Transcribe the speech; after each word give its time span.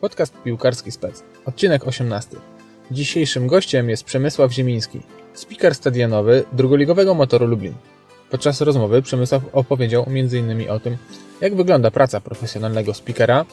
Podcast 0.00 0.34
Piłkarski 0.44 0.90
Spec. 0.90 1.22
Odcinek 1.46 1.86
18. 1.86 2.36
Dzisiejszym 2.90 3.46
gościem 3.46 3.90
jest 3.90 4.04
Przemysław 4.04 4.52
Ziemiński, 4.52 5.00
speaker 5.34 5.74
stadionowy 5.74 6.44
drugoligowego 6.52 7.14
Motoru 7.14 7.46
Lublin. 7.46 7.74
Podczas 8.30 8.60
rozmowy 8.60 9.02
Przemysław 9.02 9.42
opowiedział 9.52 10.04
m.in. 10.06 10.70
o 10.70 10.80
tym, 10.80 10.96
jak 11.40 11.56
wygląda 11.56 11.90
praca 11.90 12.20
profesjonalnego 12.20 12.94
speakera, 12.94 13.44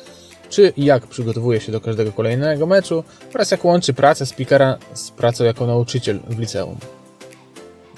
czy 0.49 0.73
jak 0.77 1.07
przygotowuje 1.07 1.61
się 1.61 1.71
do 1.71 1.81
każdego 1.81 2.11
kolejnego 2.11 2.65
meczu 2.65 3.03
oraz 3.33 3.51
jak 3.51 3.65
łączy 3.65 3.93
pracę 3.93 4.25
speakera 4.25 4.77
z 4.93 5.11
pracą 5.11 5.43
jako 5.43 5.67
nauczyciel 5.67 6.19
w 6.29 6.39
liceum. 6.39 6.77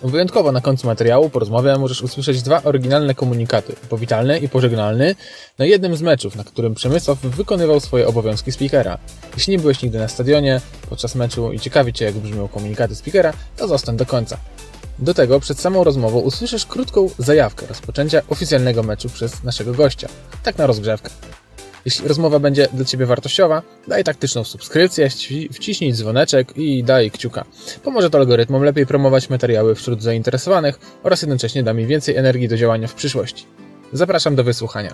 Wyjątkowo 0.03 0.51
na 0.51 0.61
końcu 0.61 0.87
materiału 0.87 1.29
po 1.29 1.39
rozmowie 1.39 1.77
możesz 1.77 2.01
usłyszeć 2.01 2.41
dwa 2.41 2.63
oryginalne 2.63 3.15
komunikaty, 3.15 3.75
powitalny 3.89 4.39
i 4.39 4.49
pożegnalny, 4.49 5.15
na 5.57 5.65
jednym 5.65 5.95
z 5.95 6.01
meczów, 6.01 6.35
na 6.35 6.43
którym 6.43 6.75
Przemysław 6.75 7.19
wykonywał 7.19 7.79
swoje 7.79 8.07
obowiązki 8.07 8.51
speakera. 8.51 8.97
Jeśli 9.33 9.51
nie 9.51 9.59
byłeś 9.59 9.81
nigdy 9.81 9.99
na 9.99 10.07
stadionie 10.07 10.61
podczas 10.89 11.15
meczu 11.15 11.53
i 11.53 11.59
ciekawi 11.59 11.93
Cię 11.93 12.05
jak 12.05 12.15
brzmią 12.15 12.47
komunikaty 12.47 12.95
speakera, 12.95 13.33
to 13.57 13.67
zostań 13.67 13.97
do 13.97 14.05
końca. 14.05 14.37
Do 14.99 15.13
tego 15.13 15.39
przed 15.39 15.59
samą 15.59 15.83
rozmową 15.83 16.19
usłyszysz 16.19 16.65
krótką 16.65 17.09
zajawkę 17.19 17.65
rozpoczęcia 17.67 18.21
oficjalnego 18.29 18.83
meczu 18.83 19.09
przez 19.09 19.43
naszego 19.43 19.73
gościa, 19.73 20.07
tak 20.43 20.57
na 20.57 20.67
rozgrzewkę. 20.67 21.09
Jeśli 21.87 22.07
rozmowa 22.07 22.39
będzie 22.39 22.67
dla 22.73 22.85
Ciebie 22.85 23.05
wartościowa, 23.05 23.61
daj 23.87 24.03
taktyczną 24.03 24.43
subskrypcję, 24.43 25.09
wciśnij 25.51 25.93
dzwoneczek 25.93 26.53
i 26.57 26.83
daj 26.83 27.11
kciuka. 27.11 27.45
Pomoże 27.83 28.09
to 28.09 28.17
algorytmom 28.17 28.63
lepiej 28.63 28.85
promować 28.85 29.29
materiały 29.29 29.75
wśród 29.75 30.01
zainteresowanych 30.01 30.79
oraz 31.03 31.21
jednocześnie 31.21 31.63
da 31.63 31.73
mi 31.73 31.85
więcej 31.85 32.15
energii 32.15 32.47
do 32.47 32.57
działania 32.57 32.87
w 32.87 32.93
przyszłości. 32.93 33.45
Zapraszam 33.93 34.35
do 34.35 34.43
wysłuchania. 34.43 34.93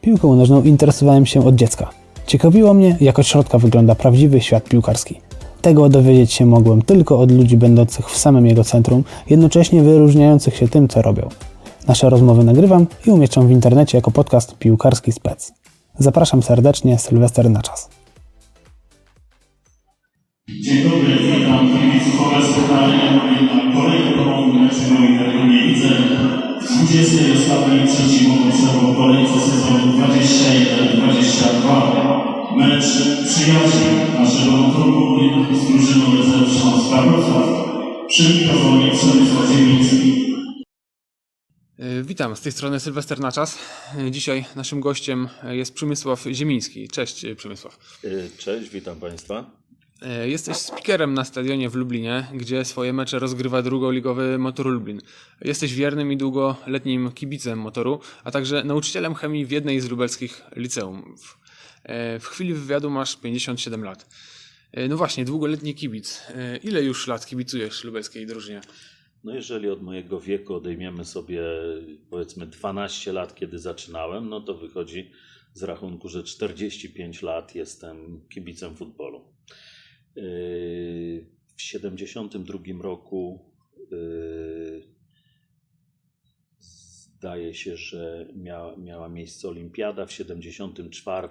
Piłką 0.00 0.36
nożną 0.36 0.62
interesowałem 0.62 1.26
się 1.26 1.46
od 1.46 1.54
dziecka. 1.54 1.90
Ciekawiło 2.26 2.74
mnie, 2.74 2.96
jak 3.00 3.18
od 3.18 3.26
środka 3.26 3.58
wygląda 3.58 3.94
prawdziwy 3.94 4.40
świat 4.40 4.64
piłkarski. 4.64 5.20
Tego 5.62 5.88
dowiedzieć 5.88 6.32
się 6.32 6.46
mogłem 6.46 6.82
tylko 6.82 7.20
od 7.20 7.32
ludzi 7.32 7.56
będących 7.56 8.10
w 8.10 8.16
samym 8.16 8.46
jego 8.46 8.64
centrum, 8.64 9.04
jednocześnie 9.30 9.82
wyróżniających 9.82 10.56
się 10.56 10.68
tym, 10.68 10.88
co 10.88 11.02
robią. 11.02 11.28
Nasze 11.90 12.10
rozmowy 12.10 12.44
nagrywam 12.44 12.86
i 13.06 13.10
umieszczam 13.10 13.48
w 13.48 13.50
internecie 13.50 13.98
jako 13.98 14.10
podcast 14.10 14.58
Piłkarski 14.58 15.12
Spec. 15.12 15.52
Zapraszam 15.98 16.42
serdecznie, 16.42 16.98
Sylwester 16.98 17.50
na 17.50 17.62
czas. 17.62 17.90
Dzień 20.48 20.84
dobry, 20.84 21.16
witam 21.16 21.68
kibiców 21.68 22.26
oraz 22.26 22.46
pytania 22.54 23.12
na 23.12 23.20
kolejny 23.74 24.12
ponowny 24.16 24.62
mecz 24.62 24.90
Mojego 24.90 25.44
Mielce. 25.46 25.88
20 26.60 27.16
ostatniej 27.38 27.86
przeciwomocową 27.86 28.94
kolejce 28.94 29.40
sezonu 29.40 29.98
21-22. 29.98 30.06
Mecz 32.56 32.84
przyjaciół 33.28 33.90
naszego 34.20 34.52
motoru 34.52 35.16
z 35.54 35.66
drużyną 35.68 36.04
rezerw 36.16 36.52
Śląska 36.52 37.02
Wrocław. 37.02 37.48
Przy 38.08 38.22
mikrofonie 38.34 38.90
Przemysław 38.90 39.48
Ziemiński. 39.52 40.29
Y, 41.80 42.02
Witam, 42.04 42.36
z 42.36 42.40
tej 42.40 42.52
strony 42.52 42.80
Sylwester 42.80 43.20
na 43.20 43.32
czas. 43.32 43.58
Y, 43.98 44.10
Dzisiaj 44.10 44.44
naszym 44.56 44.80
gościem 44.80 45.28
jest 45.50 45.74
Przemysław 45.74 46.24
Ziemiński. 46.32 46.88
Cześć 46.88 47.26
Przemysław. 47.36 48.00
Cześć, 48.38 48.70
witam 48.70 49.00
Państwa. 49.00 49.50
Jesteś 50.24 50.56
speakerem 50.56 51.14
na 51.14 51.24
stadionie 51.24 51.70
w 51.70 51.74
Lublinie, 51.74 52.26
gdzie 52.34 52.64
swoje 52.64 52.92
mecze 52.92 53.18
rozgrywa 53.18 53.62
drugoligowy 53.62 54.38
Motor 54.38 54.66
Lublin. 54.66 55.00
Jesteś 55.40 55.74
wiernym 55.74 56.12
i 56.12 56.16
długoletnim 56.16 57.12
kibicem 57.12 57.58
motoru, 57.58 58.00
a 58.24 58.30
także 58.30 58.64
nauczycielem 58.64 59.14
chemii 59.14 59.46
w 59.46 59.50
jednej 59.50 59.80
z 59.80 59.90
lubelskich 59.90 60.42
liceumów. 60.56 61.38
W 62.20 62.24
chwili 62.24 62.54
wywiadu 62.54 62.90
masz 62.90 63.16
57 63.16 63.84
lat. 63.84 64.06
No 64.88 64.96
właśnie, 64.96 65.24
długoletni 65.24 65.74
kibic. 65.74 66.22
Ile 66.62 66.82
już 66.82 67.06
lat 67.06 67.26
kibicujesz 67.26 67.84
lubelskiej 67.84 68.26
drużynie? 68.26 68.60
No 69.24 69.34
jeżeli 69.34 69.68
od 69.68 69.82
mojego 69.82 70.20
wieku 70.20 70.54
odejmiemy 70.54 71.04
sobie 71.04 71.42
powiedzmy 72.10 72.46
12 72.46 73.12
lat, 73.12 73.34
kiedy 73.34 73.58
zaczynałem, 73.58 74.28
no 74.28 74.40
to 74.40 74.54
wychodzi 74.54 75.10
z 75.52 75.62
rachunku, 75.62 76.08
że 76.08 76.22
45 76.22 77.22
lat 77.22 77.54
jestem 77.54 78.26
kibicem 78.28 78.76
futbolu. 78.76 79.24
Yy, 80.16 81.26
W 81.56 81.62
72 81.62 82.58
roku 82.82 83.52
yy, 83.90 84.82
zdaje 86.58 87.54
się, 87.54 87.76
że 87.76 88.28
miała, 88.36 88.76
miała 88.76 89.08
miejsce 89.08 89.48
olimpiada. 89.48 90.06
W 90.06 90.12
74, 90.12 91.28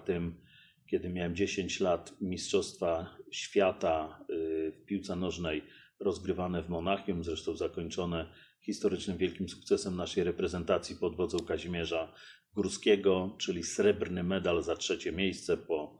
kiedy 0.88 1.10
miałem 1.10 1.36
10 1.36 1.80
lat, 1.80 2.22
Mistrzostwa 2.22 3.18
Świata 3.32 4.26
yy, 4.30 4.72
w 4.72 4.86
piłce 4.86 5.16
nożnej 5.16 5.64
rozgrywane 6.00 6.64
w 6.64 6.70
Monachium, 6.70 7.24
zresztą 7.24 7.56
zakończone 7.56 8.34
historycznym 8.62 9.18
wielkim 9.18 9.50
sukcesem 9.50 9.96
naszej 9.96 10.24
reprezentacji 10.24 10.96
pod 10.96 11.16
wodzą 11.16 11.40
Kazimierza 11.40 12.14
Górskiego, 12.54 13.36
czyli 13.40 13.64
srebrny 13.64 14.24
medal 14.24 14.64
za 14.64 14.76
trzecie 14.76 15.12
miejsce 15.12 15.58
po, 15.58 16.00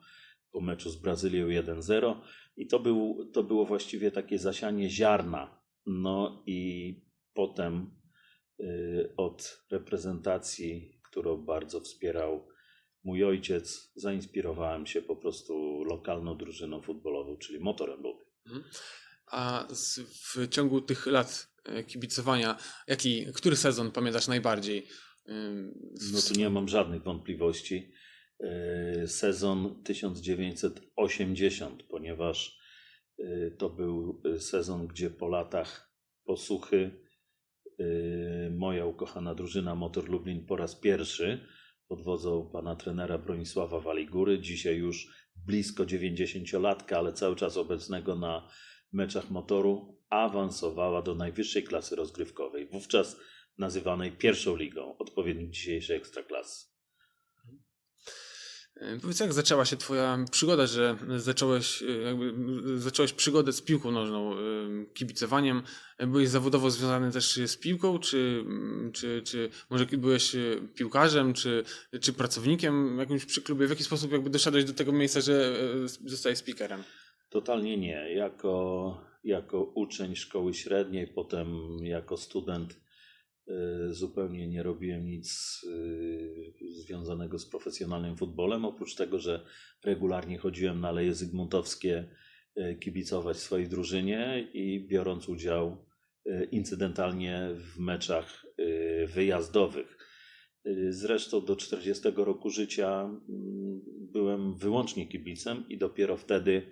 po 0.52 0.62
meczu 0.62 0.90
z 0.90 0.96
Brazylią 0.96 1.48
1-0. 1.48 2.16
I 2.58 2.68
to, 2.68 2.80
był, 2.80 3.30
to 3.34 3.44
było 3.44 3.66
właściwie 3.66 4.12
takie 4.12 4.38
zasianie 4.38 4.90
ziarna. 4.90 5.60
No 5.86 6.44
i 6.46 6.94
potem 7.34 7.92
y, 8.60 9.14
od 9.18 9.66
reprezentacji, 9.72 11.00
którą 11.04 11.38
bardzo 11.38 11.82
wspierał 11.82 12.48
mój 13.04 13.24
ojciec, 13.24 13.92
zainspirowałem 13.96 14.86
się 14.86 15.02
po 15.02 15.16
prostu 15.16 15.84
lokalną 15.84 16.38
drużyną 16.38 16.82
futbolową, 16.82 17.38
czyli 17.38 17.60
Motorem 17.60 18.02
Lublin. 18.02 18.64
A 19.32 19.68
z, 19.70 20.00
w 20.00 20.48
ciągu 20.48 20.82
tych 20.82 21.06
lat 21.06 21.54
e, 21.66 21.84
kibicowania, 21.84 22.58
jaki, 22.88 23.26
który 23.34 23.56
sezon 23.56 23.92
pamiętasz 23.92 24.28
najbardziej? 24.28 24.88
No 26.14 26.20
tu 26.28 26.34
nie 26.40 26.50
mam 26.50 26.68
żadnych 26.68 27.04
wątpliwości. 27.04 27.92
Yy, 28.40 29.08
Sezon 29.08 29.84
1980, 29.84 31.84
ponieważ 31.84 32.60
yy, 33.18 33.56
to 33.58 33.70
był 33.70 34.22
sezon, 34.40 34.88
gdzie 34.88 35.10
po 35.10 35.28
latach 35.28 35.94
posuchy 36.24 37.10
moja 38.52 38.86
ukochana 38.86 39.36
drużyna 39.36 39.76
Motor 39.76 40.10
Lublin 40.10 40.46
po 40.46 40.56
raz 40.56 40.76
pierwszy 40.76 41.46
pod 41.88 42.04
wodzą 42.04 42.50
pana 42.54 42.76
trenera 42.76 43.18
Bronisława 43.18 43.80
Waligury, 43.80 44.40
dzisiaj 44.40 44.78
już 44.78 45.08
blisko 45.46 45.84
90-latka, 45.84 46.94
ale 46.94 47.14
cały 47.14 47.36
czas 47.36 47.58
obecnego 47.58 48.16
na 48.16 48.50
meczach 48.92 49.30
motoru, 49.30 49.98
awansowała 50.10 51.02
do 51.02 51.16
najwyższej 51.16 51.64
klasy 51.64 51.96
rozgrywkowej, 51.96 52.68
wówczas 52.68 53.18
nazywanej 53.58 54.12
pierwszą 54.12 54.56
ligą, 54.56 54.98
odpowiednik 54.98 55.52
dzisiejszej 55.52 55.98
ekstraklasy. 55.98 56.70
E, 58.76 59.00
Powiedz, 59.00 59.20
jak 59.20 59.34
zaczęła 59.34 59.66
się 59.66 59.78
twoja 59.78 60.26
przygoda, 60.32 60.68
że 60.68 60.98
zacząłeś, 61.18 61.84
e, 61.84 61.86
jakby, 61.92 62.34
zacząłeś 62.80 63.14
przygodę 63.14 63.54
z 63.54 63.62
piłką 63.62 63.92
nożną, 63.92 64.38
ym, 64.38 64.86
kibicowaniem? 64.94 65.64
Byłeś 66.00 66.30
zawodowo 66.30 66.72
związany 66.72 67.12
też 67.12 67.40
z 67.46 67.58
piłką, 67.58 68.00
czy, 68.00 68.46
czy, 68.94 69.22
czy 69.26 69.50
może 69.70 69.86
byłeś 69.86 70.36
e, 70.36 70.40
piłkarzem, 70.76 71.34
czy, 71.34 71.64
czy 72.02 72.14
pracownikiem 72.14 72.98
jakimś 73.00 73.26
przy 73.26 73.42
klubie? 73.42 73.68
W 73.68 73.70
jaki 73.70 73.84
sposób 73.84 74.12
jakby 74.12 74.30
doszedłeś 74.30 74.66
do 74.66 74.74
tego 74.74 74.92
miejsca, 74.92 75.22
że 75.22 75.60
e, 75.86 76.10
zostałeś 76.10 76.38
speakerem? 76.38 76.84
Totalnie 77.30 77.78
nie. 77.78 78.14
Jako, 78.14 79.02
jako 79.24 79.64
uczeń 79.64 80.16
szkoły 80.16 80.54
średniej, 80.54 81.08
potem 81.08 81.48
jako 81.82 82.18
student 82.18 82.82
y, 83.48 83.54
zupełnie 83.94 84.48
nie 84.48 84.64
robiłem 84.64 85.06
nic 85.06 85.60
y, 85.64 86.54
związanego 86.70 87.40
z 87.40 87.50
profesjonalnym 87.50 88.18
futbolem, 88.18 88.66
oprócz 88.66 88.96
tego, 88.96 89.20
że 89.20 89.46
regularnie 89.84 90.38
chodziłem 90.38 90.80
na 90.80 90.92
Leje 90.92 91.14
Zygmuntowskie 91.14 92.10
y, 92.58 92.76
kibicować 92.76 93.38
swojej 93.38 93.70
drużynie 93.70 94.50
i 94.54 94.88
biorąc 94.88 95.30
udział 95.30 95.90
incydentalnie 96.52 97.50
w 97.56 97.80
meczach 97.80 98.46
wyjazdowych. 99.14 99.98
Zresztą 100.90 101.46
do 101.46 101.56
40 101.56 102.04
roku 102.16 102.50
życia 102.50 103.02
mm, 103.04 103.82
byłem 104.12 104.58
wyłącznie 104.58 105.08
kibicem 105.08 105.66
i 105.70 105.78
dopiero 105.78 106.18
wtedy 106.18 106.72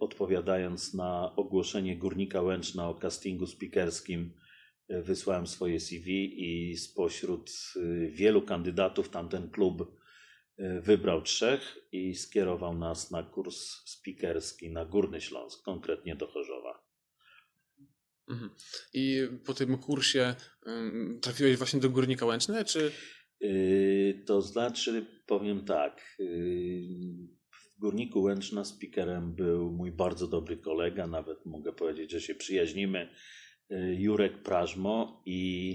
odpowiadając 0.00 0.94
na 0.94 1.36
ogłoszenie 1.36 1.96
Górnika 1.96 2.42
Łęczna 2.42 2.88
o 2.88 2.94
castingu 2.94 3.46
speakerskim, 3.46 4.34
y, 4.90 5.02
wysłałem 5.02 5.46
swoje 5.46 5.80
CV 5.80 6.34
i 6.36 6.76
spośród 6.76 7.50
y, 7.76 8.10
wielu 8.12 8.42
kandydatów 8.42 9.08
tamten 9.08 9.50
klub 9.50 9.80
y, 9.80 10.80
wybrał 10.80 11.22
trzech 11.22 11.78
i 11.92 12.14
skierował 12.14 12.78
nas 12.78 13.10
na 13.10 13.22
kurs 13.22 13.82
speakerski 13.84 14.70
na 14.70 14.84
Górny 14.84 15.20
Śląsk, 15.20 15.64
konkretnie 15.64 16.16
do 16.16 16.26
Chorzowa. 16.26 16.84
Mhm. 18.28 18.50
I 18.94 19.28
po 19.46 19.54
tym 19.54 19.78
kursie 19.78 20.34
trafiłeś 21.20 21.56
właśnie 21.56 21.80
do 21.80 21.90
Górnika 21.90 22.26
Łęczny, 22.26 22.64
czy... 22.64 22.92
To 24.26 24.42
znaczy, 24.42 25.06
powiem 25.26 25.64
tak. 25.64 26.18
Górniku 27.84 28.22
Łęczna 28.22 28.64
speakerem 28.64 29.34
był 29.34 29.72
mój 29.72 29.92
bardzo 29.92 30.28
dobry 30.28 30.56
kolega, 30.56 31.06
nawet 31.06 31.46
mogę 31.46 31.72
powiedzieć, 31.72 32.10
że 32.10 32.20
się 32.20 32.34
przyjaźnimy, 32.34 33.08
yy, 33.70 33.94
Jurek 33.94 34.42
Prażmo 34.42 35.22
i 35.26 35.70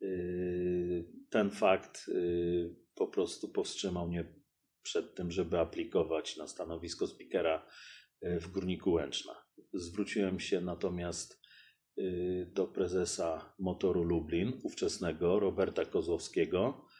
yy, 0.00 1.04
ten 1.30 1.50
fakt 1.50 2.08
yy, 2.08 2.76
po 2.94 3.06
prostu 3.06 3.48
powstrzymał 3.48 4.08
mnie 4.08 4.24
przed 4.82 5.14
tym, 5.14 5.30
żeby 5.30 5.58
aplikować 5.58 6.36
na 6.36 6.46
stanowisko 6.46 7.06
speakera 7.06 7.66
w 8.22 8.48
Górniku 8.48 8.92
Łęczna. 8.92 9.32
Zwróciłem 9.72 10.40
się 10.40 10.60
natomiast 10.60 11.40
do 12.46 12.66
prezesa 12.66 13.54
Motoru 13.58 14.04
Lublin, 14.04 14.60
ówczesnego 14.62 15.40
Roberta 15.40 15.84
Kozłowskiego, 15.84 16.84
y, 16.90 16.93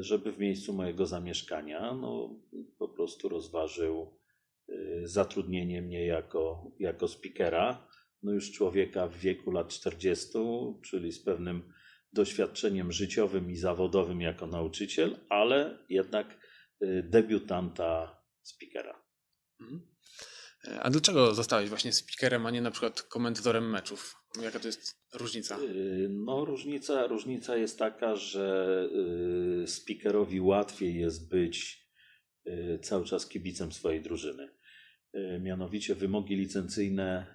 żeby 0.00 0.32
w 0.32 0.38
miejscu 0.38 0.72
mojego 0.72 1.06
zamieszkania 1.06 1.94
no, 1.94 2.40
po 2.78 2.88
prostu 2.88 3.28
rozważył 3.28 4.18
y, 4.68 5.02
zatrudnienie 5.04 5.82
mnie 5.82 6.06
jako, 6.06 6.70
jako 6.78 7.08
speakera. 7.08 7.88
No 8.22 8.32
już 8.32 8.52
człowieka 8.52 9.08
w 9.08 9.16
wieku 9.16 9.50
lat 9.50 9.68
40, 9.68 10.38
czyli 10.82 11.12
z 11.12 11.24
pewnym 11.24 11.72
doświadczeniem 12.12 12.92
życiowym 12.92 13.50
i 13.50 13.56
zawodowym 13.56 14.20
jako 14.20 14.46
nauczyciel, 14.46 15.16
ale 15.28 15.78
jednak 15.88 16.38
y, 16.82 17.02
debiutanta 17.02 18.22
speakera. 18.42 19.02
Mhm. 19.60 19.97
A 20.82 20.90
dlaczego 20.90 21.34
zostałeś 21.34 21.68
właśnie 21.68 21.92
speakerem, 21.92 22.46
a 22.46 22.50
nie 22.50 22.62
na 22.62 22.70
przykład 22.70 23.02
komentatorem 23.02 23.70
meczów? 23.70 24.16
Jaka 24.42 24.60
to 24.60 24.66
jest 24.66 24.96
różnica? 25.14 25.58
Y, 25.58 26.08
No, 26.10 26.44
różnica, 26.44 27.06
różnica 27.06 27.56
jest 27.56 27.78
taka, 27.78 28.16
że 28.16 28.88
y, 29.62 29.66
speakerowi 29.66 30.40
łatwiej 30.40 31.00
jest 31.00 31.30
być 31.30 31.86
y, 32.46 32.78
cały 32.82 33.04
czas 33.04 33.26
kibicem 33.26 33.72
swojej 33.72 34.02
drużyny. 34.02 34.48
Mianowicie 35.40 35.94
wymogi 35.94 36.36
licencyjne, 36.36 37.26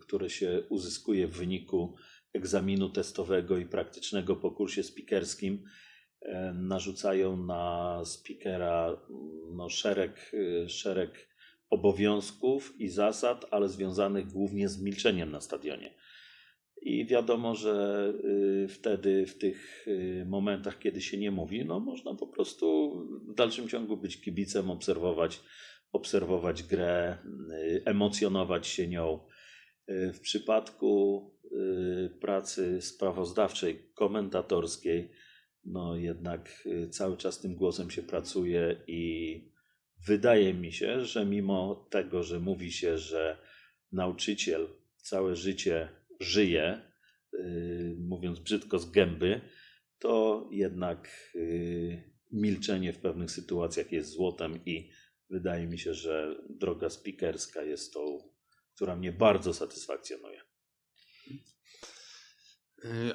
które 0.00 0.30
się 0.30 0.62
uzyskuje 0.68 1.28
w 1.28 1.36
wyniku 1.36 1.96
egzaminu 2.34 2.90
testowego 2.90 3.58
i 3.58 3.66
praktycznego 3.66 4.36
po 4.36 4.50
kursie 4.50 4.82
speakerskim, 4.82 5.64
narzucają 6.54 7.36
na 7.36 8.02
speakera 8.04 9.00
no, 9.52 9.68
szereg, 9.68 10.32
szereg 10.68 11.28
obowiązków 11.70 12.80
i 12.80 12.88
zasad, 12.88 13.46
ale 13.50 13.68
związanych 13.68 14.26
głównie 14.26 14.68
z 14.68 14.82
milczeniem 14.82 15.30
na 15.30 15.40
stadionie. 15.40 15.94
I 16.82 17.06
wiadomo, 17.06 17.54
że 17.54 18.12
y, 18.24 18.68
wtedy, 18.68 19.26
w 19.26 19.38
tych 19.38 19.88
y, 19.88 20.24
momentach, 20.28 20.78
kiedy 20.78 21.00
się 21.00 21.18
nie 21.18 21.30
mówi, 21.30 21.64
no 21.64 21.80
można 21.80 22.14
po 22.14 22.26
prostu 22.26 22.96
w 23.28 23.34
dalszym 23.34 23.68
ciągu 23.68 23.96
być 23.96 24.20
kibicem, 24.20 24.70
obserwować, 24.70 25.40
obserwować 25.92 26.62
grę, 26.62 27.18
y, 27.52 27.82
emocjonować 27.84 28.66
się 28.66 28.88
nią. 28.88 29.20
W 29.88 30.20
przypadku 30.20 31.22
pracy 32.20 32.82
sprawozdawczej, 32.82 33.90
komentatorskiej, 33.94 35.10
no 35.64 35.96
jednak 35.96 36.68
cały 36.90 37.16
czas 37.16 37.40
tym 37.40 37.56
głosem 37.56 37.90
się 37.90 38.02
pracuje 38.02 38.76
i 38.86 39.55
wydaje 39.98 40.54
mi 40.54 40.72
się, 40.72 41.04
że 41.04 41.26
mimo 41.26 41.88
tego, 41.90 42.22
że 42.22 42.40
mówi 42.40 42.72
się, 42.72 42.98
że 42.98 43.38
nauczyciel 43.92 44.68
całe 44.96 45.36
życie 45.36 45.88
żyje, 46.20 46.80
y, 47.34 47.96
mówiąc 47.98 48.40
brzydko 48.40 48.78
z 48.78 48.90
gęby, 48.90 49.40
to 49.98 50.48
jednak 50.52 51.32
y, 51.34 52.16
milczenie 52.32 52.92
w 52.92 52.98
pewnych 52.98 53.30
sytuacjach 53.30 53.92
jest 53.92 54.10
złotem 54.10 54.64
i 54.66 54.90
wydaje 55.30 55.66
mi 55.66 55.78
się, 55.78 55.94
że 55.94 56.36
droga 56.50 56.90
speakerska 56.90 57.62
jest 57.62 57.94
tą, 57.94 58.18
która 58.74 58.96
mnie 58.96 59.12
bardzo 59.12 59.54
satysfakcjonuje. 59.54 60.40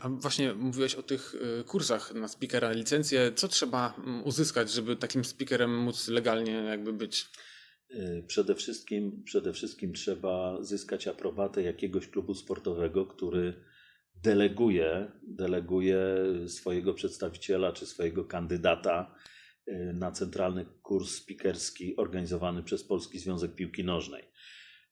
A 0.01 0.09
właśnie 0.09 0.53
mówiłeś 0.53 0.95
o 0.95 1.03
tych 1.03 1.35
e, 1.59 1.63
kursach 1.63 2.13
na 2.13 2.27
speakera, 2.27 2.71
licencję. 2.71 3.31
Co 3.35 3.47
trzeba 3.47 3.93
mm, 3.97 4.23
uzyskać, 4.23 4.71
żeby 4.71 4.95
takim 4.95 5.25
speakerem 5.25 5.77
móc 5.77 6.07
legalnie 6.07 6.51
jakby 6.51 6.93
być? 6.93 7.25
Y, 7.91 8.23
Przede 8.27 8.55
wszystkim, 8.55 9.23
przede 9.23 9.53
wszystkim 9.53 9.93
trzeba 9.93 10.63
zyskać 10.63 11.07
aprobatę 11.07 11.63
jakiegoś 11.63 12.07
klubu 12.07 12.33
sportowego, 12.33 13.05
który 13.05 13.53
deleguje, 14.23 15.11
deleguje 15.23 16.05
swojego 16.47 16.93
przedstawiciela 16.93 17.71
czy 17.71 17.85
swojego 17.85 18.25
kandydata 18.25 19.15
y, 19.67 19.93
na 19.93 20.11
centralny 20.11 20.65
kurs 20.81 21.15
spikerski 21.15 21.95
organizowany 21.97 22.63
przez 22.63 22.83
Polski 22.83 23.19
Związek 23.19 23.55
Piłki 23.55 23.83
Nożnej. 23.83 24.23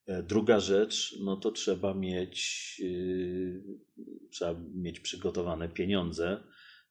E, 0.10 0.24
Druga 0.24 0.60
rzecz, 0.60 1.16
no 1.20 1.38
to 1.38 1.52
trzeba 1.52 1.94
mieć, 1.94 2.76
y, 2.84 3.64
trzeba 4.32 4.60
mieć 4.76 5.00
przygotowane 5.00 5.70
pieniądze, 5.70 6.44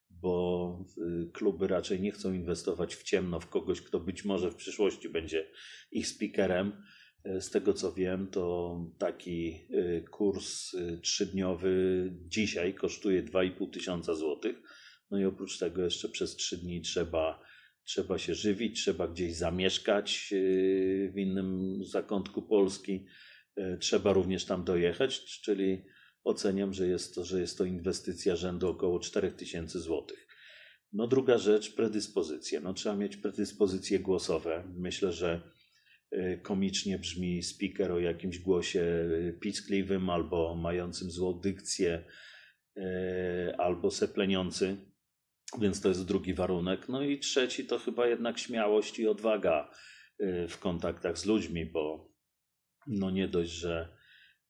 bo 0.09 0.85
y, 0.97 1.31
kluby 1.31 1.67
raczej 1.67 2.01
nie 2.01 2.11
chcą 2.11 2.33
inwestować 2.33 2.95
w 2.95 3.03
ciemno 3.03 3.39
w 3.39 3.49
kogoś, 3.49 3.81
kto 3.81 3.99
być 3.99 4.25
może 4.25 4.51
w 4.51 4.55
przyszłości 4.55 5.09
będzie 5.09 5.47
ich 5.91 6.07
speakerem. 6.07 6.83
E, 7.23 7.41
Z 7.41 7.49
tego 7.49 7.73
co 7.73 7.93
wiem, 7.93 8.27
to 8.27 8.75
taki 8.97 9.67
y, 9.71 10.05
kurs 10.11 10.75
trzydniowy 11.01 11.73
dzisiaj 12.27 12.73
kosztuje 12.73 13.23
2,5 13.23 13.69
tysiąca 13.69 14.15
złotych. 14.15 14.61
No 15.11 15.19
i 15.19 15.25
oprócz 15.25 15.57
tego 15.57 15.83
jeszcze 15.83 16.09
przez 16.09 16.35
trzy 16.35 16.57
dni 16.57 16.81
trzeba, 16.81 17.39
trzeba 17.89 18.17
się 18.17 18.35
żywić, 18.35 18.81
trzeba 18.81 19.07
gdzieś 19.07 19.35
zamieszkać 19.35 20.29
y, 20.31 21.11
w 21.13 21.17
innym 21.17 21.79
zakątku 21.83 22.41
Polski. 22.41 23.05
E, 23.55 23.77
Trzeba 23.77 24.13
również 24.13 24.45
tam 24.45 24.63
dojechać, 24.63 25.41
czyli 25.41 25.85
oceniam, 26.23 26.73
że 26.73 26.87
jest 26.87 27.15
to, 27.15 27.25
że 27.25 27.41
jest 27.41 27.57
to 27.57 27.65
inwestycja 27.65 28.35
rzędu 28.35 28.69
około 28.69 28.99
4000 28.99 29.79
złotych. 29.79 30.27
No 30.93 31.07
druga 31.07 31.37
rzecz, 31.37 31.75
predyspozycje. 31.75 32.59
No 32.59 32.73
trzeba 32.73 32.95
mieć 32.95 33.17
predyspozycje 33.17 33.99
głosowe. 33.99 34.63
Myślę, 34.77 35.13
że 35.13 35.41
y, 36.13 36.39
komicznie 36.43 36.99
brzmi 36.99 37.43
speaker 37.43 37.91
o 37.91 37.99
jakimś 37.99 38.39
głosie 38.39 38.81
y, 38.81 39.37
piskliwym 39.41 40.09
albo 40.09 40.55
mającym 40.55 41.11
złą 41.11 41.39
dykcję, 41.39 42.05
albo 43.57 43.91
sepleniący, 43.91 44.77
więc 45.57 45.81
to 45.81 45.87
jest 45.89 46.05
drugi 46.07 46.33
warunek. 46.33 46.89
No 46.89 47.01
i 47.01 47.19
trzeci 47.19 47.65
to 47.65 47.79
chyba 47.79 48.07
jednak 48.07 48.39
śmiałość 48.39 48.99
i 48.99 49.07
odwaga 49.07 49.71
y, 50.21 50.47
w 50.47 50.59
kontaktach 50.59 51.17
z 51.17 51.25
ludźmi, 51.25 51.65
bo 51.65 52.13
no 52.87 53.11
nie 53.11 53.27
dość, 53.27 53.51
że 53.51 53.97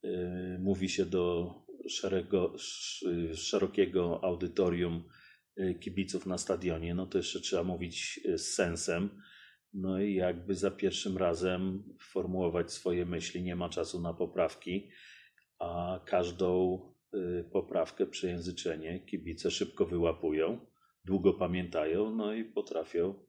y, 0.03 0.09
mówi 0.59 0.89
się 0.89 1.05
do 1.05 1.53
szerego, 1.89 2.53
sz- 2.55 3.37
szerokiego 3.37 4.23
audytorium 4.23 5.03
y, 5.59 5.79
kibiców 5.79 6.25
na 6.25 6.37
stadionie, 6.37 6.95
no 6.95 7.05
to 7.05 7.17
jeszcze 7.17 7.39
trzeba 7.39 7.63
mówić 7.63 8.19
y, 8.25 8.37
z 8.37 8.53
sensem. 8.53 9.21
No 9.73 10.01
i 10.01 10.13
jakby 10.13 10.55
za 10.55 10.71
pierwszym 10.71 11.17
razem 11.17 11.83
formułować 12.01 12.71
swoje 12.71 13.05
myśli, 13.05 13.43
nie 13.43 13.55
ma 13.55 13.69
czasu 13.69 14.01
na 14.01 14.13
poprawki, 14.13 14.89
a 15.59 15.99
każdą 16.05 16.79
y, 17.13 17.43
poprawkę, 17.51 18.05
przejęzyczenie 18.05 18.99
kibice 19.05 19.51
szybko 19.51 19.85
wyłapują, 19.85 20.68
długo 21.03 21.33
pamiętają, 21.33 22.15
no 22.15 22.33
i 22.33 22.45
potrafią 22.45 23.25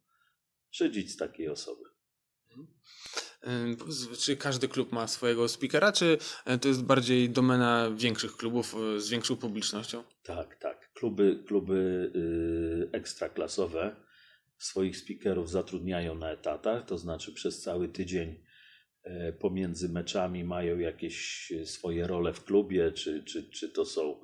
szydzić 0.71 1.13
z 1.13 1.17
takiej 1.17 1.49
osoby. 1.49 1.85
E, 3.43 3.77
powiedz, 3.79 4.09
Czy 4.19 4.37
każdy 4.37 4.69
klub 4.69 4.93
ma 4.93 5.09
swojego 5.09 5.49
speakera, 5.49 5.93
czy 5.93 6.19
e, 6.45 6.59
to 6.59 6.69
jest 6.69 6.85
bardziej 6.85 7.31
domena 7.31 7.91
większych 7.91 8.37
klubów 8.37 8.75
e, 8.75 9.01
z 9.01 9.09
większą 9.09 9.37
publicznością? 9.37 10.05
Tak, 10.23 10.57
tak. 10.57 10.93
Kluby, 10.93 11.45
kluby 11.47 12.13
y, 12.15 12.97
ekstraklasowe 12.97 13.97
swoich 14.59 14.97
speakerów 14.97 15.51
zatrudniają 15.51 16.15
na 16.15 16.33
etatach, 16.33 16.87
to 16.87 16.99
znaczy 16.99 17.33
przez 17.33 17.63
cały 17.63 17.89
tydzień 17.89 18.45
e, 19.03 19.33
pomiędzy 19.33 19.89
meczami 19.89 20.45
mają 20.45 20.79
jakieś 20.79 21.53
e, 21.53 21.67
swoje 21.67 22.07
role 22.07 22.33
w 22.33 22.45
klubie, 22.45 22.93
czy, 22.93 23.25
czy, 23.25 23.51
czy 23.51 23.69
to 23.69 23.85
są 23.85 24.21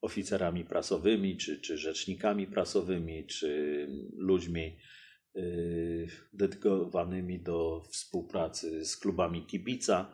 oficerami 0.00 0.64
prasowymi, 0.64 1.36
czy, 1.36 1.60
czy 1.60 1.78
rzecznikami 1.78 2.46
prasowymi, 2.46 3.26
czy 3.26 3.86
ludźmi 4.16 4.78
y, 5.36 6.08
dedykowanymi 6.32 7.42
do 7.42 7.82
współpracy 7.90 8.84
z 8.84 8.96
klubami 8.96 9.46
kibica. 9.46 10.12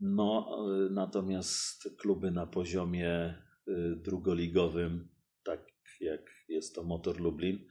No, 0.00 0.58
y, 0.86 0.90
natomiast 0.90 1.88
kluby 1.98 2.30
na 2.30 2.46
poziomie 2.46 3.34
y, 3.68 3.96
drugoligowym, 3.96 5.08
tak 5.44 5.66
jak 6.00 6.20
jest 6.48 6.74
to 6.74 6.82
Motor 6.82 7.20
Lublin, 7.20 7.66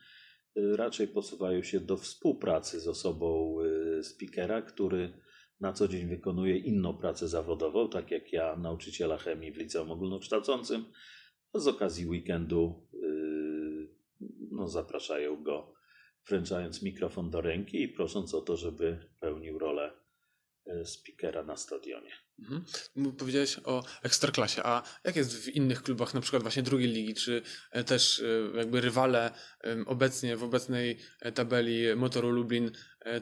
raczej 0.56 1.08
posuwają 1.08 1.64
się 1.64 1.80
do 1.80 1.98
współpracy 1.98 2.80
z 2.80 2.88
osobą 2.88 3.58
speakera, 4.02 4.62
który 4.62 5.14
na 5.60 5.74
co 5.74 5.88
dzień 5.88 6.08
wykonuje 6.08 6.58
inną 6.58 6.98
pracę 6.98 7.28
zawodową, 7.28 7.90
tak 7.90 8.12
jak 8.12 8.34
ja, 8.34 8.56
nauczyciela 8.56 9.18
chemii 9.18 9.52
w 9.52 9.58
liceum 9.58 9.92
ogólnokształcącym, 9.92 10.86
z 11.60 11.68
okazji 11.68 12.06
weekendu 12.08 12.88
y, 12.94 13.88
no, 14.52 14.68
zapraszają 14.68 15.44
go, 15.44 15.74
wręczając 16.30 16.82
mikrofon 16.82 17.30
do 17.30 17.42
ręki 17.42 17.84
i 17.84 17.88
prosząc 17.88 18.34
o 18.34 18.42
to, 18.42 18.58
żeby 18.58 19.10
pełnił 19.20 19.60
rolę 19.60 19.94
e, 20.66 20.86
speakera 20.86 21.44
na 21.44 21.58
stadionie. 21.58 22.12
Mhm. 22.40 22.66
M- 22.98 23.12
Powiedziałeś 23.12 23.60
o 23.64 23.84
ekstraklasie, 24.04 24.64
a 24.64 24.84
jak 25.04 25.16
jest 25.16 25.38
w 25.46 25.48
innych 25.48 25.84
klubach, 25.84 26.14
na 26.14 26.22
przykład 26.22 26.42
właśnie 26.44 26.64
drugiej 26.64 26.90
ligi, 26.90 27.14
czy 27.14 27.42
e, 27.72 27.84
też 27.84 28.20
e, 28.20 28.58
jakby 28.58 28.82
rywale 28.82 29.32
obecnie 29.86 30.38
w 30.38 30.44
obecnej 30.44 30.98
tabeli 31.36 31.96
Motoru 31.96 32.30
Lublin 32.32 32.72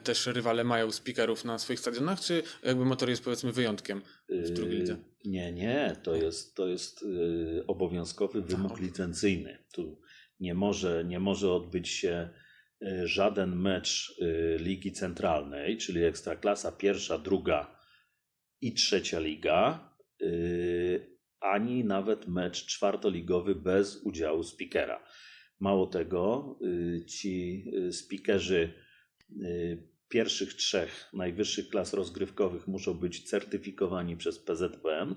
też 0.04 0.26
rywale 0.26 0.64
mają 0.64 0.92
speakerów 0.92 1.44
na 1.44 1.58
swoich 1.58 1.80
stadionach, 1.80 2.20
czy 2.20 2.42
jakby 2.62 2.84
Motor 2.84 3.08
jest 3.08 3.24
powiedzmy 3.24 3.52
wyjątkiem 3.52 4.02
w 4.28 4.50
drugiej 4.50 4.78
lidze? 4.78 4.92
Yy, 4.92 5.30
Nie, 5.30 5.52
nie, 5.52 5.96
to 6.02 6.16
jest, 6.16 6.54
to 6.54 6.68
jest 6.68 7.02
yy, 7.02 7.64
obowiązkowy 7.66 8.42
wymóg 8.42 8.80
licencyjny. 8.80 9.58
Tu 9.72 10.00
nie 10.40 10.54
może, 10.54 11.04
nie 11.04 11.20
może 11.20 11.52
odbyć 11.52 11.88
się 11.88 12.28
yy, 12.80 13.08
żaden 13.08 13.56
mecz 13.56 14.16
yy, 14.20 14.56
Ligi 14.60 14.92
Centralnej, 14.92 15.78
czyli 15.78 16.04
Ekstraklasa 16.04 16.72
pierwsza, 16.72 17.18
druga 17.18 17.80
i 18.60 18.74
trzecia 18.74 19.20
liga, 19.20 19.90
yy, 20.20 21.16
ani 21.40 21.84
nawet 21.84 22.28
mecz 22.28 22.66
czwartoligowy 22.66 23.54
bez 23.54 23.96
udziału 23.96 24.42
speakera. 24.42 25.04
Mało 25.60 25.86
tego, 25.86 26.56
yy, 26.60 27.04
ci 27.04 27.64
yy, 27.64 27.92
speakerzy 27.92 28.60
yy, 28.60 28.83
pierwszych 30.08 30.54
trzech 30.54 31.10
najwyższych 31.12 31.68
klas 31.68 31.94
rozgrywkowych 31.94 32.68
muszą 32.68 32.94
być 32.94 33.22
certyfikowani 33.22 34.16
przez 34.16 34.38
PZPN, 34.38 35.14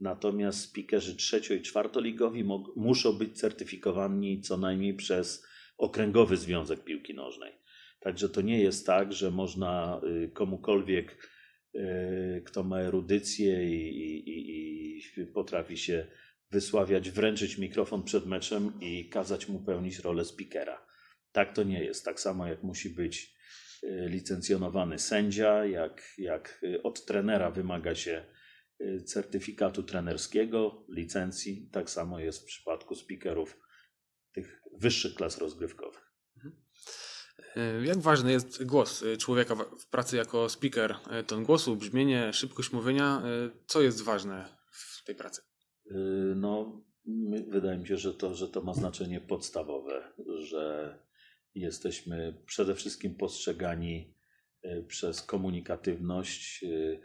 natomiast 0.00 0.60
speakerzy 0.60 1.16
trzecio- 1.16 1.54
i 1.54 1.62
czwartoligowi 1.62 2.44
muszą 2.76 3.12
być 3.12 3.38
certyfikowani 3.38 4.40
co 4.40 4.56
najmniej 4.56 4.94
przez 4.94 5.46
Okręgowy 5.78 6.36
Związek 6.36 6.84
Piłki 6.84 7.14
Nożnej. 7.14 7.52
Także 8.00 8.28
to 8.28 8.40
nie 8.40 8.60
jest 8.62 8.86
tak, 8.86 9.12
że 9.12 9.30
można 9.30 10.00
y, 10.24 10.28
komukolwiek, 10.28 11.28
y, 11.74 12.42
kto 12.46 12.64
ma 12.64 12.80
erudycję 12.80 13.70
i, 13.70 13.98
i, 14.28 15.00
i, 15.20 15.26
potrafi 15.26 15.76
się 15.76 16.06
wysławiać, 16.50 17.10
wręczyć 17.10 17.58
mikrofon 17.58 18.02
przed 18.02 18.26
meczem 18.26 18.72
i 18.80 19.08
kazać 19.08 19.48
mu 19.48 19.64
pełnić 19.64 19.98
rolę 19.98 20.24
speakera. 20.24 20.86
Tak 21.32 21.54
to 21.54 21.62
nie 21.62 21.84
jest. 21.84 22.04
Tak 22.04 22.20
samo 22.20 22.46
jak 22.46 22.62
musi 22.62 22.90
być 22.90 23.24
y, 23.24 23.35
licencjonowany 23.82 24.98
sędzia, 24.98 25.64
jak, 25.64 26.02
jak 26.18 26.58
y, 26.62 26.82
od 26.82 27.04
trenera 27.04 27.50
wymaga 27.50 27.94
się 27.94 28.24
y, 28.80 29.02
certyfikatu 29.02 29.82
trenerskiego, 29.82 30.84
licencji, 30.88 31.68
tak 31.72 31.90
samo 31.90 32.20
jest 32.20 32.42
w 32.42 32.44
przypadku 32.44 32.94
speakerów 32.94 33.58
tych 34.32 34.62
wyższych 34.78 35.14
klas 35.14 35.38
rozgrywkowych. 35.38 36.12
E, 37.56 37.84
Jak 37.86 37.98
ważny 37.98 38.32
jest 38.32 38.64
głos 38.64 39.04
człowieka 39.18 39.54
w- 39.54 39.86
pracy 39.90 40.16
jako 40.16 40.48
speaker? 40.48 40.94
E, 41.10 41.22
Ton 41.24 41.44
głosu, 41.44 41.76
brzmienie, 41.76 42.32
szybkość 42.32 42.72
mówienia, 42.72 43.22
e, 43.24 43.50
co 43.66 43.82
jest 43.82 44.02
ważne 44.02 44.56
w 44.70 45.04
tej 45.04 45.14
pracy? 45.14 45.42
Y, 45.90 45.94
No, 46.36 46.82
wydaje 47.48 47.78
mi 47.78 47.86
się, 47.88 47.96
że 47.96 48.14
to, 48.14 48.34
że 48.34 48.48
to 48.48 48.62
ma 48.62 48.74
znaczenie 48.74 49.20
podstawowe, 49.20 50.12
że 50.38 50.98
jesteśmy 51.56 52.34
przede 52.46 52.74
wszystkim 52.74 53.14
postrzegani 53.14 54.14
y, 54.64 54.84
przez 54.88 55.22
komunikatywność, 55.22 56.64
y, 56.64 57.00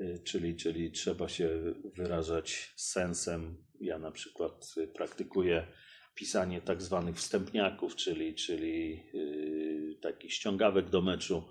y, 0.00 0.20
czyli, 0.24 0.56
czyli 0.56 0.92
trzeba 0.92 1.28
się 1.28 1.74
wyrażać 1.96 2.72
sensem. 2.76 3.56
Ja 3.80 3.98
na 3.98 4.10
przykład 4.10 4.74
praktykuję 4.94 5.66
pisanie 6.14 6.60
tak 6.60 6.82
zwanych 6.82 7.16
wstępniaków, 7.16 7.96
czyli, 7.96 8.34
czyli 8.34 9.02
takich 10.00 10.32
ściągawek 10.32 10.90
do 10.90 11.02
meczu. 11.02 11.48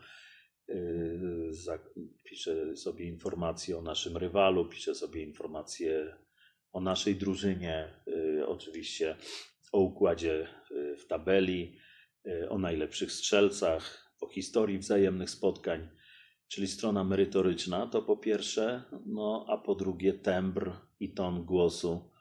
Piszę 2.24 2.78
sobie 2.78 3.06
informacje 3.06 3.78
o 3.78 3.82
naszym 3.82 4.18
rywalu, 4.18 4.70
piszę 4.70 4.96
sobie 4.96 5.24
informacje 5.24 6.16
o 6.72 6.82
naszej 6.82 7.16
drużynie, 7.16 7.94
oczywiście 8.48 9.16
o 9.72 9.80
układzie 9.80 10.48
w 10.98 11.08
tabeli, 11.08 11.78
o 12.50 12.58
najlepszych 12.58 13.12
strzelcach, 13.12 14.12
o 14.22 14.28
historii 14.28 14.78
wzajemnych 14.78 15.30
spotkań, 15.30 15.90
czyli 16.48 16.68
strona 16.68 17.04
merytoryczna 17.04 17.88
to 17.88 18.02
po 18.02 18.18
pierwsze, 18.18 18.84
no 19.06 19.46
a 19.50 19.58
po 19.58 19.76
drugie 19.76 20.14
tembr 20.14 20.72
i 21.00 21.14
ton 21.14 21.46
głosu 21.46 22.12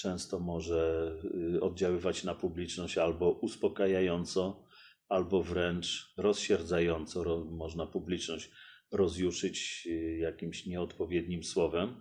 często 0.00 0.40
może 0.40 1.12
y, 1.54 1.60
oddziaływać 1.60 2.24
na 2.24 2.34
publiczność 2.34 2.98
albo 2.98 3.30
uspokajająco, 3.30 4.66
albo 5.08 5.42
wręcz 5.42 6.14
rozsierdzająco. 6.16 7.24
Ro, 7.24 7.44
można 7.44 7.86
publiczność 7.86 8.50
rozjuszyć 8.92 9.86
y, 9.86 10.18
jakimś 10.18 10.66
nieodpowiednim 10.66 11.44
słowem. 11.44 12.00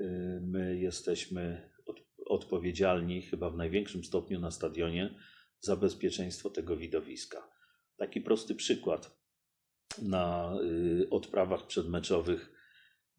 Y, 0.00 0.40
My 0.42 0.78
jesteśmy 0.78 1.70
od, 1.86 1.96
odpowiedzialni 2.26 3.22
chyba 3.22 3.50
w 3.50 3.56
największym 3.56 4.04
stopniu 4.04 4.40
na 4.40 4.50
stadionie 4.50 5.14
za 5.60 5.76
bezpieczeństwo 5.76 6.50
tego 6.50 6.76
widowiska. 6.76 7.50
Taki 7.96 8.20
prosty 8.20 8.54
przykład 8.54 9.18
na 10.02 10.54
y, 10.62 11.10
odprawach 11.10 11.66
przedmeczowych, 11.66 12.52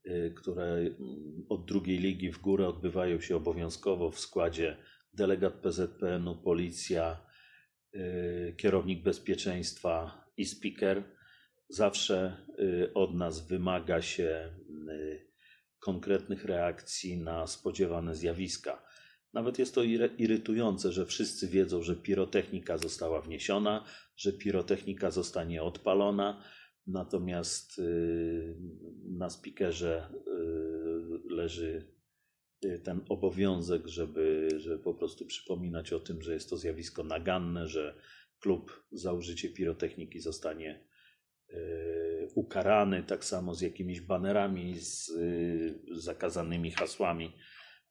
y, 0.06 0.34
które 0.38 0.64
mm, 0.64 0.96
od 1.50 1.66
drugiej 1.66 1.98
ligi 1.98 2.32
w 2.32 2.42
górę 2.42 2.68
odbywają 2.68 3.22
się 3.22 3.36
obowiązkowo 3.36 4.12
w 4.12 4.20
składzie 4.20 4.78
delegat 5.14 5.54
PZPN-u, 5.54 6.36
policja, 6.36 7.26
y, 7.96 8.56
kierownik 8.58 9.04
bezpieczeństwa 9.04 10.26
i 10.38 10.46
speaker. 10.46 11.04
Zawsze 11.72 12.46
od 12.94 13.16
nas 13.16 13.48
wymaga 13.48 14.02
się 14.02 14.56
konkretnych 15.80 16.46
reakcji 16.46 17.18
na 17.18 17.48
spodziewane 17.48 18.16
zjawiska. 18.16 18.84
Nawet 19.34 19.60
jest 19.60 19.76
to 19.76 19.84
irytujące, 20.18 20.92
że 20.92 21.06
wszyscy 21.06 21.48
wiedzą, 21.48 21.82
że 21.82 21.96
pirotechnika 21.96 22.78
została 22.78 23.22
wniesiona, 23.22 23.86
że 24.16 24.34
pirotechnika 24.34 25.12
zostanie 25.12 25.64
odpalona, 25.64 26.44
natomiast 26.88 27.80
y, 27.80 28.56
na 29.04 29.30
spikerze 29.30 30.10
y, 30.14 31.34
leży 31.34 31.94
y, 32.66 32.80
ten 32.80 33.02
obowiązek, 33.10 33.88
żeby, 33.88 34.50
żeby 34.58 34.80
po 34.80 34.94
prostu 34.94 35.26
przypominać 35.26 35.94
o 35.94 36.00
tym, 36.00 36.22
że 36.22 36.34
jest 36.34 36.50
to 36.50 36.58
zjawisko 36.58 37.04
naganne, 37.04 37.68
że 37.68 37.96
klub 38.40 38.84
za 38.92 39.14
użycie 39.14 39.50
pirotechniki 39.50 40.20
zostanie 40.20 40.90
ukarany, 42.36 43.04
tak 43.04 43.26
samo 43.26 43.56
z 43.56 43.62
jakimiś 43.62 44.02
banerami, 44.02 44.80
z 44.80 45.12
zakazanymi 45.92 46.72
hasłami. 46.72 47.34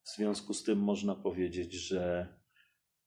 W 0.08 0.16
związku 0.16 0.54
z 0.54 0.62
tym 0.62 0.78
można 0.78 1.14
powiedzieć, 1.14 1.72
że 1.72 2.28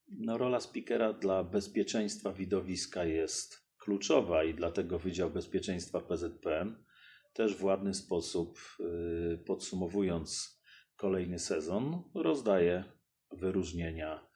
no, 0.08 0.38
rola 0.38 0.60
speakera 0.60 1.12
dla 1.12 1.44
bezpieczeństwa 1.44 2.32
widowiska 2.32 3.04
jest 3.04 3.62
kluczowa 3.78 4.44
i 4.44 4.54
dlatego 4.54 4.98
Wydział 4.98 5.30
Bezpieczeństwa 5.30 6.00
PZPN 6.00 6.84
też 7.32 7.56
w 7.56 7.64
ładny 7.64 7.94
sposób, 7.94 8.58
y, 8.80 9.38
podsumowując 9.46 10.60
kolejny 10.96 11.38
sezon, 11.38 12.02
rozdaje 12.14 12.84
wyróżnienia 13.32 14.26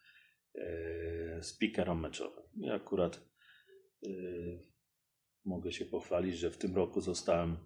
y, 0.55 1.39
speakerom 1.43 2.01
meczowym. 2.01 2.45
I 2.57 2.71
akurat 2.71 3.21
y, 4.07 4.67
mogę 5.45 5.73
się 5.73 5.85
pochwalić, 5.85 6.39
że 6.39 6.51
w 6.51 6.59
tym 6.59 6.77
roku 6.77 7.01
zostałem 7.01 7.57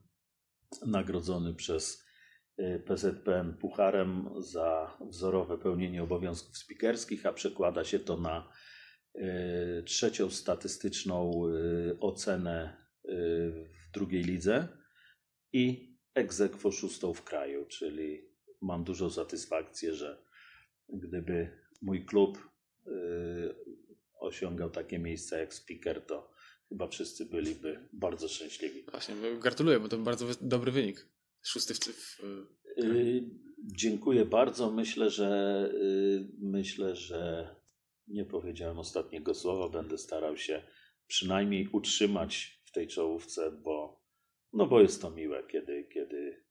nagrodzony 0.86 1.54
przez 1.54 2.09
PZPN 2.86 3.54
pucharem 3.54 4.30
za 4.38 4.96
wzorowe 5.00 5.58
pełnienie 5.58 6.02
obowiązków 6.02 6.58
spikerskich, 6.58 7.26
a 7.26 7.32
przekłada 7.32 7.84
się 7.84 7.98
to 7.98 8.16
na 8.16 8.52
y, 9.14 9.82
trzecią 9.86 10.30
statystyczną 10.30 11.46
y, 11.48 11.96
ocenę 12.00 12.76
y, 13.04 13.10
w 13.88 13.92
drugiej 13.94 14.22
lidze 14.22 14.68
i 15.52 15.96
egzekwo 16.14 16.72
szóstą 16.72 17.14
w 17.14 17.24
kraju, 17.24 17.66
czyli 17.66 18.30
mam 18.60 18.84
dużą 18.84 19.10
satysfakcję, 19.10 19.94
że 19.94 20.22
gdyby 20.88 21.50
mój 21.82 22.04
klub 22.04 22.38
y, 22.86 22.90
osiągał 24.18 24.70
takie 24.70 24.98
miejsca 24.98 25.38
jak 25.38 25.54
speaker, 25.54 26.06
to 26.06 26.32
chyba 26.68 26.88
wszyscy 26.88 27.26
byliby 27.26 27.88
bardzo 27.92 28.28
szczęśliwi. 28.28 28.82
Właśnie, 28.90 29.14
gratuluję, 29.40 29.80
bo 29.80 29.88
to 29.88 29.98
bardzo 29.98 30.26
dobry 30.40 30.72
wynik. 30.72 31.06
Szósty 31.42 31.74
w, 31.74 31.78
w 31.78 32.20
Y, 32.78 33.24
Dziękuję 33.64 34.24
bardzo. 34.24 34.70
Myślę, 34.70 35.10
że 35.10 35.70
y, 35.74 36.28
myślę, 36.38 36.96
że 36.96 37.54
nie 38.06 38.24
powiedziałem 38.24 38.78
ostatniego 38.78 39.34
słowa. 39.34 39.68
Będę 39.68 39.98
starał 39.98 40.36
się 40.36 40.62
przynajmniej 41.06 41.68
utrzymać 41.72 42.62
w 42.64 42.72
tej 42.72 42.88
czołówce, 42.88 43.50
bo, 43.50 44.04
no 44.52 44.66
bo 44.66 44.80
jest 44.80 45.02
to 45.02 45.10
miłe, 45.10 45.42
kiedy, 45.48 45.84
kiedy 45.84 46.44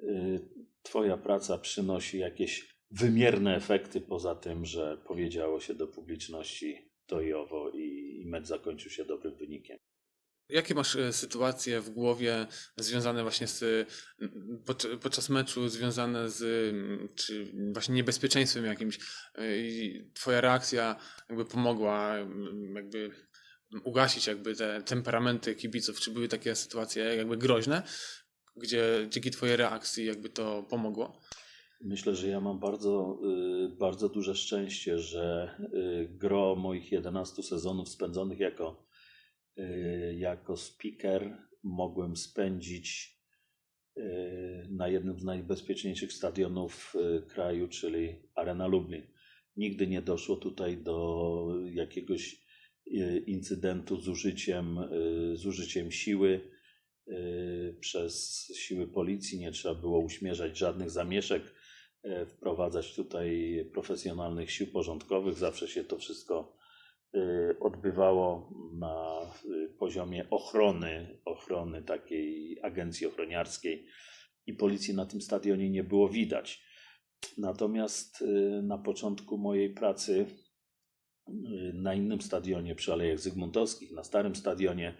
y, 0.00 0.48
Twoja 0.82 1.16
praca 1.16 1.58
przynosi 1.58 2.18
jakieś 2.18 2.78
wymierne 2.90 3.56
efekty, 3.56 4.00
poza 4.00 4.34
tym, 4.34 4.64
że 4.64 4.98
powiedziało 5.06 5.60
się 5.60 5.74
do 5.74 5.86
publiczności 5.86 6.92
to 7.06 7.20
i 7.20 7.32
owo 7.32 7.70
i, 7.70 8.20
i 8.22 8.26
mecz 8.26 8.46
zakończył 8.46 8.90
się 8.90 9.04
dobrym 9.04 9.34
wynikiem. 9.34 9.78
Jakie 10.48 10.74
masz 10.74 10.96
e, 10.96 11.12
sytuacje 11.12 11.80
w 11.80 11.90
głowie 11.90 12.46
związane 12.76 13.22
właśnie 13.22 13.46
z 13.46 13.88
podczas, 15.02 15.28
meczu, 15.28 15.68
związane 15.68 16.30
z 16.30 16.42
czy 17.14 17.52
właśnie 17.72 17.94
niebezpieczeństwem 17.94 18.64
jakimś? 18.64 18.98
e, 19.34 19.58
I 19.58 20.04
twoja 20.14 20.40
reakcja 20.40 20.96
jakby 21.28 21.44
pomogła 21.44 22.16
jakby 22.74 23.10
ugasić 23.84 24.26
jakby 24.26 24.56
te 24.56 24.82
temperamenty 24.82 25.54
kibiców? 25.54 26.00
Czy 26.00 26.10
były 26.10 26.28
takie 26.28 26.54
sytuacje 26.54 27.04
jakby 27.04 27.36
groźne, 27.36 27.82
gdzie 28.56 29.06
dzięki 29.10 29.30
twojej 29.30 29.56
reakcji 29.56 30.06
jakby 30.06 30.28
to 30.28 30.62
pomogło? 30.62 31.20
Myślę, 31.80 32.14
że 32.14 32.28
ja 32.28 32.40
mam 32.40 32.58
bardzo, 32.58 33.18
y, 33.64 33.76
bardzo 33.76 34.08
duże 34.08 34.34
szczęście, 34.34 34.98
że 34.98 35.54
y, 35.74 36.08
gro 36.10 36.56
moich 36.56 36.92
11 36.92 37.42
sezonów 37.42 37.88
spędzonych 37.88 38.38
jako, 38.38 38.87
jako 40.16 40.56
speaker 40.56 41.48
mogłem 41.62 42.16
spędzić 42.16 43.18
y, 43.96 44.02
na 44.70 44.88
jednym 44.88 45.20
z 45.20 45.24
najbezpieczniejszych 45.24 46.12
stadionów 46.12 46.94
y, 46.94 47.22
kraju, 47.26 47.68
czyli 47.68 48.14
Arena 48.34 48.66
Lublin. 48.66 49.02
Nigdy 49.56 49.86
nie 49.86 50.02
doszło 50.02 50.36
tutaj 50.36 50.76
do 50.76 51.48
jakiegoś 51.72 52.42
y, 52.86 53.24
incydentu 53.26 54.00
z 54.00 54.08
użyciem, 54.08 54.78
y, 54.78 55.36
z 55.36 55.46
użyciem 55.46 55.92
siły 55.92 56.40
y, 57.08 57.76
przez 57.80 58.44
siły 58.56 58.86
policji. 58.86 59.38
Nie 59.38 59.52
trzeba 59.52 59.74
było 59.74 59.98
uśmierzać 59.98 60.58
żadnych 60.58 60.90
zamieszek 60.90 61.42
wprowadzać 62.26 62.94
tutaj 62.94 63.54
profesjonalnych 63.72 64.50
sił 64.50 64.66
porządkowych. 64.66 65.38
Zawsze 65.38 65.68
się 65.68 65.84
to 65.84 65.98
wszystko 65.98 66.54
y, 66.54 66.57
odbywało 67.60 68.50
na 68.78 69.20
y, 69.44 69.68
poziomie 69.78 70.30
ochrony, 70.30 71.20
ochrony 71.24 71.82
takiej 71.82 72.58
agencji 72.62 73.06
ochroniarskiej 73.06 73.86
i 74.46 74.54
policji 74.54 74.94
na 74.94 75.06
tym 75.06 75.20
stadionie 75.20 75.70
nie 75.70 75.84
było 75.84 76.08
widać. 76.08 76.62
Natomiast 77.38 78.22
y, 78.22 78.60
na 78.62 78.78
początku 78.78 79.38
mojej 79.38 79.74
pracy 79.74 80.26
y, 81.28 81.32
na 81.74 81.94
innym 81.94 82.20
stadionie 82.20 82.74
przy 82.74 82.92
Alejach 82.92 83.18
Zygmuntowskich, 83.18 83.92
na 83.92 84.04
starym 84.04 84.36
stadionie, 84.36 84.94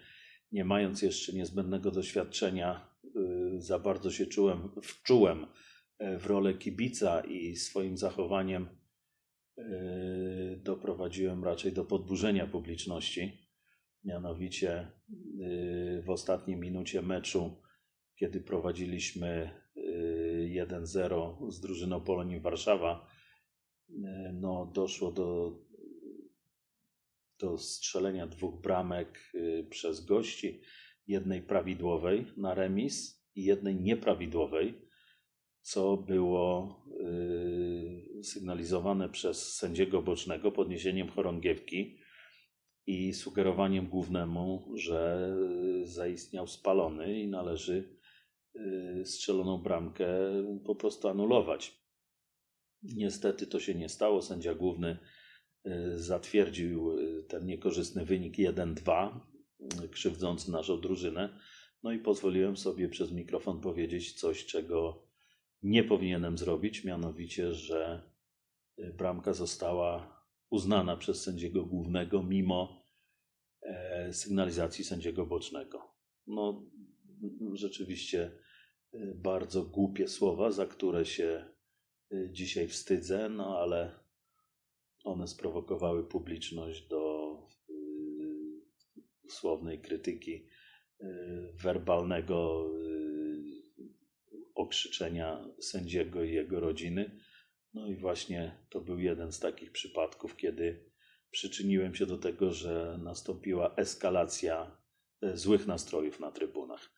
nie 0.52 0.64
mając 0.64 1.02
jeszcze 1.02 1.32
niezbędnego 1.32 1.90
doświadczenia, 1.90 2.90
y, 3.04 3.60
za 3.60 3.78
bardzo 3.78 4.10
się 4.10 4.26
czułem, 4.26 4.70
wczułem 4.82 5.46
e, 5.98 6.18
w 6.18 6.26
rolę 6.26 6.54
kibica 6.54 7.20
i 7.20 7.56
swoim 7.56 7.96
zachowaniem 7.96 8.62
y, 8.62 8.77
doprowadziłem 10.56 11.44
raczej 11.44 11.72
do 11.72 11.84
podburzenia 11.84 12.46
publiczności. 12.46 13.48
Mianowicie 14.04 14.92
y, 15.40 16.02
w 16.06 16.10
ostatniej 16.10 16.56
minucie 16.56 17.02
meczu, 17.02 17.62
kiedy 18.16 18.40
prowadziliśmy 18.40 19.50
y, 19.76 20.66
1-0 20.68 21.50
z 21.50 21.60
drużyną 21.60 22.00
Polonii 22.00 22.40
Warszawa, 22.40 23.06
no, 24.32 24.70
doszło 24.74 25.12
do, 25.12 25.58
do 27.38 27.58
strzelenia 27.58 28.26
dwóch 28.26 28.62
bramek 28.62 29.32
przez 29.70 30.04
gości. 30.04 30.60
Jednej 31.06 31.42
prawidłowej 31.42 32.26
na 32.36 32.54
remis 32.54 33.24
i 33.34 33.44
jednej 33.44 33.76
nieprawidłowej, 33.76 34.88
co 35.60 35.96
było 35.96 36.76
sygnalizowane 38.22 39.08
przez 39.08 39.54
sędziego 39.54 40.02
bocznego 40.02 40.52
podniesieniem 40.52 41.08
chorągiewki 41.08 41.98
i 42.86 43.14
sugerowaniem 43.14 43.86
głównemu, 43.86 44.72
że 44.74 45.30
zaistniał 45.82 46.46
spalony 46.46 47.20
i 47.20 47.28
należy 47.28 47.98
y, 48.56 49.02
strzeloną 49.04 49.58
bramkę 49.58 50.08
po 50.64 50.74
prostu 50.74 51.08
anulować. 51.08 51.78
Niestety 52.82 53.46
to 53.46 53.60
się 53.60 53.74
nie 53.74 53.88
stało. 53.88 54.22
Sędzia 54.22 54.54
główny 54.54 54.98
y, 55.66 55.98
zatwierdził 55.98 56.98
y, 56.98 57.24
ten 57.28 57.46
niekorzystny 57.46 58.04
wynik 58.04 58.36
1-2, 58.36 59.20
y, 59.84 59.88
krzywdzący 59.88 60.50
naszą 60.50 60.80
drużynę. 60.80 61.38
No 61.82 61.92
i 61.92 61.98
pozwoliłem 61.98 62.56
sobie 62.56 62.88
przez 62.88 63.12
mikrofon 63.12 63.60
powiedzieć 63.60 64.12
coś, 64.12 64.46
czego 64.46 65.08
nie 65.62 65.84
powinienem 65.84 66.38
zrobić, 66.38 66.84
mianowicie, 66.84 67.52
że 67.52 68.10
bramka 68.78 69.32
została 69.32 70.18
uznana 70.50 70.96
przez 70.96 71.22
sędziego 71.22 71.66
głównego 71.66 72.22
mimo 72.22 72.84
e, 73.62 74.12
sygnalizacji 74.12 74.84
sędziego 74.84 75.26
bocznego. 75.26 75.94
No, 76.26 76.66
rzeczywiście 77.52 78.32
y, 78.94 79.14
bardzo 79.14 79.62
głupie 79.62 80.08
słowa, 80.08 80.50
za 80.50 80.66
które 80.66 81.04
się 81.04 81.44
y, 82.12 82.28
dzisiaj 82.32 82.68
wstydzę, 82.68 83.28
no 83.28 83.58
ale 83.58 84.00
one 85.04 85.28
sprowokowały 85.28 86.08
publiczność 86.08 86.88
do 86.88 87.18
słownej 89.28 89.80
krytyki, 89.80 90.46
werbalnego 91.54 92.68
okrzyczenia 94.54 95.48
sędziego 95.60 96.24
i 96.24 96.32
jego 96.32 96.60
rodziny. 96.60 97.20
No 97.74 97.88
i 97.88 97.96
właśnie 97.96 98.66
to 98.68 98.80
był 98.80 98.98
jeden 98.98 99.32
z 99.32 99.40
takich 99.40 99.72
przypadków, 99.72 100.36
kiedy 100.36 100.90
przyczyniłem 101.30 101.94
się 101.94 102.06
do 102.06 102.18
tego, 102.18 102.52
że 102.52 102.98
nastąpiła 103.02 103.74
eskalacja 103.76 104.76
e, 105.22 105.36
złych 105.36 105.66
nastrojów 105.66 106.20
na 106.20 106.30
trybunach. 106.30 106.90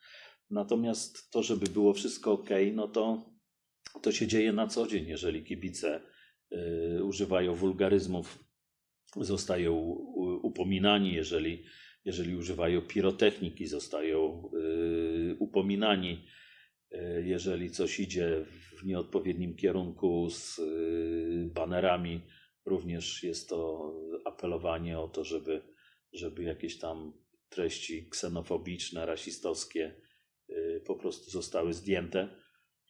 Natomiast 0.50 1.30
to, 1.30 1.42
żeby 1.42 1.66
było 1.66 1.94
wszystko 1.94 2.32
ok, 2.32 2.48
no 2.72 2.88
to 2.88 3.30
to 4.02 4.12
się 4.12 4.26
dzieje 4.26 4.52
na 4.52 4.66
co 4.66 4.86
dzień, 4.86 5.06
jeżeli 5.06 5.44
kibice 5.44 6.00
y, 6.98 7.04
używają 7.04 7.54
wulgaryzmów, 7.54 8.44
zostają 9.16 9.74
upominani, 10.42 11.14
jeżeli, 11.14 11.64
jeżeli 12.04 12.36
używają 12.36 12.82
pirotechniki, 12.82 13.66
zostają 13.66 14.50
y, 14.54 15.36
upominani, 15.38 16.26
jeżeli 17.24 17.70
coś 17.70 18.00
idzie 18.00 18.44
w 18.78 18.84
nieodpowiednim 18.84 19.56
kierunku 19.56 20.30
z 20.30 20.58
y, 20.58 21.50
banerami, 21.54 22.20
również 22.64 23.22
jest 23.22 23.48
to 23.48 23.92
apelowanie 24.24 24.98
o 24.98 25.08
to, 25.08 25.24
żeby, 25.24 25.62
żeby 26.12 26.42
jakieś 26.42 26.78
tam 26.78 27.12
treści 27.48 28.08
ksenofobiczne, 28.08 29.06
rasistowskie 29.06 29.94
y, 30.50 30.82
po 30.86 30.94
prostu 30.94 31.30
zostały 31.30 31.72
zdjęte. 31.72 32.36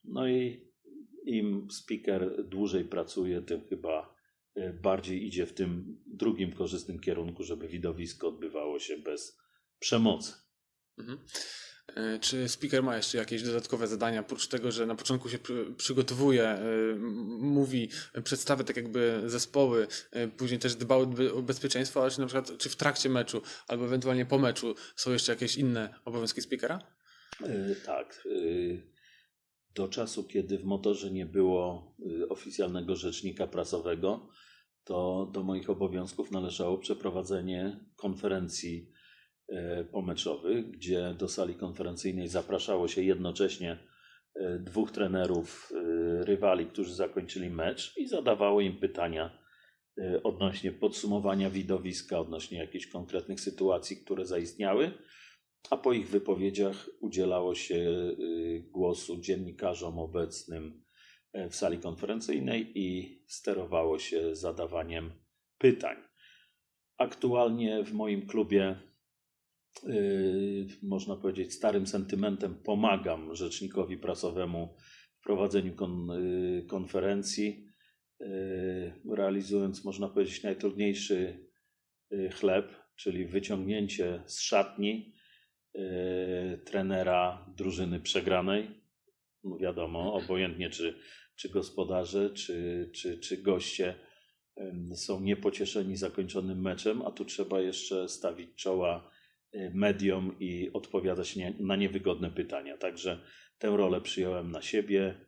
No 0.05 0.29
i 0.29 0.71
im 1.25 1.69
speaker 1.71 2.49
dłużej 2.49 2.85
pracuje, 2.85 3.43
tym 3.43 3.61
chyba 3.61 4.21
bardziej 4.83 5.27
idzie 5.27 5.47
w 5.47 5.53
tym 5.53 6.03
drugim 6.07 6.53
korzystnym 6.53 7.01
kierunku, 7.01 7.43
żeby 7.43 7.69
widowisko 7.69 8.29
odbywało 8.29 8.79
się 8.79 8.97
bez 8.97 9.39
przemocy. 9.79 10.33
Mhm. 10.99 11.19
E, 11.95 12.19
Czy 12.19 12.49
speaker 12.49 12.83
ma 12.83 12.97
jeszcze 12.97 13.19
jakieś 13.19 13.43
dodatkowe 13.43 13.87
zadania, 13.87 14.21
oprócz 14.21 14.47
tego, 14.47 14.73
że 14.73 14.87
na 14.87 14.95
początku 14.95 15.29
się 15.29 15.39
przy, 15.39 15.75
przygotowuje, 15.77 16.45
e, 16.49 16.61
mówi, 17.41 17.89
e, 18.15 18.23
przedstawia 18.23 18.65
tak 18.65 18.77
jakby 18.77 19.23
zespoły, 19.27 19.87
później 20.37 20.61
też 20.61 20.75
dba 20.75 20.97
o 20.97 21.07
be- 21.07 21.33
o 21.33 21.43
bezpieczeństwo, 21.43 22.03
ale 22.03 22.11
czy 22.11 22.21
na 22.21 22.27
przykład 22.27 22.59
czy 22.59 22.69
w 22.69 22.77
trakcie 22.77 23.09
meczu, 23.09 23.43
albo 23.69 23.85
ewentualnie 23.85 24.27
po 24.27 24.39
meczu 24.39 24.75
są 24.97 25.13
jeszcze 25.13 25.33
jakieś 25.33 25.57
inne 25.57 25.95
obowiązki 26.05 26.41
speakera? 26.43 26.79
Tak. 27.87 28.29
Do 29.75 29.89
czasu, 29.89 30.25
kiedy 30.25 30.59
w 30.59 30.65
motorze 30.65 31.11
nie 31.11 31.27
było 31.27 31.95
oficjalnego 32.29 32.97
rzecznika 32.97 33.47
prasowego, 33.47 34.29
to 34.85 35.31
do 35.35 35.43
moich 35.43 35.71
obowiązków 35.71 36.31
należało 36.31 36.79
przeprowadzenie 36.79 37.85
konferencji 37.97 38.91
pomeczowych, 39.93 40.71
gdzie 40.71 41.15
do 41.19 41.29
sali 41.29 41.55
konferencyjnej 41.55 42.29
zapraszało 42.29 42.89
się 42.89 43.03
jednocześnie 43.03 43.79
y, 44.37 44.59
dwóch 44.59 44.91
trenerów 44.91 45.73
y, 45.73 46.25
rywali, 46.25 46.67
którzy 46.67 46.95
zakończyli 46.95 47.51
mecz 47.51 47.97
i 47.97 48.09
zadawało 48.09 48.61
im 48.61 48.79
pytania 48.79 49.41
odnośnie 50.23 50.73
podsumowania 50.73 51.51
widowiska, 51.51 52.19
odnośnie 52.19 52.59
jakichś 52.59 52.87
konkretnych 52.87 53.41
sytuacji, 53.41 53.97
które 53.97 54.27
zaistniały 54.27 54.93
a 55.71 55.77
po 55.77 55.93
ich 55.93 56.09
wypowiedziach 56.09 56.91
udzielało 57.01 57.55
się 57.55 57.77
głosu 58.71 59.21
dziennikarzom 59.21 59.99
obecnym 59.99 60.85
e, 61.33 61.49
w 61.49 61.57
sali 61.57 61.79
konferencyjnej 61.79 62.79
i 62.79 63.19
sterowało 63.29 63.99
się 63.99 64.37
zadawaniem 64.37 65.13
pytań. 65.59 65.97
Aktualnie 66.99 67.85
w 67.85 67.93
moim 67.93 68.27
klubie, 68.27 68.77
można 70.83 71.17
powiedzieć, 71.17 71.55
starym 71.55 71.87
sentymentem 71.87 72.55
pomagam 72.65 73.35
rzecznikowi 73.35 73.99
prasowemu 73.99 74.77
w 75.21 75.25
prowadzeniu 75.25 75.75
kon, 75.75 76.11
y, 76.11 76.67
konferencji. 76.69 77.67
y, 78.21 78.93
realizując, 79.17 79.85
można 79.85 80.09
powiedzieć, 80.09 80.43
najtrudniejszy 80.43 81.47
chleb, 82.33 82.73
czyli 82.97 83.27
wyciągnięcie 83.27 84.23
z 84.27 84.41
szatni 84.41 85.15
trenera 86.65 87.47
drużyny 87.57 88.01
przegranej. 88.01 88.71
No 89.45 89.59
wiadomo, 89.59 90.15
obojętnie 90.15 90.71
czy, 90.71 90.99
czy 91.37 91.49
gospodarze, 91.49 92.31
czy, 92.31 92.91
czy, 92.95 93.19
czy 93.19 93.43
goście 93.43 93.95
są 94.95 95.21
niepocieszeni 95.21 95.97
zakończonym 95.97 96.61
meczem, 96.61 97.03
a 97.03 97.11
tu 97.11 97.25
trzeba 97.25 97.61
jeszcze 97.61 98.09
stawić 98.09 98.55
czoła 98.55 99.11
mediom 99.75 100.37
i 100.41 100.71
odpowiadać 100.73 101.37
na 101.61 101.77
niewygodne 101.77 102.31
pytania. 102.31 102.77
Także 102.77 103.21
tę 103.59 103.77
rolę 103.77 104.01
przyjąłem 104.01 104.51
na 104.51 104.63
siebie. 104.63 105.27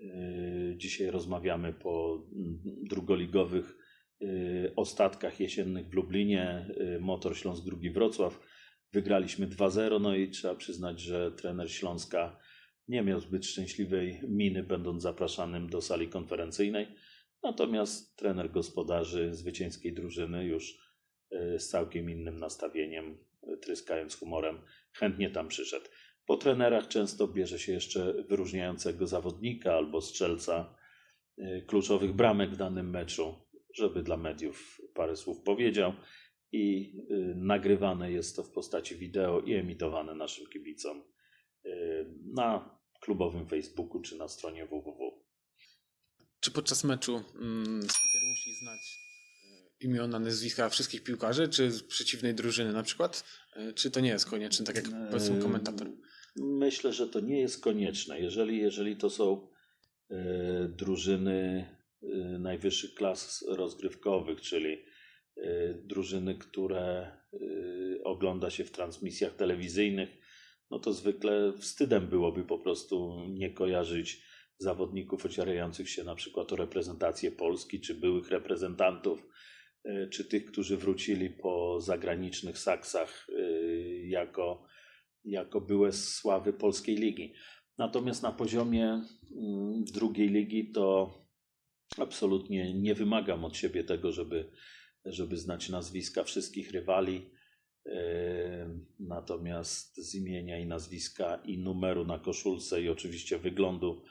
Y, 0.00 0.74
Dzisiaj 0.76 1.10
rozmawiamy 1.10 1.72
po 1.72 2.24
mm, 2.36 2.58
drugoligowych 2.88 3.78
y, 4.22 4.72
ostatkach 4.76 5.40
jesiennych 5.40 5.88
w 5.88 5.94
Lublinie. 5.94 6.68
y, 6.96 7.00
Motor 7.00 7.36
Śląsk 7.36 7.64
II 7.82 7.90
Wrocław. 7.90 8.40
Wygraliśmy 8.92 9.46
2-0, 9.46 10.00
no 10.00 10.16
i 10.16 10.30
trzeba 10.30 10.54
przyznać, 10.54 11.00
że 11.00 11.32
trener 11.32 11.72
Śląska 11.72 12.38
nie 12.88 13.02
miał 13.02 13.20
zbyt 13.20 13.46
szczęśliwej 13.46 14.20
miny, 14.28 14.62
będąc 14.62 15.02
zapraszanym 15.02 15.70
do 15.70 15.80
sali 15.80 16.08
konferencyjnej. 16.08 16.86
Natomiast 17.42 18.16
trener 18.16 18.50
gospodarzy 18.50 19.34
zwycięskiej 19.34 19.94
drużyny 19.94 20.44
już 20.44 20.78
y, 21.32 21.58
z 21.58 21.68
całkiem 21.68 22.10
innym 22.10 22.38
nastawieniem, 22.38 23.10
y, 23.12 23.27
tryskając 23.56 24.16
humorem, 24.16 24.60
chętnie 24.92 25.30
tam 25.30 25.48
przyszedł. 25.48 25.86
Po 26.26 26.36
trenerach 26.36 26.88
często 26.88 27.28
bierze 27.28 27.58
się 27.58 27.72
jeszcze 27.72 28.12
wyróżniającego 28.12 29.06
zawodnika 29.06 29.72
albo 29.72 30.00
strzelca 30.00 30.76
y, 31.38 31.64
kluczowych 31.66 32.12
bramek 32.12 32.50
w 32.50 32.56
danym 32.56 32.90
meczu, 32.90 33.34
żeby 33.74 34.02
dla 34.02 34.16
mediów 34.16 34.80
parę 34.94 35.16
słów 35.16 35.42
powiedział. 35.42 35.92
I 36.52 36.96
y, 37.10 37.34
nagrywane 37.36 38.12
jest 38.12 38.36
to 38.36 38.44
w 38.44 38.50
postaci 38.50 38.96
wideo 38.96 39.40
i 39.40 39.54
emitowane 39.54 40.14
naszym 40.14 40.46
kibicom 40.46 41.02
y, 41.66 41.70
na 42.34 42.78
klubowym 43.00 43.48
Facebooku 43.48 44.00
czy 44.00 44.16
na 44.16 44.28
stronie 44.28 44.66
www. 44.66 45.24
Czy 46.40 46.50
podczas 46.50 46.84
meczu 46.84 47.16
mm, 47.34 47.82
speaker 47.82 48.22
musi 48.30 48.54
znać 48.54 49.07
imiona, 49.80 50.18
nazwiska 50.18 50.68
wszystkich 50.68 51.02
piłkarzy, 51.02 51.48
czy 51.48 51.70
z 51.70 51.82
przeciwnej 51.82 52.34
drużyny 52.34 52.72
na 52.72 52.82
przykład? 52.82 53.24
E, 53.56 53.72
Czy 53.72 53.90
to 53.90 54.00
nie 54.00 54.08
jest 54.08 54.26
konieczne, 54.30 54.66
tak 54.66 54.76
jak 54.76 54.84
powiedzmy 55.10 55.42
komentator? 55.42 55.88
Myślę, 56.36 56.92
że 56.92 57.08
to 57.08 57.20
nie 57.20 57.40
jest 57.40 57.62
konieczne. 57.62 58.20
Jeżeli, 58.20 58.58
jeżeli 58.58 58.96
to 58.96 59.10
są 59.10 59.48
e, 60.10 60.68
drużyny 60.68 61.66
e, 62.02 62.06
najwyższych 62.38 62.94
klas 62.94 63.44
rozgrywkowych, 63.48 64.40
czyli 64.40 64.72
e, 65.36 65.74
drużyny, 65.74 66.34
które 66.34 67.12
e, 67.32 67.38
ogląda 68.04 68.50
się 68.50 68.64
w 68.64 68.70
transmisjach 68.70 69.36
telewizyjnych, 69.36 70.08
no 70.70 70.78
to 70.78 70.92
zwykle 70.92 71.52
wstydem 71.58 72.06
byłoby 72.06 72.44
po 72.44 72.58
prostu 72.58 73.24
nie 73.28 73.50
kojarzyć 73.54 74.22
zawodników 74.58 75.26
ocierających 75.26 75.90
się 75.90 76.04
na 76.04 76.14
przykład 76.14 76.52
o 76.52 76.56
reprezentację 76.56 77.32
Polski, 77.32 77.80
czy 77.80 77.94
byłych 77.94 78.30
reprezentantów, 78.30 79.18
e, 79.20 79.24
czy 80.10 80.24
tych, 80.24 80.44
którzy 80.44 80.76
wrócili 80.76 81.30
po 81.30 81.80
zagranicznych 81.80 82.58
saksach 82.58 83.26
e, 83.28 83.42
jako 84.06 84.66
jako 85.24 85.60
byłe 85.60 85.92
sławy 85.92 86.52
polskiej 86.52 86.96
ligi. 86.96 87.34
Natomiast 87.78 88.22
na 88.22 88.32
poziomie 88.32 88.84
mm, 88.84 89.84
drugiej 89.84 90.28
ligi 90.28 90.72
to 90.72 91.14
absolutnie 91.98 92.74
nie 92.74 92.94
wymagam 92.94 93.44
od 93.44 93.56
siebie 93.56 93.84
tego, 93.84 94.12
żeby, 94.12 94.50
żeby 95.04 95.36
znać 95.36 95.68
nazwiska 95.68 96.24
wszystkich 96.24 96.70
rywali. 96.70 97.30
Yy, 97.86 97.92
Natomiast 99.00 99.96
z 99.96 100.14
imienia 100.14 100.58
i 100.58 100.66
nazwiska 100.66 101.42
i 101.44 101.58
numeru 101.58 102.04
na 102.04 102.18
koszulce 102.18 102.82
i 102.82 102.88
oczywiście 102.88 103.38
wyglądu 103.38 104.02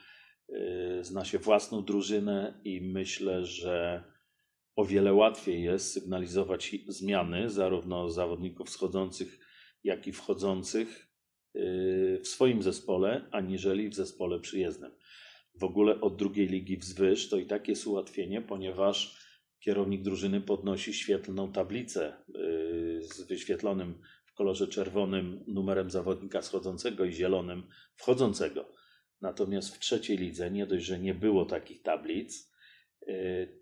zna 1.00 1.24
się 1.24 1.38
własną 1.38 1.84
drużynę 1.84 2.60
i 2.64 2.80
myślę, 2.80 3.44
że 3.44 4.04
o 4.78 4.84
wiele 4.84 5.14
łatwiej 5.14 5.62
jest 5.62 5.92
sygnalizować 5.92 6.76
zmiany 6.88 7.50
zarówno 7.50 8.10
zawodników 8.10 8.70
schodzących, 8.70 9.38
jak 9.84 10.06
i 10.06 10.12
wchodzących 10.12 11.08
yy, 11.54 12.20
w 12.22 12.28
swoim 12.28 12.62
zespole, 12.62 13.28
aniżeli 13.30 13.88
w 13.88 13.94
zespole 13.94 14.40
przyjezdnym. 14.40 14.90
W 15.54 15.64
ogóle 15.64 16.00
od 16.00 16.16
drugiej 16.16 16.46
ligi 16.46 16.76
wzwyż 16.76 17.28
to 17.28 17.36
i 17.36 17.46
tak 17.46 17.68
jest 17.68 17.86
ułatwienie, 17.86 18.42
ponieważ 18.42 19.18
kierownik 19.60 20.02
drużyny 20.02 20.40
podnosi 20.40 20.94
świetlną 20.94 21.52
tablicę 21.52 22.24
yy, 22.28 23.02
z 23.02 23.22
wyświetlonym 23.22 24.00
w 24.26 24.34
kolorze 24.34 24.68
czerwonym 24.68 25.44
numerem 25.46 25.90
zawodnika 25.90 26.42
schodzącego 26.42 27.04
i 27.04 27.12
zielonym 27.12 27.68
wchodzącego. 27.96 28.72
Natomiast 29.20 29.74
w 29.74 29.78
trzeciej 29.78 30.16
lidze 30.16 30.50
nie 30.50 30.66
dość, 30.66 30.84
że 30.84 30.98
nie 30.98 31.14
było 31.14 31.44
takich 31.44 31.82
tablic, 31.82 32.47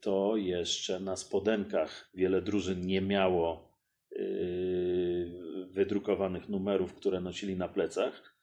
to 0.00 0.36
jeszcze 0.36 1.00
na 1.00 1.16
spodenkach 1.16 2.10
wiele 2.14 2.42
drużyn 2.42 2.80
nie 2.86 3.00
miało 3.00 3.72
yy, 4.10 5.66
wydrukowanych 5.70 6.48
numerów, 6.48 6.94
które 6.94 7.20
nosili 7.20 7.56
na 7.56 7.68
plecach. 7.68 8.36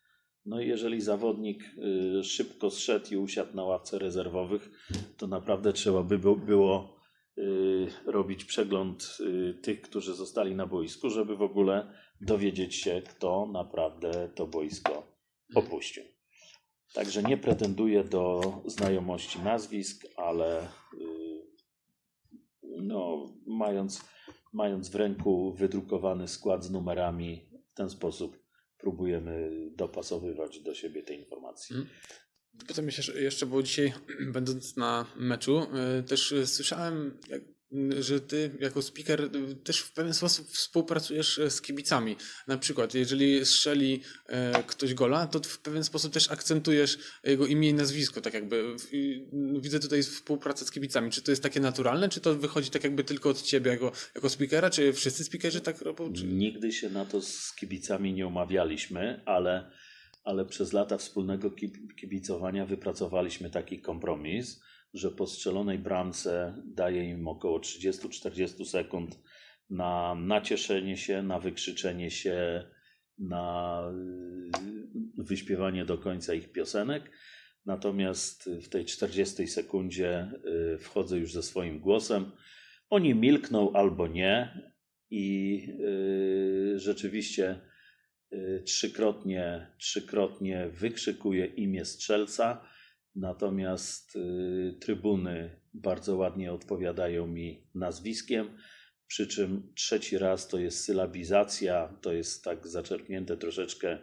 No 0.45 0.61
i 0.61 0.67
jeżeli 0.67 1.01
zawodnik 1.01 1.63
y, 2.19 2.23
szybko 2.23 2.69
zszedł 2.69 3.05
i 3.11 3.17
usiadł 3.17 3.55
na 3.55 3.63
ławce 3.63 3.99
rezerwowych, 3.99 4.69
to 5.17 5.27
naprawdę 5.27 5.73
trzeba 5.73 6.03
by 6.03 6.19
było- 6.19 6.99
y, 7.37 7.87
robić 8.05 8.45
przegląd 8.45 9.17
y, 9.19 9.53
tych, 9.61 9.81
którzy 9.81 10.13
zostali 10.13 10.55
na 10.55 10.65
boisku, 10.67 11.09
żeby 11.09 11.35
w 11.35 11.41
ogóle 11.41 11.93
dowiedzieć 12.21 12.75
się, 12.75 13.01
kto 13.09 13.49
naprawdę 13.53 14.29
to 14.35 14.47
boisko 14.47 15.07
opuścił. 15.55 16.03
Także 16.93 17.23
nie 17.23 17.38
pretenduję 17.38 18.03
do 18.03 18.41
znajomości 18.65 19.39
nazwisk, 19.39 20.06
ale 20.17 20.63
y, 20.63 20.67
no, 22.63 23.34
mając, 23.47 24.01
mając 24.53 24.89
w 24.89 24.95
ręku 24.95 25.53
wydrukowany 25.53 26.27
skład 26.27 26.65
z 26.65 26.71
numerami, 26.71 27.49
w 27.71 27.73
ten 27.73 27.89
sposób 27.89 28.43
próbujemy 28.77 29.49
dopasowywać 29.75 30.60
do 30.60 30.73
siebie 30.73 31.03
te 31.03 31.13
informacje. 31.13 31.75
Mhm. 31.75 31.95
Potem 32.67 32.86
jeszcze, 32.86 33.21
jeszcze 33.21 33.45
było 33.45 33.63
dzisiaj, 33.63 33.93
będąc 34.34 34.77
na 34.77 35.06
meczu, 35.15 35.62
y, 35.99 36.03
też 36.03 36.34
słyszałem, 36.45 37.19
że 37.99 38.21
ty 38.21 38.51
jako 38.59 38.81
speaker 38.81 39.21
y, 39.21 39.55
też 39.55 39.79
w 39.79 39.91
pewien 39.91 40.13
sposób 40.13 40.47
współpracujesz 40.47 41.38
y, 41.38 41.49
z 41.49 41.62
kibicami. 41.62 42.15
Na 42.47 42.57
przykład, 42.57 42.93
jeżeli 42.93 43.45
strzeli 43.45 44.01
y, 44.29 44.63
ktoś 44.67 44.93
gola, 44.93 45.27
to 45.27 45.39
w 45.39 45.59
pewien 45.59 45.83
sposób 45.83 46.13
też 46.13 46.31
akcentujesz 46.31 46.97
jego 47.23 47.45
imię 47.45 47.69
i 47.69 47.73
nazwisko, 47.73 48.21
tak 48.21 48.33
jakby. 48.33 48.75
I 48.91 49.25
Widzę 49.62 49.79
tutaj 49.79 50.03
współpracę 50.03 50.65
z 50.65 50.71
kibicami. 50.71 51.12
Czy 51.12 51.21
to 51.21 51.31
jest 51.31 51.43
takie 51.43 51.59
naturalne, 51.59 52.09
czy 52.09 52.21
to 52.21 52.36
wychodzi 52.36 52.69
tak 52.69 52.83
jakby 52.83 53.03
tylko 53.03 53.29
od 53.29 53.41
ciebie 53.41 53.71
jako, 53.71 53.91
jako 54.15 54.29
speakera, 54.29 54.69
czy 54.69 54.93
wszyscy 54.93 55.23
speakerzy 55.23 55.62
tak 55.62 55.81
robią? 55.81 56.13
Czy... 56.13 56.23
Nigdy 56.25 56.71
się 56.71 56.89
na 56.89 57.05
to 57.05 57.21
z 57.21 57.55
kibicami 57.55 58.13
nie 58.13 58.27
umawialiśmy, 58.27 59.21
ale, 59.25 59.71
ale 60.23 60.45
przez 60.45 60.73
lata 60.73 60.97
wspólnego 60.97 61.49
kib- 61.49 61.95
kibicowania 61.95 62.65
wypracowaliśmy 62.65 63.49
taki 63.49 63.81
kompromis, 63.81 64.62
że 64.93 65.12
po 65.12 65.27
strzelonej 65.27 65.79
bramce 65.79 66.62
daje 66.65 67.10
im 67.10 67.27
około 67.27 67.60
30-40 67.60 68.65
sekund 68.65 69.19
na 69.69 70.15
nacieszenie 70.15 70.97
się, 70.97 71.23
na 71.23 71.39
wykrzyczenie 71.39 72.12
się, 72.12 72.65
na 73.17 73.82
y, 75.17 75.23
wyśpiewanie 75.23 75.86
do 75.86 75.97
końca 75.97 76.34
ich 76.34 76.51
piosenek. 76.51 77.12
Natomiast 77.65 78.49
w 78.63 78.69
tej 78.69 78.86
40 78.86 79.47
sekundzie 79.47 80.32
y, 80.75 80.77
wchodzę 80.77 81.17
już 81.17 81.34
ze 81.34 81.43
swoim 81.43 81.79
głosem. 81.79 82.32
Oni 82.89 83.15
milkną 83.15 83.73
albo 83.73 84.08
nie, 84.08 84.63
i 85.10 85.67
y, 85.79 86.79
rzeczywiście 86.79 87.60
trzykrotnie, 88.65 89.67
trzykrotnie 89.77 90.69
wykrzykuje 90.69 91.45
imię 91.45 91.86
strzelca, 91.86 92.65
natomiast 93.15 94.15
y, 94.15 94.78
trybuny 94.82 95.60
bardzo 95.73 96.15
ładnie 96.15 96.54
odpowiadają 96.54 97.28
mi 97.28 97.67
nazwiskiem, 97.76 98.58
przy 99.13 99.28
czym 99.28 99.73
trzeci 99.76 100.17
raz 100.17 100.47
to 100.47 100.60
jest 100.60 100.84
sylabizacja, 100.84 101.97
to 102.02 102.13
jest 102.13 102.43
tak 102.43 102.67
zaczerpnięte 102.67 103.38
troszeczkę 103.38 103.99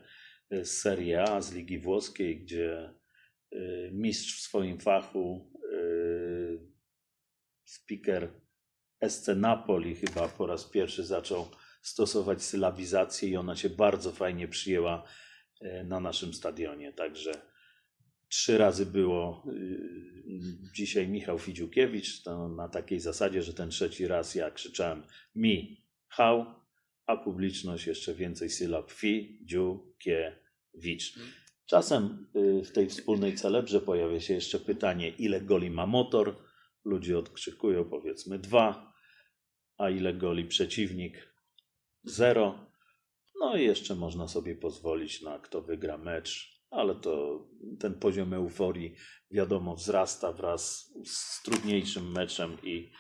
y, 0.53 0.65
z 0.65 0.81
Serie 0.81 1.23
A, 1.23 1.41
z 1.41 1.53
Ligi 1.53 1.79
Włoskiej, 1.79 2.41
gdzie 2.41 2.95
y, 3.53 3.91
mistrz 3.93 4.39
w 4.39 4.41
swoim 4.41 4.79
fachu, 4.79 5.53
y, 5.73 6.59
speaker 7.65 8.29
SC 9.09 9.29
Napoli 9.37 9.97
chyba 9.97 10.29
po 10.29 10.47
raz 10.47 10.65
pierwszy 10.65 11.05
zaczął 11.05 11.49
stosować 11.83 12.43
sylabizację 12.43 13.29
i 13.29 13.37
ona 13.37 13.57
się 13.57 13.71
bardzo 13.71 14.13
fajnie 14.13 14.49
przyjęła 14.49 15.05
na 15.85 16.01
naszym 16.01 16.35
stadionie. 16.35 16.93
Także 16.93 17.33
Trzy 18.31 18.59
razy 18.59 18.87
było 18.87 19.45
y, 19.47 19.81
dzisiaj 20.75 21.09
Michał 21.09 21.39
Fidziukiewicz, 21.39 22.25
na 22.57 22.69
takiej 22.69 23.01
zasadzie, 23.01 23.43
że 23.43 23.55
ten 23.55 23.71
trzeci 23.71 24.07
raz 24.07 24.35
ja 24.35 24.51
krzyczałem 24.51 25.03
mi, 25.35 25.85
hał, 26.09 26.47
a 27.07 27.17
publiczność 27.17 27.87
jeszcze 27.87 28.15
więcej 28.15 28.51
sylab 28.51 28.91
fi. 28.91 29.47
Czasem 31.67 32.27
y, 32.37 32.65
w 32.65 32.73
tej 32.73 32.89
wspólnej 32.89 33.35
celebrze 33.35 33.81
pojawia 33.81 34.21
się 34.21 34.35
jeszcze 34.35 34.61
pytanie, 34.61 35.09
ile 35.09 35.41
goli 35.41 35.71
ma 35.71 35.87
motor. 35.87 36.37
Ludzie 36.85 37.19
odkrzykują 37.19 37.85
powiedzmy 37.85 38.39
dwa, 38.39 38.93
a 39.79 39.91
ile 39.91 40.15
goli 40.15 40.45
przeciwnik? 40.45 41.35
Zero. 42.05 42.71
No 43.41 43.57
i 43.57 43.65
jeszcze 43.65 43.95
można 43.95 44.29
sobie 44.29 44.57
pozwolić 44.57 45.23
na 45.23 45.39
kto 45.39 45.63
wygra 45.63 45.99
mecz, 45.99 46.60
ale 46.71 46.95
to 46.95 47.45
ten 47.81 47.95
poziom 47.95 48.35
euforii 48.35 48.95
wiadomo 49.31 49.77
wzrasta 49.77 50.33
wraz 50.33 50.93
z 51.05 51.43
trudniejszym 51.43 52.13
meczem 52.13 52.57
i, 52.63 52.93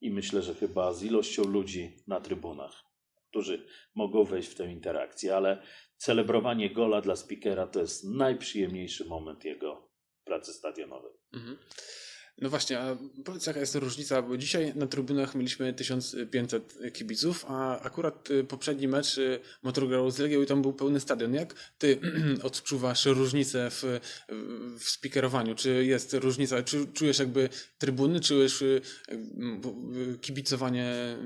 i 0.00 0.10
myślę, 0.10 0.42
że 0.42 0.54
chyba 0.54 0.92
z 0.92 1.02
ilością 1.02 1.44
ludzi 1.44 1.96
na 2.06 2.20
trybunach, 2.20 2.84
którzy 3.30 3.66
mogą 3.94 4.24
wejść 4.24 4.48
w 4.48 4.54
tę 4.54 4.72
interakcję, 4.72 5.36
ale 5.36 5.62
celebrowanie 5.96 6.70
gola 6.70 7.00
dla 7.00 7.16
speakera 7.16 7.66
to 7.66 7.80
jest 7.80 8.04
najprzyjemniejszy 8.04 9.04
moment 9.04 9.44
jego 9.44 9.90
pracy 10.24 10.52
stadionowej. 10.52 11.12
Mhm. 11.32 11.58
No 12.40 12.50
właśnie, 12.50 12.80
a 12.80 12.96
powiedz 13.24 13.46
jaka 13.46 13.60
jest 13.60 13.74
różnica, 13.74 14.22
bo 14.22 14.36
dzisiaj 14.36 14.72
na 14.74 14.86
trybunach 14.86 15.34
mieliśmy 15.34 15.72
1500 15.72 16.78
kibiców, 16.92 17.44
a 17.48 17.80
akurat 17.80 18.30
y, 18.30 18.44
poprzedni 18.44 18.88
mecz 18.88 19.18
y, 19.18 19.40
Motor 19.62 20.12
z 20.12 20.18
Legią 20.18 20.42
i 20.42 20.46
tam 20.46 20.62
był 20.62 20.72
pełny 20.72 21.00
stadion. 21.00 21.34
Jak 21.34 21.54
ty 21.78 22.00
odczuwasz 22.42 23.06
różnicę 23.06 23.70
w, 23.70 24.00
w 24.78 24.84
speakerowaniu? 24.84 25.54
Czy 25.54 25.84
jest 25.84 26.14
różnica, 26.14 26.62
czy 26.62 26.86
czujesz 26.86 27.18
jakby 27.18 27.48
trybuny, 27.78 28.20
czujesz 28.20 28.62
y, 28.62 28.80
kibicowanie 30.20 31.16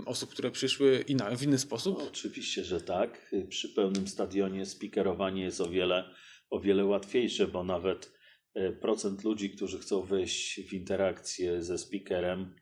y, 0.00 0.04
osób, 0.04 0.30
które 0.30 0.50
przyszły 0.50 1.04
w 1.36 1.42
inny 1.42 1.58
sposób? 1.58 2.02
Oczywiście, 2.08 2.64
że 2.64 2.80
tak. 2.80 3.32
Przy 3.48 3.68
pełnym 3.68 4.08
stadionie 4.08 4.66
speakerowanie 4.66 5.42
jest 5.42 5.60
o 5.60 5.70
wiele, 5.70 6.04
o 6.50 6.60
wiele 6.60 6.84
łatwiejsze, 6.84 7.46
bo 7.46 7.64
nawet 7.64 8.21
procent 8.80 9.24
ludzi, 9.24 9.50
którzy 9.50 9.78
chcą 9.78 10.02
wejść 10.02 10.60
w 10.68 10.72
interakcję 10.72 11.62
ze 11.62 11.78
speakerem, 11.78 12.54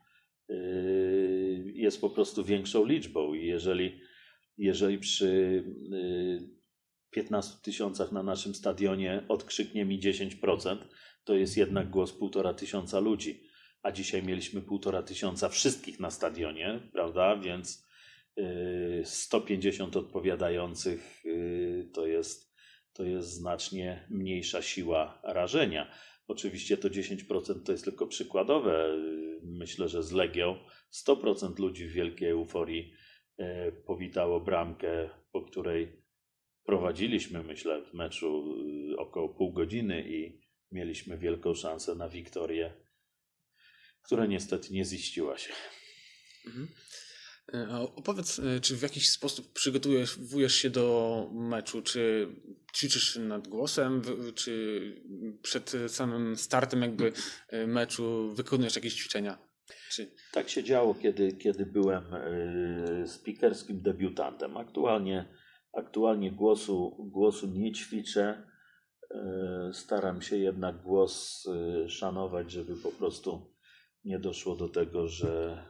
y, 0.50 1.72
jest 1.74 2.00
po 2.00 2.10
prostu 2.10 2.44
większą 2.44 2.86
liczbą. 2.86 3.34
I 3.34 3.46
jeżeli, 3.46 4.00
jeżeli 4.58 4.98
przy 4.98 5.26
y, 5.92 6.60
15 7.10 7.58
tysiącach 7.62 8.12
na 8.12 8.22
naszym 8.22 8.54
stadionie 8.54 9.24
odkrzyknie 9.28 9.84
mi 9.84 10.00
10%, 10.00 10.78
to 11.24 11.34
jest 11.34 11.56
jednak 11.56 11.90
głos 11.90 12.12
półtora 12.12 12.54
tysiąca 12.54 13.00
ludzi. 13.00 13.42
A 13.82 13.92
dzisiaj 13.92 14.22
mieliśmy 14.22 14.62
półtora 14.62 15.02
tysiąca 15.02 15.48
wszystkich 15.48 16.00
na 16.00 16.10
stadionie, 16.10 16.80
prawda? 16.92 17.36
Więc 17.36 17.86
y, 18.38 19.02
150 19.04 19.96
odpowiadających 19.96 21.26
y, 21.26 21.90
to 21.94 22.06
jest, 22.06 22.49
to 23.00 23.04
jest 23.04 23.28
znacznie 23.28 24.06
mniejsza 24.10 24.62
siła 24.62 25.20
rażenia. 25.24 25.90
Oczywiście 26.26 26.76
to 26.76 26.88
10% 26.88 27.62
to 27.62 27.72
jest 27.72 27.84
tylko 27.84 28.06
przykładowe. 28.06 28.96
Myślę, 29.42 29.88
że 29.88 30.02
z 30.02 30.12
Legią 30.12 30.58
100% 30.92 31.58
ludzi 31.58 31.86
w 31.86 31.92
wielkiej 31.92 32.28
euforii 32.28 32.92
y, 33.40 33.44
powitało 33.86 34.40
bramkę, 34.40 35.10
po 35.32 35.42
której 35.42 36.02
prowadziliśmy, 36.64 37.42
myślę, 37.42 37.82
w 37.82 37.94
meczu 37.94 38.56
y, 38.92 38.98
około 38.98 39.28
pół 39.28 39.52
godziny 39.52 40.08
i 40.08 40.40
mieliśmy 40.72 41.18
wielką 41.18 41.54
szansę 41.54 41.94
na 41.94 42.08
wiktorię, 42.08 42.72
która 44.02 44.26
niestety 44.26 44.72
nie 44.72 44.84
ziściła 44.84 45.38
się. 45.38 45.52
Mhm. 46.46 46.68
E, 47.54 47.80
opowiedz, 47.96 48.38
e, 48.38 48.60
czy 48.60 48.76
w 48.76 48.82
jakiś 48.82 49.10
sposób 49.10 49.52
przygotowujesz 49.52 50.54
się 50.54 50.70
do 50.70 51.28
meczu? 51.32 51.82
Czy 51.82 52.28
ćwiczysz 52.74 53.16
nad 53.16 53.48
głosem, 53.48 54.02
czy 54.34 54.80
przed 55.42 55.72
samym 55.88 56.36
startem 56.36 56.82
jakby 56.82 57.12
e, 57.48 57.66
meczu 57.66 58.32
wykonujesz 58.34 58.76
jakieś 58.76 58.94
ćwiczenia? 58.94 59.38
Czy... 59.90 60.10
Tak 60.32 60.48
się 60.48 60.64
działo, 60.64 60.94
kiedy, 60.94 61.32
kiedy 61.32 61.66
byłem 61.66 62.04
speakerskim 63.06 63.82
debiutantem. 63.82 64.56
Aktualnie, 64.56 65.28
aktualnie 65.72 66.32
głosu, 66.32 66.96
głosu 66.98 67.46
nie 67.46 67.72
ćwiczę. 67.72 68.46
Staram 69.72 70.22
się 70.22 70.36
jednak 70.36 70.82
głos 70.82 71.46
szanować, 71.88 72.52
żeby 72.52 72.76
po 72.76 72.92
prostu 72.92 73.54
nie 74.04 74.18
doszło 74.18 74.56
do 74.56 74.68
tego, 74.68 75.08
że 75.08 75.62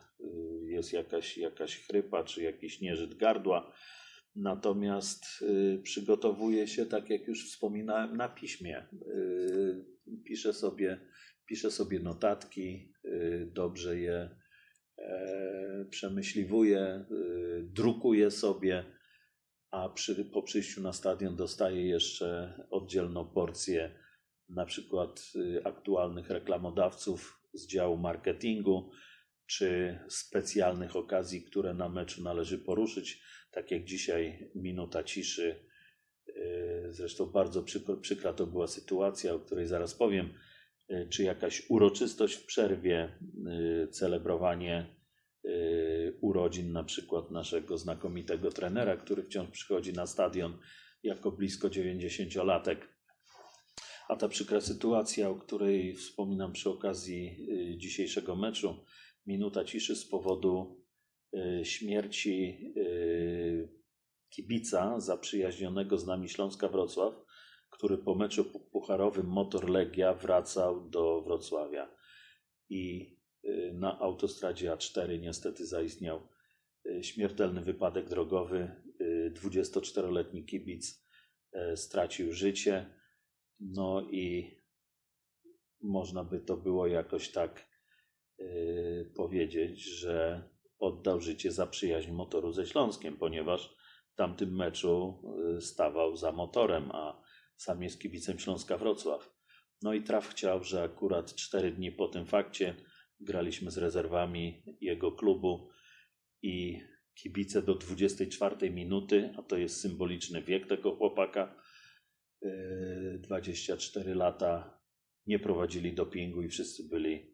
jest 0.62 0.92
jakaś, 0.92 1.38
jakaś 1.38 1.86
chrypa 1.86 2.24
czy 2.24 2.42
jakiś 2.42 2.80
nieżyt 2.80 3.14
gardła. 3.14 3.72
Natomiast 4.36 5.24
y, 5.42 5.80
przygotowuję 5.82 6.66
się, 6.66 6.86
tak 6.86 7.10
jak 7.10 7.28
już 7.28 7.50
wspominałem, 7.50 8.16
na 8.16 8.28
piśmie. 8.28 8.86
Y, 8.92 10.00
Piszę 10.24 10.52
sobie, 10.52 11.00
piszę 11.46 11.70
sobie 11.70 12.00
notatki, 12.00 12.92
y, 13.04 13.50
dobrze 13.52 14.00
je 14.00 14.30
e, 14.98 15.86
przemyśliwuję, 15.90 17.04
y, 17.10 17.62
drukuję 17.62 18.30
sobie, 18.30 18.84
a 19.70 19.88
przy, 19.88 20.24
po 20.24 20.42
przyjściu 20.42 20.82
na 20.82 20.92
stadion 20.92 21.36
dostaję 21.36 21.88
jeszcze 21.88 22.58
oddzielną 22.70 23.24
porcję 23.24 23.98
na 24.48 24.66
przykład 24.66 25.22
y, 25.36 25.64
aktualnych 25.64 26.30
reklamodawców 26.30 27.40
z 27.54 27.66
działu 27.66 27.96
marketingu, 27.96 28.90
czy 29.50 29.98
specjalnych 30.08 30.96
okazji, 30.96 31.42
które 31.42 31.74
na 31.74 31.88
meczu 31.88 32.22
należy 32.22 32.58
poruszyć, 32.58 33.22
tak 33.50 33.70
jak 33.70 33.84
dzisiaj 33.84 34.50
minuta 34.54 35.02
ciszy. 35.02 35.64
Y, 36.28 36.86
Zresztą 36.90 37.26
bardzo 37.26 37.64
przykra 38.00 38.32
to 38.32 38.46
była 38.46 38.66
sytuacja, 38.66 39.34
o 39.34 39.38
której 39.38 39.66
zaraz 39.66 39.94
powiem, 39.94 40.34
y, 40.90 41.08
czy 41.10 41.22
jakaś 41.22 41.62
uroczystość 41.68 42.34
w 42.34 42.46
przerwie, 42.46 43.18
y, 43.84 43.88
celebrowanie 43.88 45.00
urodzin 46.20 46.72
na 46.72 46.84
przykład 46.84 47.30
naszego 47.30 47.78
znakomitego 47.78 48.50
trenera, 48.50 48.96
który 48.96 49.22
wciąż 49.22 49.50
przychodzi 49.50 49.92
na 49.92 50.06
stadion 50.06 50.58
jako 51.02 51.32
blisko 51.32 51.68
90-latek. 51.68 52.76
A 54.08 54.16
ta 54.16 54.28
przykra 54.28 54.60
sytuacja, 54.60 55.30
o 55.30 55.34
której 55.34 55.94
wspominam 55.94 56.52
przy 56.52 56.70
okazji 56.70 57.48
dzisiejszego 57.78 58.36
meczu, 58.36 58.84
minuta 59.30 59.64
ciszy 59.64 59.96
z 59.96 60.04
powodu 60.06 60.84
y, 61.34 61.64
śmierci 61.64 62.34
y, 62.76 63.68
kibica 64.30 65.00
zaprzyjaźnionego 65.00 65.98
z 65.98 66.06
nami 66.06 66.28
Śląska 66.28 66.68
Wrocław, 66.68 67.14
który 67.70 67.98
po 67.98 68.14
meczu 68.14 68.42
pu- 68.44 68.70
pucharowym 68.72 69.26
Motor 69.26 69.70
Legia 69.70 70.14
wracał 70.14 70.90
do 70.90 71.22
Wrocławia 71.22 71.96
i 72.68 73.16
y, 73.44 73.72
na 73.74 73.98
autostradzie 73.98 74.70
A4 74.70 75.20
niestety 75.20 75.66
zaistniał 75.66 76.28
śmiertelny 77.02 77.60
wypadek 77.60 78.08
drogowy. 78.08 78.82
Y, 79.00 79.34
24-letni 79.42 80.44
kibic 80.44 81.06
stracił 81.74 82.32
życie. 82.32 82.94
No 83.60 84.02
i 84.10 84.56
można 85.82 86.24
by 86.24 86.40
to 86.40 86.56
było 86.56 86.86
jakoś 86.86 87.32
tak 87.32 87.69
powiedzieć, 89.16 89.84
że 89.84 90.48
oddał 90.78 91.20
życie 91.20 91.52
za 91.52 91.66
przyjaźń 91.66 92.10
motoru 92.10 92.52
ze 92.52 92.66
Śląskiem, 92.66 93.16
ponieważ 93.16 93.76
w 94.12 94.16
tamtym 94.16 94.56
meczu 94.56 95.22
y, 95.56 95.60
stawał 95.60 96.16
za 96.16 96.32
motorem, 96.32 96.90
a 96.92 97.22
sam 97.56 97.82
jest 97.82 98.00
kibicem 98.00 98.38
Śląska 98.38 98.78
Wrocław. 98.78 99.30
No 99.82 99.94
i 99.94 100.02
traf 100.02 100.28
chciał, 100.28 100.64
że 100.64 100.82
akurat 100.82 101.34
cztery 101.34 101.72
dni 101.72 101.92
po 101.92 102.08
tym 102.08 102.26
fakcie 102.26 102.74
graliśmy 103.20 103.70
z 103.70 103.78
rezerwami 103.78 104.62
jego 104.80 105.12
klubu 105.12 105.70
i 106.42 106.80
kibice 107.14 107.62
do 107.62 107.74
24 107.74 108.70
minuty, 108.70 109.34
a 109.38 109.42
to 109.42 109.56
jest 109.56 109.80
symboliczny 109.80 110.42
wiek 110.42 110.66
tego 110.66 110.96
chłopaka, 110.96 111.62
yy, 112.42 113.18
24 113.22 114.14
lata, 114.14 114.80
nie 115.26 115.38
prowadzili 115.38 115.94
dopingu 115.94 116.42
i 116.42 116.48
wszyscy 116.48 116.88
byli 116.88 117.29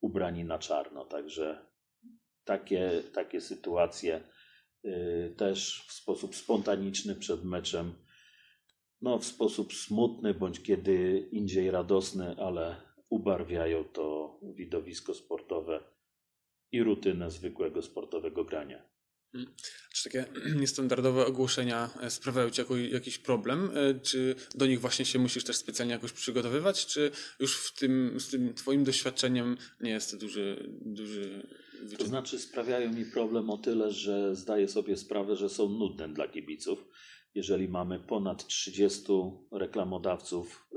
ubrani 0.00 0.44
na 0.44 0.58
czarno. 0.58 1.04
Także 1.04 1.66
takie, 2.44 3.02
takie 3.14 3.40
sytuacje 3.40 4.20
yy, 4.82 5.34
też 5.36 5.84
w 5.88 5.92
sposób 5.92 6.36
spontaniczny 6.36 7.14
przed 7.14 7.44
meczem, 7.44 7.92
no 9.00 9.18
w 9.18 9.24
sposób 9.24 9.74
smutny 9.74 10.34
bądź 10.34 10.62
kiedy 10.62 11.28
indziej 11.32 11.70
radosny, 11.70 12.36
ale 12.38 12.76
ubarwiają 13.08 13.84
to 13.84 14.38
widowisko 14.42 15.14
sportowe 15.14 15.80
i 16.72 16.82
rutynę 16.82 17.30
zwykłego 17.30 17.82
sportowego 17.82 18.44
grania. 18.44 18.97
Czy 19.92 20.04
takie 20.04 20.24
niestandardowe 20.60 21.26
ogłoszenia 21.26 21.90
e, 22.00 22.10
sprawiają 22.10 22.50
ci 22.50 22.60
jako, 22.60 22.76
jakiś 22.76 23.18
problem? 23.18 23.70
E, 23.74 24.00
Czy 24.00 24.34
do 24.54 24.66
nich 24.66 24.80
właśnie 24.80 25.04
się 25.04 25.18
musisz 25.18 25.44
też 25.44 25.56
specjalnie 25.56 25.92
jakoś 25.92 26.12
przygotowywać? 26.12 26.86
Czy 26.86 27.10
już 27.38 27.56
w 27.56 27.74
tym, 27.74 28.20
z 28.20 28.28
tym 28.28 28.54
twoim 28.54 28.84
doświadczeniem 28.84 29.56
nie 29.80 29.90
jest 29.90 30.10
to 30.10 30.16
duży, 30.16 30.70
duży 30.80 31.48
To 31.98 32.06
znaczy 32.06 32.38
sprawiają 32.38 32.92
mi 32.92 33.04
problem 33.04 33.50
o 33.50 33.58
tyle, 33.58 33.92
że 33.92 34.36
zdaję 34.36 34.68
sobie 34.68 34.96
sprawę, 34.96 35.36
że 35.36 35.48
są 35.48 35.68
nudne 35.68 36.08
dla 36.08 36.28
kibiców. 36.28 36.84
Jeżeli 37.34 37.68
mamy 37.68 38.00
ponad 38.00 38.46
30 38.46 39.12
reklamodawców 39.52 40.66
y, 40.72 40.76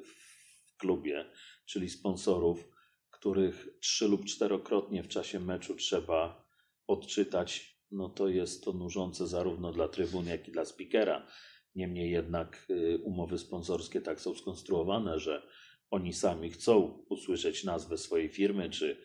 w 0.00 0.76
klubie, 0.76 1.24
czyli 1.66 1.90
sponsorów, 1.90 2.68
których 3.10 3.68
trzy 3.80 4.08
lub 4.08 4.24
czterokrotnie 4.24 5.02
w 5.02 5.08
czasie 5.08 5.40
meczu 5.40 5.74
trzeba 5.74 6.44
odczytać, 6.86 7.71
no 7.92 8.08
to 8.08 8.28
jest 8.28 8.64
to 8.64 8.72
nużące 8.72 9.26
zarówno 9.26 9.72
dla 9.72 9.88
trybun, 9.88 10.26
jak 10.26 10.48
i 10.48 10.52
dla 10.52 10.64
speakera. 10.64 11.26
Niemniej 11.74 12.10
jednak 12.10 12.66
y, 12.70 12.98
umowy 13.04 13.38
sponsorskie 13.38 14.00
tak 14.00 14.20
są 14.20 14.34
skonstruowane, 14.34 15.20
że 15.20 15.42
oni 15.90 16.12
sami 16.12 16.50
chcą 16.50 17.04
usłyszeć 17.08 17.64
nazwę 17.64 17.98
swojej 17.98 18.28
firmy 18.28 18.70
czy, 18.70 19.02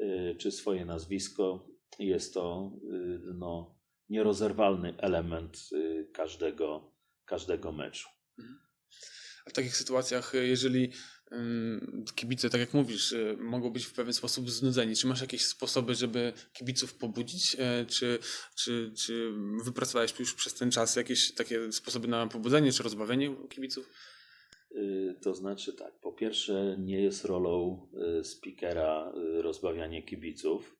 y, 0.00 0.36
czy 0.38 0.50
swoje 0.50 0.84
nazwisko. 0.84 1.68
Jest 1.98 2.34
to 2.34 2.72
y, 2.92 3.20
no, 3.34 3.78
nierozerwalny 4.08 4.96
element 4.98 5.70
każdego, 6.12 6.94
każdego 7.24 7.72
meczu. 7.72 8.08
A 9.46 9.50
w 9.50 9.52
takich 9.52 9.76
sytuacjach, 9.76 10.32
jeżeli 10.34 10.92
kibice, 12.14 12.50
tak 12.50 12.60
jak 12.60 12.74
mówisz, 12.74 13.12
e, 13.12 13.36
mogą 13.36 13.70
być 13.70 13.84
w 13.84 13.92
pewien 13.92 14.12
sposób 14.12 14.50
znudzeni, 14.50 14.96
czy 14.96 15.06
masz 15.06 15.20
jakieś 15.20 15.44
sposoby, 15.44 15.94
żeby 15.94 16.32
kibiców 16.52 16.94
pobudzić? 16.94 17.56
E, 17.58 17.86
Czy, 17.86 18.18
czy, 18.56 18.92
czy 18.96 19.32
wypracowałeś 19.64 20.18
już 20.20 20.34
przez 20.34 20.54
ten 20.54 20.70
czas 20.70 20.96
jakieś 20.96 21.34
takie 21.34 21.72
sposoby 21.72 22.08
na 22.08 22.26
pobudzenie 22.26 22.72
czy 22.72 22.82
rozbawienie 22.82 23.36
kibiców? 23.48 23.90
Y, 24.72 25.14
To 25.22 25.34
znaczy 25.34 25.72
tak, 25.72 26.00
po 26.00 26.12
pierwsze 26.12 26.76
nie 26.78 27.02
jest 27.02 27.24
rolą 27.24 27.88
y, 28.20 28.24
speakera 28.24 29.12
y, 29.38 29.42
rozbawianie 29.42 30.02
kibiców. 30.02 30.76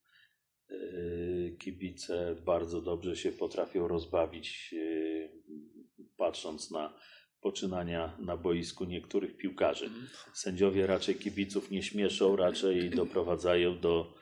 Y, 0.71 1.57
Kibice 1.59 2.37
bardzo 2.45 2.81
dobrze 2.83 3.17
się 3.17 3.33
potrafią 3.33 3.89
rozbawić, 3.89 4.71
y, 4.73 5.33
patrząc 6.17 6.71
na 6.71 6.95
poczynania 7.41 8.17
na 8.19 8.37
boisku 8.37 8.85
niektórych 8.85 9.37
piłkarzy. 9.37 9.91
Sędziowie 10.33 10.87
raczej 10.87 11.15
kibiców 11.15 11.71
nie 11.71 11.83
śmieszą, 11.83 12.37
raczej 12.37 12.91
doprowadzają 12.91 13.79
do, 13.79 14.15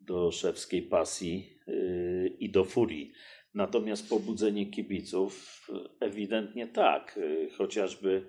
do 0.00 0.30
szewskiej 0.32 0.82
pasji 0.82 1.58
y, 1.68 2.36
i 2.38 2.50
do 2.50 2.64
furii. 2.64 3.12
Natomiast 3.54 4.08
pobudzenie 4.08 4.70
kibiców 4.70 5.60
ewidentnie 6.00 6.66
tak, 6.66 7.16
y, 7.16 7.48
chociażby 7.58 8.26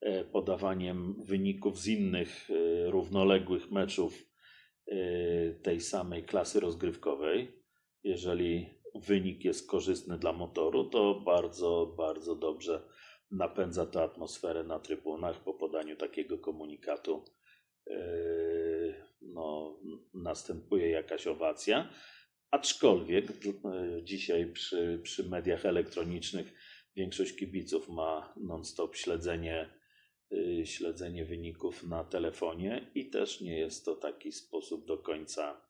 e, 0.00 0.24
podawaniem 0.24 1.14
wyników 1.24 1.78
z 1.78 1.86
innych 1.86 2.50
e, 2.50 2.90
równoległych 2.90 3.70
meczów 3.70 4.26
tej 5.62 5.80
samej 5.80 6.24
klasy 6.24 6.60
rozgrywkowej. 6.60 7.62
Jeżeli 8.04 8.66
wynik 8.94 9.44
jest 9.44 9.70
korzystny 9.70 10.18
dla 10.18 10.32
motoru, 10.32 10.84
to 10.84 11.22
bardzo, 11.24 11.94
bardzo 11.96 12.34
dobrze 12.34 12.82
napędza 13.30 13.86
to 13.86 14.02
atmosferę 14.02 14.64
na 14.64 14.78
trybunach 14.78 15.44
po 15.44 15.54
podaniu 15.54 15.96
takiego 15.96 16.38
komunikatu. 16.38 17.24
e, 17.90 19.06
No, 19.20 19.80
następuje 20.14 20.90
jakaś 20.90 21.26
owacja. 21.26 21.90
Aczkolwiek 22.50 23.30
e, 23.30 23.34
dzisiaj 24.02 24.52
przy, 24.52 25.00
przy 25.02 25.28
mediach 25.28 25.66
elektronicznych 25.66 26.52
większość 26.96 27.36
kibiców 27.36 27.88
ma 27.88 28.34
non-stop 28.36 28.96
śledzenie, 28.96 29.70
y, 30.32 30.66
śledzenie 30.66 31.24
wyników 31.24 31.84
na 31.84 32.04
telefonie 32.04 32.90
i 32.94 33.10
też 33.10 33.40
nie 33.40 33.58
jest 33.58 33.84
to 33.84 33.96
taki 33.96 34.32
sposób 34.32 34.86
do 34.86 34.98
końca 34.98 35.66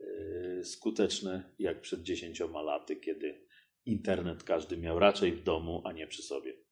y, 0.00 0.60
skuteczny 0.64 1.54
jak 1.58 1.80
przed 1.80 2.02
10 2.02 2.40
laty, 2.40 2.96
kiedy 2.96 3.46
internet 3.84 4.42
każdy 4.42 4.76
miał 4.76 4.98
raczej 4.98 5.32
w 5.32 5.42
domu, 5.42 5.82
a 5.84 5.92
nie 5.92 6.06
przy 6.06 6.22
sobie. 6.22 6.65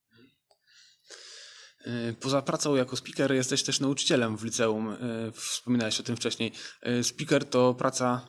E, 1.85 2.13
Poza 2.21 2.43
pracą 2.43 2.77
jako 2.77 2.97
speaker 2.97 3.33
jesteś 3.33 3.63
też 3.63 3.81
nauczycielem 3.81 4.39
w 4.39 4.45
liceum. 4.45 4.89
E, 4.89 4.97
Wspominałeś 5.33 6.01
o 6.01 6.03
tym 6.03 6.17
wcześniej. 6.17 6.53
E, 6.83 7.05
Speaker 7.05 7.45
to 7.45 7.75
praca 7.75 8.29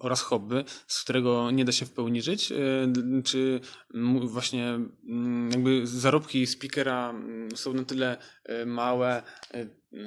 oraz 0.00 0.20
hobby, 0.20 0.64
z 0.86 1.02
którego 1.02 1.50
nie 1.50 1.64
da 1.64 1.72
się 1.72 1.86
w 1.86 1.92
pełni 1.92 2.22
żyć. 2.22 2.52
Czy 3.24 3.60
właśnie 4.20 4.78
mm, 5.08 5.50
jakby 5.50 5.86
zarobki 5.86 6.46
speakera 6.46 7.10
mm, 7.10 7.56
są 7.56 7.72
na 7.72 7.84
tyle 7.84 8.16
małe, 8.66 9.22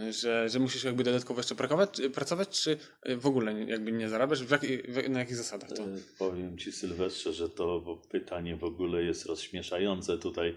że, 0.09 0.49
że 0.49 0.59
musisz 0.59 0.83
jakby 0.83 1.03
dodatkowo 1.03 1.39
jeszcze 1.39 1.55
pracować, 2.13 2.61
czy 2.61 2.77
w 3.17 3.25
ogóle 3.25 3.63
jakby 3.63 3.91
nie 3.91 4.09
zarabiasz? 4.09 4.43
W 4.43 4.51
jaki, 4.51 4.77
w, 4.77 5.09
na 5.09 5.19
jakich 5.19 5.35
zasadach 5.35 5.69
to? 5.69 5.83
Powiem 6.19 6.57
Ci, 6.57 6.71
Sylwestrze, 6.71 7.33
że 7.33 7.49
to 7.49 8.01
pytanie 8.11 8.55
w 8.55 8.63
ogóle 8.63 9.03
jest 9.03 9.25
rozśmieszające 9.25 10.17
tutaj 10.17 10.55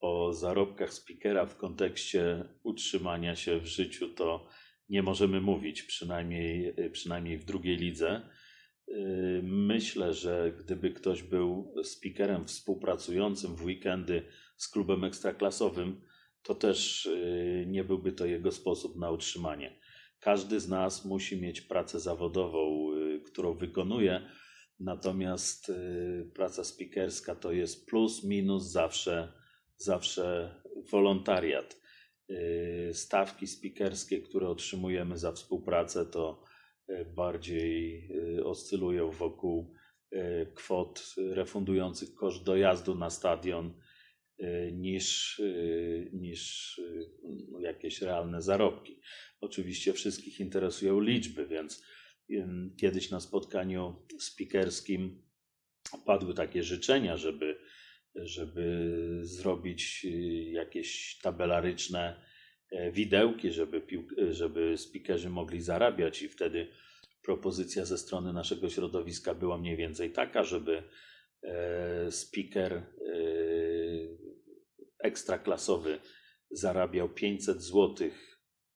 o 0.00 0.32
zarobkach 0.32 0.92
speakera 0.92 1.46
w 1.46 1.56
kontekście 1.56 2.44
utrzymania 2.62 3.36
się 3.36 3.60
w 3.60 3.66
życiu, 3.66 4.08
to 4.08 4.48
nie 4.88 5.02
możemy 5.02 5.40
mówić, 5.40 5.82
przynajmniej, 5.82 6.74
przynajmniej 6.92 7.38
w 7.38 7.44
drugiej 7.44 7.76
lidze. 7.76 8.28
Myślę, 9.42 10.14
że 10.14 10.52
gdyby 10.58 10.90
ktoś 10.90 11.22
był 11.22 11.74
speakerem 11.82 12.46
współpracującym 12.46 13.56
w 13.56 13.64
weekendy 13.64 14.22
z 14.56 14.68
klubem 14.68 15.04
ekstraklasowym, 15.04 16.00
to 16.44 16.54
też 16.54 17.04
yy, 17.04 17.66
nie 17.66 17.84
byłby 17.84 18.12
to 18.12 18.26
jego 18.26 18.52
sposób 18.52 18.96
na 18.96 19.10
utrzymanie. 19.10 19.80
Każdy 20.20 20.60
z 20.60 20.68
nas 20.68 21.04
musi 21.04 21.40
mieć 21.40 21.60
pracę 21.60 22.00
zawodową, 22.00 22.92
yy, 22.94 23.20
którą 23.20 23.54
wykonuje, 23.54 24.28
natomiast 24.80 25.68
yy, 25.68 26.30
praca 26.34 26.64
speakerska 26.64 27.34
to 27.34 27.52
jest 27.52 27.86
plus, 27.86 28.24
minus 28.24 28.64
zawsze, 28.64 29.32
zawsze 29.76 30.54
wolontariat. 30.90 31.80
Yy, 32.28 32.90
Stawki 32.94 33.46
speakerskie, 33.46 34.20
które 34.20 34.48
otrzymujemy 34.48 35.18
za 35.18 35.32
współpracę, 35.32 36.06
to 36.06 36.44
yy, 36.88 37.04
bardziej 37.04 38.08
yy, 38.08 38.44
oscylują 38.44 39.10
wokół 39.10 39.74
kwot 40.54 41.14
refundujących 41.16 42.14
koszt 42.14 42.44
dojazdu 42.44 42.94
na 42.94 43.10
stadion 43.10 43.74
niż, 44.72 45.40
niż 46.12 46.80
yy, 47.52 47.62
jakieś 47.62 48.02
realne 48.02 48.42
zarobki. 48.42 49.00
Oczywiście 49.40 49.92
wszystkich 49.92 50.40
interesują 50.40 51.00
liczby, 51.00 51.46
więc 51.46 51.84
kiedyś 52.76 53.10
na 53.10 53.20
spotkaniu 53.20 54.06
speakerskim 54.20 55.22
padły 56.06 56.34
takie 56.34 56.62
życzenia, 56.62 57.16
żeby, 57.16 57.58
żeby 58.14 58.90
zrobić 59.22 60.04
y, 60.04 60.08
jakieś 60.50 61.18
tabelaryczne 61.22 62.20
e, 62.72 62.92
widełki, 62.92 63.52
żeby, 63.52 63.80
pił- 63.80 64.32
żeby 64.32 64.78
speakerzy 64.78 65.30
mogli 65.30 65.60
zarabiać 65.60 66.22
i 66.22 66.28
wtedy 66.28 66.68
propozycja 67.22 67.84
ze 67.84 67.98
strony 67.98 68.32
naszego 68.32 68.70
środowiska 68.70 69.34
była 69.34 69.58
mniej 69.58 69.76
więcej 69.76 70.12
taka, 70.12 70.44
żeby 70.44 70.82
e, 71.42 72.10
speaker 72.12 72.72
e, 72.72 72.84
ekstraklasowy 74.98 75.98
zarabiał 76.50 77.08
500 77.08 77.62
zł 77.62 78.08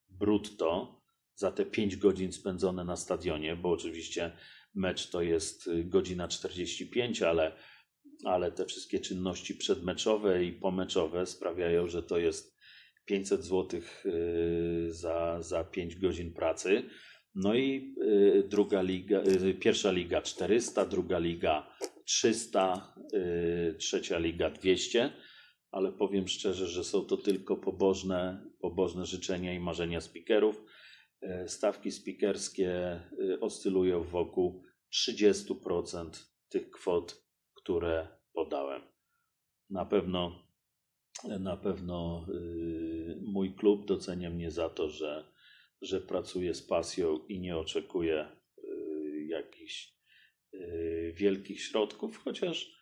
brutto 0.09 0.98
za 1.35 1.53
te 1.53 1.66
5 1.66 1.96
godzin 1.96 2.33
spędzone 2.33 2.85
na 2.85 2.96
stadionie, 2.96 3.57
bo 3.57 3.70
oczywiście 3.70 4.33
mecz 4.74 5.11
to 5.11 5.22
jest 5.22 5.66
y, 5.66 5.85
godzina 5.85 6.29
45, 6.29 7.22
ale, 7.22 7.53
ale 8.24 8.52
te 8.52 8.66
wszystkie 8.66 9.00
czynności 9.00 9.54
przedmeczowe 9.54 10.44
i 10.44 10.52
pomeczowe 10.52 11.26
sprawiają, 11.26 11.87
że 11.87 12.03
to 12.03 12.18
jest 12.18 12.59
500 13.05 13.45
zł 13.45 13.80
za, 14.88 15.42
za 15.42 15.64
5 15.64 15.97
godzin 15.97 16.32
pracy. 16.32 16.82
No 17.34 17.55
i 17.55 17.95
y, 18.03 18.49
druga 18.49 18.82
liga, 18.82 19.22
y, 19.22 19.55
pierwsza 19.55 19.90
liga 19.90 20.22
400, 20.22 20.86
druga 20.86 21.18
liga 21.18 21.70
300, 22.05 22.95
y, 23.14 23.74
trzecia 23.78 24.18
liga 24.18 24.51
200, 24.51 25.12
ale 25.70 25.92
powiem 25.92 26.28
szczerze, 26.28 26.66
że 26.66 26.84
są 26.84 27.05
to 27.05 27.16
tylko 27.16 27.57
pobożne, 27.57 28.47
pobożne 28.61 29.07
życzenia 29.07 29.55
i 29.55 29.61
marzenia 29.61 30.01
speakerów. 30.01 30.64
E, 31.22 31.49
Stawki 31.49 31.90
speakerskie 31.90 33.01
y, 33.20 33.40
oscylują 33.40 34.05
wokół 34.05 34.62
30% 34.90 36.11
tych 36.49 36.70
kwot, 36.70 37.24
które 37.55 38.17
podałem. 38.39 38.82
Na 39.70 39.84
pewno, 39.84 40.22
na 41.41 41.57
pewno 41.57 42.26
y, 42.28 43.18
mój 43.22 43.55
klub 43.55 43.86
docenia 43.86 44.30
mnie 44.30 44.51
za 44.51 44.68
to, 44.68 44.89
że, 44.89 45.32
że 45.82 46.01
pracuję 46.01 46.55
z 46.55 46.62
pasją 46.62 47.18
i 47.28 47.41
nie 47.41 47.57
oczekuję 47.57 48.28
y, 48.59 49.26
jakichś 49.28 49.95
y, 50.55 51.12
wielkich 51.16 51.62
środków, 51.62 52.18
chociaż 52.24 52.78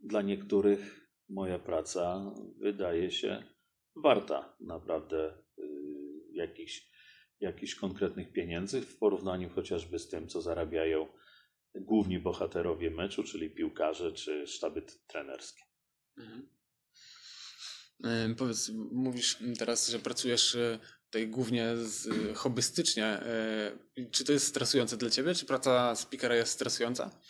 dla 0.00 0.22
niektórych 0.22 1.10
moja 1.28 1.58
praca 1.58 2.34
wydaje 2.58 3.10
się 3.10 3.44
warta 3.96 4.56
naprawdę 4.60 5.42
jakichś, 6.32 6.90
jakichś 7.40 7.74
konkretnych 7.74 8.32
pieniędzy 8.32 8.80
w 8.80 8.98
porównaniu 8.98 9.48
chociażby 9.48 9.98
z 9.98 10.08
tym, 10.08 10.28
co 10.28 10.40
zarabiają 10.40 11.06
główni 11.74 12.18
bohaterowie 12.18 12.90
meczu, 12.90 13.24
czyli 13.24 13.50
piłkarze 13.50 14.12
czy 14.12 14.46
sztaby 14.46 14.82
trenerskie. 15.06 15.62
Mhm. 16.18 16.48
E, 18.04 18.34
Powiedz, 18.34 18.70
mówisz 18.92 19.38
teraz, 19.58 19.88
że 19.88 19.98
pracujesz 19.98 20.54
e, 20.54 20.78
tutaj 21.04 21.28
głównie 21.28 21.76
z, 21.76 22.06
e, 22.06 22.34
hobbystycznie. 22.34 23.04
E, 23.06 23.78
Czy 24.10 24.24
to 24.24 24.32
jest 24.32 24.46
stresujące 24.46 24.96
dla 24.96 25.10
ciebie? 25.10 25.34
Czy 25.34 25.46
praca 25.46 25.96
speakera 25.96 26.34
jest 26.36 26.52
stresująca? 26.52 27.20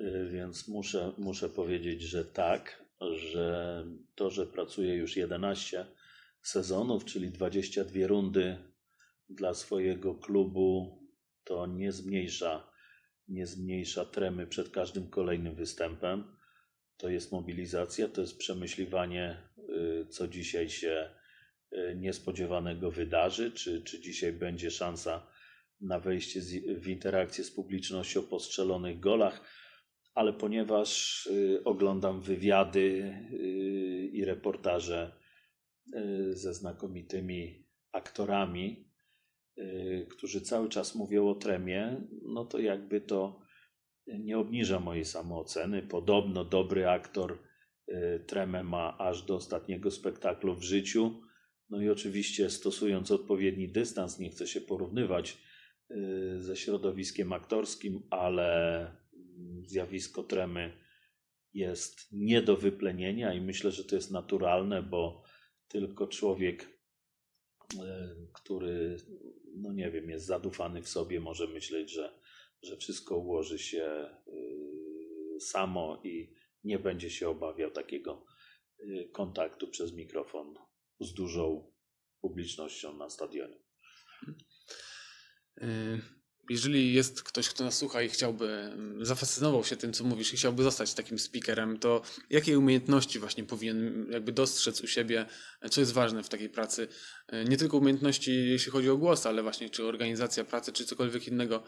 Y, 0.00 0.28
Więc 0.32 0.68
muszę, 0.68 1.12
muszę 1.18 1.48
powiedzieć, 1.48 2.02
że 2.02 2.24
tak, 2.24 2.84
że 3.16 3.86
to, 4.14 4.30
że 4.30 4.46
pracuję 4.46 4.94
już 4.94 5.16
11 5.16 5.86
sezonów, 6.42 7.04
czyli 7.04 7.30
22 7.30 8.06
rundy 8.06 8.56
dla 9.28 9.54
swojego 9.54 10.14
klubu, 10.14 10.98
to 11.44 11.66
nie 11.66 11.92
zmniejsza, 11.92 12.71
nie 13.32 13.46
zmniejsza 13.46 14.04
tremy 14.04 14.46
przed 14.46 14.68
każdym 14.68 15.10
kolejnym 15.10 15.54
występem. 15.54 16.24
To 16.96 17.08
jest 17.08 17.32
mobilizacja, 17.32 18.08
to 18.08 18.20
jest 18.20 18.38
przemyśliwanie, 18.38 19.42
y, 19.58 20.06
co 20.06 20.28
dzisiaj 20.28 20.68
się 20.68 21.10
y, 21.72 21.96
niespodziewanego 21.96 22.90
wydarzy, 22.90 23.52
czy, 23.52 23.82
czy 23.82 24.00
dzisiaj 24.00 24.32
będzie 24.32 24.70
szansa 24.70 25.26
na 25.80 26.00
wejście 26.00 26.40
z, 26.40 26.80
w 26.82 26.88
interakcję 26.88 27.44
z 27.44 27.50
publicznością 27.50 28.22
po 28.22 28.40
strzelonych 28.40 29.00
golach 29.00 29.62
ale 30.14 30.32
ponieważ 30.32 31.26
y, 31.26 31.60
oglądam 31.64 32.20
wywiady 32.20 33.14
i 34.12 34.24
reportaże 34.24 35.12
ze 36.30 36.54
znakomitymi 36.54 37.66
aktorami, 37.92 38.91
którzy 40.10 40.40
cały 40.40 40.68
czas 40.68 40.94
mówią 40.94 41.28
o 41.28 41.34
tremie, 41.34 42.00
no 42.22 42.44
to 42.44 42.58
jakby 42.58 43.00
to 43.00 43.42
nie 44.06 44.38
obniża 44.38 44.80
mojej 44.80 45.04
samooceny. 45.04 45.82
Podobno 45.82 46.44
dobry 46.44 46.88
aktor 46.88 47.38
y, 47.88 48.24
tremę 48.26 48.62
ma 48.62 48.98
aż 48.98 49.22
do 49.22 49.34
ostatniego 49.34 49.90
spektaklu 49.90 50.54
w 50.54 50.62
życiu. 50.62 51.20
No 51.70 51.82
i 51.82 51.88
oczywiście 51.88 52.50
stosując 52.50 53.10
odpowiedni 53.10 53.68
dystans, 53.68 54.18
nie 54.18 54.30
chcę 54.30 54.46
się 54.46 54.60
porównywać 54.60 55.38
y, 55.90 56.40
ze 56.40 56.56
środowiskiem 56.56 57.32
aktorskim, 57.32 58.02
ale 58.10 58.96
zjawisko 59.62 60.22
tremy 60.22 60.72
jest 61.54 62.12
nie 62.12 62.42
do 62.42 62.56
wyplenienia 62.56 63.34
i 63.34 63.40
myślę, 63.40 63.70
że 63.70 63.84
to 63.84 63.96
jest 63.96 64.10
naturalne, 64.10 64.82
bo 64.82 65.22
tylko 65.68 66.06
człowiek, 66.06 66.62
y, 66.62 67.78
który, 68.32 68.96
no 69.56 69.72
nie 69.72 69.90
wiem, 69.90 70.10
jest 70.10 70.26
zadufany 70.26 70.82
w 70.82 70.88
sobie, 70.88 71.20
może 71.20 71.46
myśleć, 71.46 71.90
że, 71.92 72.18
że 72.62 72.76
wszystko 72.76 73.16
ułoży 73.16 73.58
się 73.58 74.10
y, 74.28 75.40
samo 75.40 76.00
i 76.04 76.34
nie 76.64 76.78
będzie 76.78 77.10
się 77.10 77.28
obawiał 77.28 77.70
takiego 77.70 78.26
y, 78.80 79.10
kontaktu 79.12 79.68
przez 79.68 79.92
mikrofon 79.92 80.54
z 81.00 81.14
dużą 81.14 81.72
publicznością 82.20 82.96
na 82.96 83.10
stadionie. 83.10 83.62
E, 86.50 86.52
Jeżeli 86.52 86.92
jest 86.94 87.22
ktoś, 87.22 87.48
kto 87.48 87.64
nas 87.64 87.78
słucha 87.78 88.02
i 88.02 88.08
chciałby, 88.08 88.48
mm, 88.48 89.04
zafascynował 89.06 89.64
się 89.64 89.76
tym, 89.76 89.92
co 89.92 90.04
mówisz 90.04 90.32
i 90.34 90.36
chciałby 90.36 90.62
zostać 90.62 90.94
takim 90.94 91.18
speakerem, 91.18 91.78
to 91.78 92.02
jakie 92.30 92.58
umiejętności 92.58 93.18
właśnie 93.18 93.44
powinien 93.44 94.06
jakby 94.10 94.32
dostrzec 94.32 94.80
u 94.80 94.86
siebie, 94.86 95.26
e, 95.60 95.68
co 95.68 95.80
jest 95.80 95.92
ważne 95.92 96.22
w 96.22 96.28
takiej 96.28 96.48
pracy? 96.48 96.88
E, 97.28 97.44
Nie 97.44 97.56
tylko 97.56 97.78
umiejętności, 97.78 98.48
jeśli 98.48 98.72
chodzi 98.72 98.90
o 98.90 98.96
głos, 98.96 99.26
ale 99.26 99.42
właśnie 99.42 99.70
czy 99.70 99.84
organizacja 99.84 100.44
pracy, 100.44 100.72
czy 100.72 100.84
cokolwiek 100.84 101.28
innego. 101.28 101.62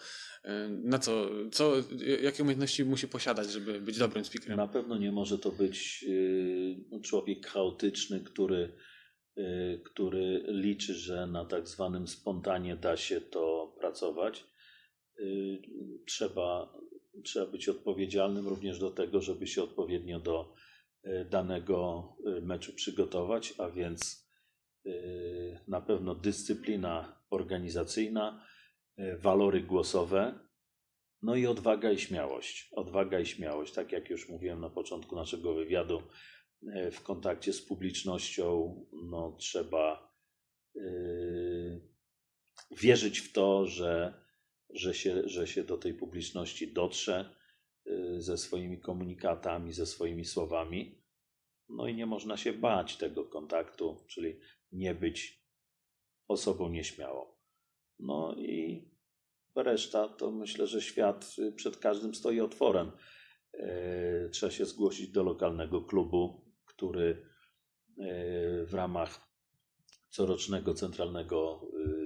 E, 0.45 0.69
Na 0.69 0.99
co, 0.99 1.31
co 1.53 1.73
jakie 2.23 2.43
umiejętności 2.43 2.85
musi 2.85 3.09
posiadać, 3.09 3.51
żeby 3.53 3.81
być 3.81 3.99
dobrym 3.99 4.25
speakerem? 4.25 4.57
Na 4.57 4.69
pewno 4.69 4.99
nie 4.99 5.13
może 5.13 5.39
to 5.39 5.53
być 5.53 6.05
y, 6.09 7.01
człowiek 7.03 7.47
chaotyczny, 7.47 8.21
który, 8.21 8.73
który 9.85 10.45
liczy, 10.49 10.95
że 10.95 11.27
na 11.27 11.45
tak 11.45 11.69
zwanym 11.69 12.09
spontanie 12.09 12.77
da 12.77 12.97
się 12.97 13.21
to 13.21 13.75
pracować. 13.81 14.45
Y, 15.21 15.63
Trzeba, 16.07 16.79
trzeba 17.25 17.47
być 17.47 17.69
odpowiedzialnym 17.69 18.49
również 18.49 18.79
do 18.79 18.91
tego, 18.91 19.21
żeby 19.21 19.47
się 19.47 19.63
odpowiednio 19.63 20.21
do 20.21 20.55
y, 21.05 21.25
danego 21.31 22.09
y, 22.27 22.41
meczu 22.43 22.73
przygotować, 22.73 23.55
a 23.59 23.71
więc 23.71 24.25
na 25.69 25.81
pewno 25.81 26.15
dyscyplina 26.15 27.23
organizacyjna, 27.31 28.47
walory 29.19 29.61
głosowe, 29.61 30.39
no 31.23 31.37
i 31.37 31.47
odwaga 31.47 31.93
i 31.93 31.99
śmiałość. 31.99 32.69
Odwaga 32.73 33.21
i 33.21 33.27
śmiałość, 33.27 33.73
tak 33.73 33.93
jak 33.93 34.11
już 34.11 34.29
mówiłem 34.29 34.61
na 34.61 34.71
początku 34.71 35.17
naszego 35.17 35.55
wywiadu, 35.55 36.03
w 36.93 37.01
kontakcie 37.03 37.53
z 37.53 37.63
publicznością, 37.63 38.75
no 39.11 39.37
trzeba 39.41 40.15
wierzyć 42.71 43.19
w 43.19 43.33
to, 43.33 43.67
że, 43.67 44.24
że, 44.75 44.95
się, 44.95 45.29
że 45.29 45.47
się 45.47 45.65
do 45.65 45.79
tej 45.79 45.95
publiczności 45.95 46.73
dotrze 46.73 47.35
yy, 47.85 48.23
ze 48.23 48.39
swoimi 48.39 48.81
komunikatami, 48.81 49.73
ze 49.73 49.87
swoimi 49.87 50.25
słowami. 50.25 51.03
No 51.69 51.89
i 51.89 51.95
nie 51.95 52.07
można 52.07 52.37
się 52.37 52.53
bać 52.53 52.97
tego 52.97 53.25
kontaktu, 53.25 53.97
czyli 54.07 54.41
nie 54.73 54.95
być 54.95 55.45
osobą 56.29 56.69
nieśmiałą. 56.69 57.27
No 57.99 58.35
i 58.39 58.85
Reszta 59.57 60.09
to 60.09 60.31
myślę, 60.31 60.67
że 60.67 60.83
świat 60.83 61.37
y, 61.39 61.53
przed 61.53 61.77
każdym 61.77 62.15
stoi 62.15 62.41
otworem. 62.41 62.93
E, 63.53 64.29
Trzeba 64.29 64.53
się 64.53 64.65
zgłosić 64.65 65.09
do 65.09 65.23
lokalnego 65.23 65.83
klubu, 65.83 66.53
który 66.65 67.27
e, 67.99 68.65
w 68.65 68.75
ramach 68.75 69.35
corocznego 70.11 70.75
centralnego 70.75 71.69
y, 71.73 72.04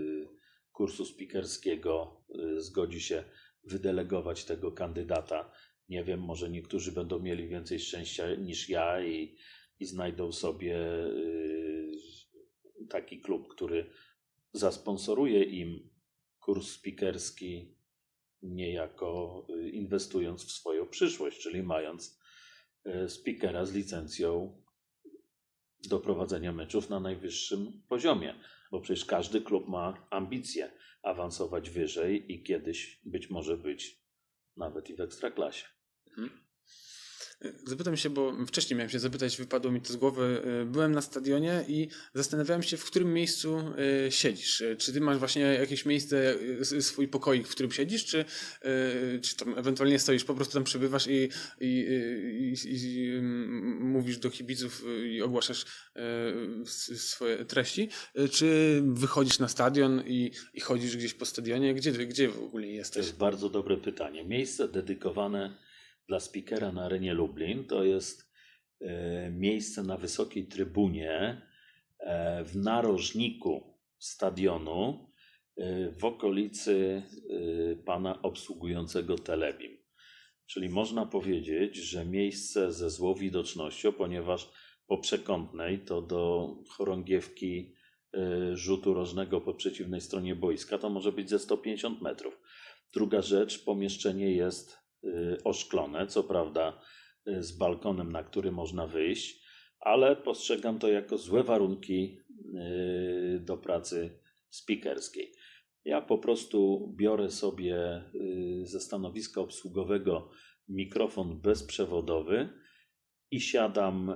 kursu 0.79 1.05
speakerskiego 1.05 2.25
y, 2.57 2.61
zgodzi 2.61 3.01
się 3.01 3.25
wydelegować 3.65 4.45
tego 4.45 4.73
kandydata. 4.73 5.53
Nie 5.89 6.05
wiem, 6.05 6.21
może 6.21 6.51
niektórzy 6.51 6.93
będą 6.93 7.19
mieli 7.19 7.49
więcej 7.49 7.81
szczęścia 7.81 8.35
niż 8.35 8.69
ja 8.69 9.05
i, 9.05 9.37
i 9.81 9.87
znajdą 9.87 10.33
sobie 10.33 10.77
y, 11.07 11.91
taki 12.89 13.21
klub, 13.21 13.49
który 13.49 13.91
zasponsoruje 14.53 15.45
im 15.45 15.91
kurs 16.41 16.71
speakerski 16.71 17.75
niejako 18.43 19.47
y, 19.51 19.71
inwestując 19.71 20.45
w 20.45 20.51
swoją 20.51 20.87
przyszłość, 20.87 21.41
czyli 21.41 21.63
mając 21.63 22.19
speakera 23.09 23.67
z 23.67 23.73
licencją 23.73 24.63
do 25.89 26.01
prowadzenia 26.01 26.53
meczów 26.53 26.91
na 26.91 27.01
najwyższym 27.01 27.83
poziomie, 27.89 28.35
bo 28.71 28.81
przecież 28.81 29.05
każdy 29.05 29.41
klub 29.41 29.69
ma 29.69 30.07
ambicje 30.11 30.73
awansować 31.03 31.71
wyżej 31.71 32.33
i 32.33 32.43
kiedyś 32.43 33.01
być 33.05 33.31
może 33.31 33.57
być 33.57 34.03
nawet 34.57 34.91
i 34.91 34.97
w 34.97 35.01
ekstraklasie. 35.01 35.67
Zapytam 37.65 37.97
się, 37.97 38.11
bo 38.11 38.47
wcześniej 38.47 38.77
miałem 38.77 38.91
się 38.91 38.99
zapytać, 38.99 39.37
wypadło 39.37 39.71
mi 39.73 39.81
to 39.81 39.93
z 39.93 39.97
głowy. 39.97 40.43
E, 40.63 40.65
Byłem 40.65 40.93
na 40.93 41.01
stadionie 41.01 41.65
i 41.69 41.89
zastanawiałem 42.15 42.63
się, 42.63 42.77
w 42.77 42.85
którym 42.85 43.13
miejscu 43.13 43.59
e, 44.07 44.11
siedzisz. 44.13 44.61
E, 44.61 44.77
Czy 44.77 44.93
ty 44.93 45.01
masz 45.01 45.19
właśnie 45.19 45.43
jakieś 45.43 45.87
miejsce, 45.87 46.35
swój 46.81 47.09
pokoik, 47.09 47.49
w 47.49 47.51
którym 47.51 47.73
siedzisz, 47.73 48.05
czy, 48.05 48.25
czy 49.23 49.37
tam 49.37 49.59
ewentualnie 49.59 49.99
stoisz, 49.99 50.25
po 50.25 50.35
prostu 50.35 50.55
tam 50.55 50.65
przebywasz 50.65 51.07
i, 51.07 51.29
i, 51.61 51.87
i, 52.41 52.55
i 52.67 53.11
mm, 53.17 53.83
mówisz 53.83 54.19
do 54.19 54.31
kibiców 54.31 54.85
i 55.05 55.23
ogłaszasz 55.23 55.65
swoje 56.97 57.45
treści? 57.45 57.89
Czy 58.33 58.81
wychodzisz 58.87 59.39
na 59.39 59.49
stadion 59.49 60.03
i, 60.07 60.31
i 60.55 60.61
chodzisz 60.61 60.97
gdzieś 60.97 61.15
po 61.15 61.25
stadionie? 61.27 61.75
Gdzie, 61.75 61.93
gdzie 61.93 62.29
w 62.29 62.43
ogóle 62.43 62.65
To 62.67 62.71
jesteś? 62.73 63.07
jest 63.07 63.19
bardzo 63.19 63.49
dobre 63.49 63.77
pytanie. 63.77 64.25
Miejsce 64.25 64.69
dedykowane 64.69 65.68
dla 66.09 66.21
speakera 66.21 66.73
na 66.73 66.85
arenie 66.85 67.15
Lublin 67.15 67.65
to 67.65 67.85
jest 67.85 68.33
e, 68.81 69.31
miejsce 69.31 69.83
na 69.83 69.97
wysokiej 69.97 70.49
trybunie 70.49 71.43
e, 71.99 72.45
w 72.45 72.57
narożniku 72.57 73.79
stadionu 73.99 75.11
e, 75.57 75.91
w 75.91 76.05
okolicy 76.05 77.03
pana 77.85 78.23
obsługującego 78.23 79.19
Telebim. 79.19 79.79
Czyli 80.47 80.69
można 80.69 81.07
powiedzieć, 81.07 81.77
że 81.77 82.05
miejsce 82.05 82.73
ze 82.73 82.91
złą 82.91 83.15
widocznością, 83.15 83.93
ponieważ 83.93 84.51
po 84.87 84.99
przekątnej 84.99 85.79
to 85.79 86.03
do 86.03 86.55
chorągiewki 86.69 87.75
rzutu 88.53 88.95
rożnego 88.95 89.41
po 89.41 89.55
przeciwnej 89.55 90.01
stronie 90.01 90.37
boiska 90.37 90.79
to 90.79 90.91
może 90.91 91.13
być 91.13 91.31
ze 91.31 91.39
150 91.39 92.03
metrów. 92.03 92.41
Druga 92.93 93.23
rzecz, 93.23 93.65
pomieszczenie 93.65 94.33
jest 94.33 94.78
oszklone, 95.45 96.07
co 96.07 96.25
prawda 96.25 96.81
y, 97.29 97.43
z 97.43 97.59
balkonem, 97.59 98.13
na 98.13 98.23
który 98.23 98.53
można 98.53 98.87
wyjść, 98.87 99.49
ale 99.81 100.17
postrzegam 100.17 100.79
to 100.79 100.89
jako 100.89 101.19
złe 101.19 101.43
warunki 101.43 102.19
y, 102.19 103.41
do 103.41 103.57
pracy 103.57 104.21
spikerskiej. 104.51 105.33
Ja 105.85 106.01
po 106.01 106.19
prostu 106.19 106.89
biorę 106.97 107.31
sobie 107.31 108.05
y, 108.15 108.67
ze 108.67 108.81
stanowiska 108.81 109.41
obsługowego 109.41 110.31
mikrofon 110.69 111.41
bezprzewodowy 111.41 112.49
i 113.31 113.41
siadam 113.41 114.11
y, 114.11 114.15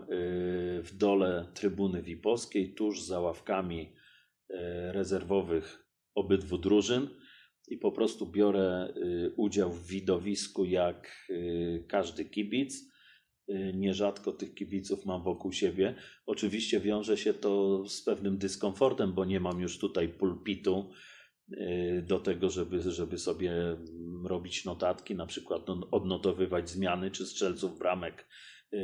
w 0.82 0.96
dole 0.96 1.52
trybuny 1.54 2.02
VIP-owskiej, 2.02 2.74
tuż 2.74 3.02
za 3.02 3.20
ławkami 3.20 3.82
y, 3.82 4.56
rezerwowych 4.92 5.88
obydwu 6.14 6.58
drużyn 6.58 7.08
i 7.72 7.78
po 7.78 7.92
prostu 7.92 8.26
biorę 8.26 8.94
y, 8.96 9.32
udział 9.36 9.72
w 9.72 9.86
widowisku 9.86 10.64
jak 10.64 11.26
y, 11.30 11.84
każdy 11.88 12.24
kibic. 12.24 12.92
Y, 13.50 13.72
Nierzadko 13.76 14.32
tych 14.32 14.54
kibiców 14.54 15.06
mam 15.06 15.22
wokół 15.22 15.52
siebie. 15.52 15.94
Oczywiście 16.26 16.80
wiąże 16.80 17.16
się 17.16 17.34
to 17.34 17.84
z 17.88 18.02
pewnym 18.02 18.38
dyskomfortem, 18.38 19.12
bo 19.12 19.24
nie 19.24 19.40
mam 19.40 19.60
już 19.60 19.78
tutaj 19.78 20.08
pulpitu 20.08 20.90
do 22.02 22.20
tego, 22.20 22.50
żeby, 22.50 22.82
żeby 22.82 23.18
sobie 23.18 23.52
mm, 23.52 24.26
robić 24.26 24.64
notatki, 24.64 25.14
na 25.14 25.26
przykład 25.26 25.68
no- 25.68 25.88
odnotowywać 25.90 26.70
zmiany 26.70 27.10
czy 27.10 27.26
strzelców 27.26 27.78
bramek, 27.78 28.28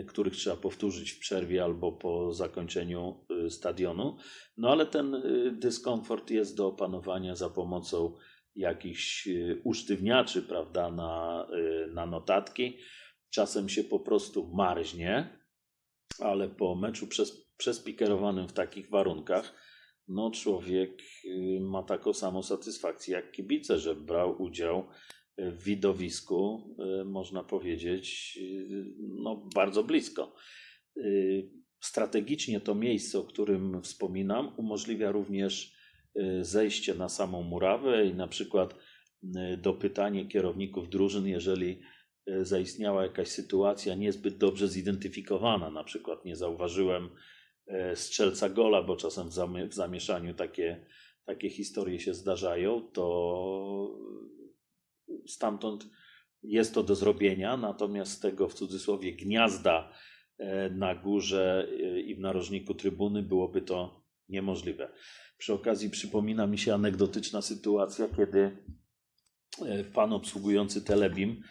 których 0.07 0.37
trzeba 0.37 0.57
powtórzyć 0.57 1.11
w 1.11 1.19
przerwie 1.19 1.65
albo 1.65 1.93
po 1.93 2.33
zakończeniu 2.33 3.25
stadionu. 3.49 4.17
No 4.57 4.71
ale 4.71 4.87
ten 4.87 5.23
dyskomfort 5.53 6.31
jest 6.31 6.57
do 6.57 6.67
opanowania 6.67 7.35
za 7.35 7.51
pomocą 7.51 8.15
jakichś 8.59 9.27
y, 9.27 9.61
usztywniaczy, 9.65 10.43
prawda, 10.43 10.91
na, 10.91 11.47
y, 11.53 11.93
na 11.93 12.07
notatki. 12.07 12.79
Czasem 13.31 13.69
się 13.69 13.85
po 13.85 14.01
prostu 14.01 14.51
marznie, 14.55 15.39
ale 16.19 16.49
po 16.49 16.75
meczu 16.75 17.07
przez, 17.07 17.47
przespikerowanym 17.57 18.49
w 18.49 18.53
takich 18.53 18.91
warunkach, 18.91 19.55
no 20.09 20.31
człowiek 20.31 21.03
y, 21.25 21.61
ma 21.61 21.83
taką 21.83 22.15
samą 22.15 22.43
satysfakcję 22.43 23.15
jak 23.15 23.33
kibice, 23.33 23.79
że 23.79 23.95
brał 23.95 24.43
udział 24.43 24.89
w 25.39 25.65
widowisku, 25.65 26.75
można 27.05 27.45
powiedzieć, 27.45 28.39
no 28.99 29.49
bardzo 29.55 29.85
blisko. 29.85 30.35
Strategicznie 31.81 32.61
to 32.61 32.75
miejsce, 32.75 33.19
o 33.19 33.25
którym 33.25 33.83
wspominam, 33.83 34.53
umożliwia 34.57 35.13
również 35.13 35.78
zejście 36.41 36.95
na 36.95 37.09
samą 37.09 37.43
murawę 37.43 38.07
i 38.07 38.15
na 38.15 38.29
przykład 38.29 38.75
y, 39.25 39.57
dopytanie 39.57 40.27
kierowników 40.27 40.89
drużyn, 40.89 41.27
jeżeli 41.27 41.81
y, 42.29 42.45
zaistniała 42.45 43.03
jakaś 43.03 43.29
sytuacja 43.29 43.95
niezbyt 43.95 44.39
dobrze 44.39 44.69
zidentyfikowana, 44.69 45.71
na 45.71 45.85
przykład 45.85 46.25
nie 46.25 46.37
zauważyłem 46.37 47.11
strzelca 47.95 48.49
gola, 48.49 48.83
bo 48.83 48.97
czasem 48.97 49.29
w, 49.29 49.33
zamie- 49.33 49.69
w 49.69 49.75
zamieszaniu 49.75 50.35
takie, 50.35 50.87
takie 51.25 51.51
historie 51.51 52.01
się 52.01 52.15
zdarzają, 52.15 52.91
to 52.93 53.99
stamtąd 55.27 55.87
jest 56.43 56.75
to 56.75 56.83
do 56.83 56.95
zrobienia, 56.95 57.57
natomiast 57.57 58.23
tego 58.23 58.49
w 58.49 58.55
cudzysłowie 58.55 59.13
gniazda 59.13 59.93
na 60.71 60.95
górze 60.95 61.69
i 62.07 62.15
w 62.15 62.21
narożniku 62.21 62.75
trybuny 62.75 63.23
byłoby 63.23 63.63
to 63.63 63.98
niemożliwe. 64.29 64.93
Przy 65.39 65.53
okazji 65.53 65.91
przypomina 65.91 66.47
mi 66.47 66.59
się 66.59 66.75
anegdotyczna 66.75 67.43
sytuacja, 67.43 68.09
kiedy 68.17 68.57
e, 69.67 69.85
pan 69.85 70.13
obsługujący 70.13 70.83
Telebim 70.83 71.43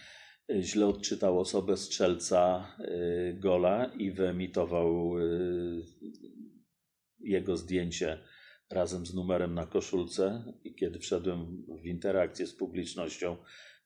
e, 0.50 0.62
źle 0.62 0.86
odczytał 0.88 1.40
osobę 1.40 1.78
strzelca 1.78 2.72
e, 2.80 3.34
gola 3.34 3.86
i 3.86 4.12
wyemitował 4.12 5.14
jego 7.20 7.58
zdjęcie 7.58 8.18
razem 8.70 9.06
z 9.06 9.14
numerem 9.14 9.54
na 9.54 9.66
koszulce 9.66 10.54
i 10.64 10.76
kiedy 10.76 11.00
wszedłem 11.00 11.66
w 11.82 11.86
interakcję 11.86 12.48
z 12.48 12.56
publicznością, 12.56 13.38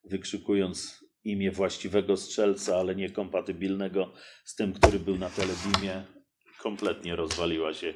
wykrzykując 0.03 1.05
imię 1.23 1.51
właściwego 1.51 2.17
strzelca, 2.17 2.77
ale 2.77 2.95
niekompatybilnego 2.95 4.13
z 4.43 4.55
tym, 4.55 4.73
który 4.73 4.99
był 4.99 5.17
na 5.17 5.29
telebimie, 5.29 6.05
kompletnie 6.59 7.15
rozwaliła 7.15 7.73
się, 7.73 7.93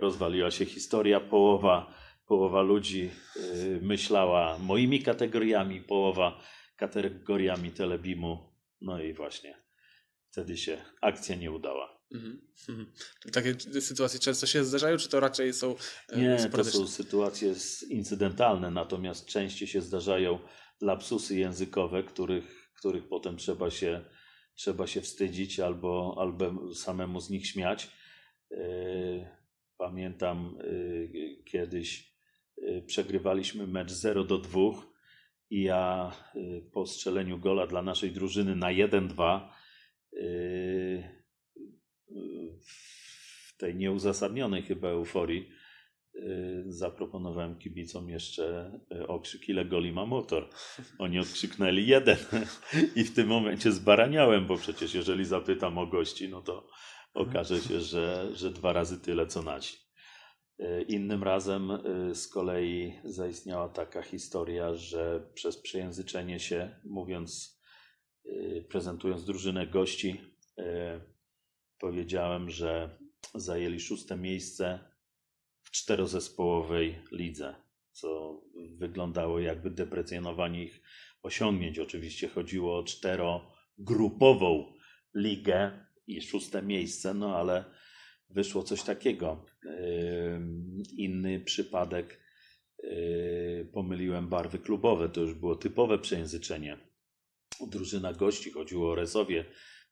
rozwaliła 0.00 0.50
się 0.50 0.64
historia. 0.64 1.20
Połowa, 1.20 1.94
połowa 2.26 2.62
ludzi 2.62 3.10
y, 3.36 3.78
myślała 3.82 4.58
moimi 4.58 5.02
kategoriami, 5.02 5.80
połowa 5.80 6.40
kategoriami 6.76 7.70
telebimu. 7.70 8.50
No 8.80 9.02
i 9.02 9.14
właśnie 9.14 9.54
wtedy 10.30 10.56
się 10.56 10.84
akcja 11.00 11.36
nie 11.36 11.52
udała. 11.52 12.00
Mhm. 12.14 12.40
Mhm. 12.68 12.92
Takie 13.32 13.80
sytuacje 13.80 14.20
często 14.20 14.46
się 14.46 14.64
zdarzają, 14.64 14.96
czy 14.96 15.08
to 15.08 15.20
raczej 15.20 15.52
są 15.52 15.74
e, 16.08 16.20
Nie, 16.20 16.50
to 16.50 16.64
są 16.64 16.86
sytuacje 16.86 17.54
incydentalne, 17.88 18.70
natomiast 18.70 19.26
częściej 19.26 19.68
się 19.68 19.80
zdarzają 19.80 20.38
lapsusy 20.80 21.36
językowe, 21.36 22.02
których, 22.02 22.72
których 22.78 23.08
potem 23.08 23.36
trzeba 23.36 23.70
się, 23.70 24.04
trzeba 24.54 24.86
się 24.86 25.00
wstydzić 25.00 25.60
albo, 25.60 26.16
albo 26.18 26.74
samemu 26.74 27.20
z 27.20 27.30
nich 27.30 27.46
śmiać. 27.46 27.90
Yy, 28.50 29.39
Pamiętam 29.80 30.58
yy, 30.64 31.42
kiedyś 31.44 32.14
yy, 32.56 32.82
przegrywaliśmy 32.82 33.66
mecz 33.66 33.90
0 33.90 34.24
do 34.24 34.38
2 34.38 34.60
i 35.50 35.62
ja 35.62 36.12
yy, 36.34 36.70
po 36.72 36.86
strzeleniu 36.86 37.38
gola 37.38 37.66
dla 37.66 37.82
naszej 37.82 38.12
drużyny 38.12 38.56
na 38.56 38.66
1-2 38.66 39.48
yy, 40.12 41.20
w 42.60 43.56
tej 43.56 43.74
nieuzasadnionej 43.76 44.62
chyba 44.62 44.88
euforii 44.88 45.48
y, 46.14 46.64
zaproponowałem 46.68 47.58
kibicom 47.58 48.10
jeszcze 48.10 48.72
y, 48.92 49.06
okrzyk 49.06 49.48
ile 49.48 49.64
goli 49.64 49.92
ma 49.92 50.06
motor. 50.06 50.48
Oni 50.98 51.18
odkrzyknęli 51.18 51.86
jeden 51.86 52.16
i 52.96 53.04
w 53.04 53.14
tym 53.14 53.28
momencie 53.28 53.72
zbaraniałem, 53.72 54.46
bo 54.46 54.56
przecież 54.56 54.94
jeżeli 54.94 55.24
zapytam 55.24 55.78
o 55.78 55.86
gości, 55.86 56.28
no 56.28 56.42
to 56.42 56.68
okaże 57.14 57.60
się, 57.60 57.80
że, 57.80 58.30
że 58.32 58.50
dwa 58.50 58.72
razy 58.72 59.00
tyle 59.00 59.26
co 59.26 59.42
nasi. 59.42 59.90
Y, 60.60 60.82
Innym 60.88 61.22
razem 61.22 61.70
y, 61.70 62.14
z 62.14 62.28
kolei 62.28 62.92
zaistniała 63.04 63.68
taka 63.68 64.02
historia, 64.02 64.74
że 64.74 65.30
przez 65.34 65.58
przejęzyczenie 65.58 66.40
się, 66.40 66.80
mówiąc, 66.84 67.60
y, 68.26 68.66
prezentując 68.68 69.24
drużynę 69.24 69.66
gości, 69.66 70.20
powiedziałem, 71.78 72.50
że 72.50 72.98
zajęli 73.34 73.80
szóste 73.80 74.16
miejsce 74.16 74.78
w 75.62 75.70
czterozespołowej 75.70 77.02
lidze, 77.12 77.54
co 77.92 78.40
wyglądało 78.78 79.40
jakby 79.40 79.70
deprecjonowanie 79.70 80.64
ich 80.64 80.82
osiągnięć. 81.22 81.78
Oczywiście 81.78 82.28
chodziło 82.28 82.78
o 82.78 82.84
czterogrupową 82.84 84.72
ligę 85.14 85.86
i 86.16 86.22
szóste 86.22 86.62
miejsce, 86.62 87.14
no 87.14 87.36
ale 87.36 87.64
wyszło 88.30 88.62
coś 88.62 88.82
takiego. 88.82 89.46
Inny 90.96 91.40
przypadek, 91.40 92.20
yy, 92.82 93.70
pomyliłem 93.72 94.28
barwy 94.28 94.58
klubowe, 94.58 95.08
to 95.08 95.20
już 95.20 95.34
było 95.34 95.54
typowe 95.54 95.98
przejęzyczenie. 95.98 96.78
Drużyna 97.70 98.12
gości, 98.12 98.50
chodziło 98.50 98.90
o 98.90 98.94
Rezowie, 98.94 99.44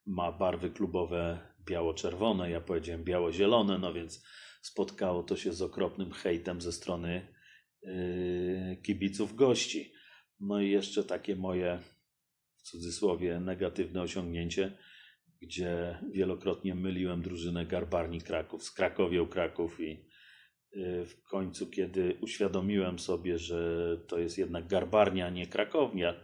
ma 0.07 0.33
barwy 0.33 0.71
klubowe 0.71 1.39
biało-czerwone, 1.67 2.51
ja 2.51 2.61
powiedziałem 2.61 3.05
biało-zielone, 3.05 3.79
no 3.79 3.93
więc 3.93 4.25
spotkało 4.63 5.23
to 5.23 5.37
się 5.37 5.53
z 5.53 5.63
okropnym 5.63 6.13
hejtem 6.13 6.61
ze 6.61 6.73
strony 6.73 7.35
yy, 7.83 8.77
kibiców 8.83 9.35
gości. 9.35 9.93
No 10.41 10.61
i 10.61 10.71
jeszcze 10.71 11.05
takie 11.05 11.37
moje, 11.37 11.79
w 12.57 12.63
cudzysłowie, 12.63 13.41
negatywne 13.41 14.03
osiągnięcie, 14.03 14.79
gdzie 15.41 15.99
wielokrotnie 16.13 16.75
myliłem 16.75 17.23
drużynę 17.23 17.67
Garbarni 17.67 18.21
Kraków 18.21 18.65
z 18.65 18.71
Krakowią 18.71 19.27
Kraków 19.27 19.81
i 19.81 20.05
yy, 20.73 21.07
w 21.07 21.23
końcu, 21.23 21.71
kiedy 21.71 22.19
uświadomiłem 22.21 22.99
sobie, 22.99 23.39
że 23.39 23.97
to 24.09 24.19
jest 24.19 24.39
jednak 24.39 24.67
Garbarnia, 24.67 25.27
a 25.27 25.31
nie 25.31 25.47
Krakownia, 25.47 26.15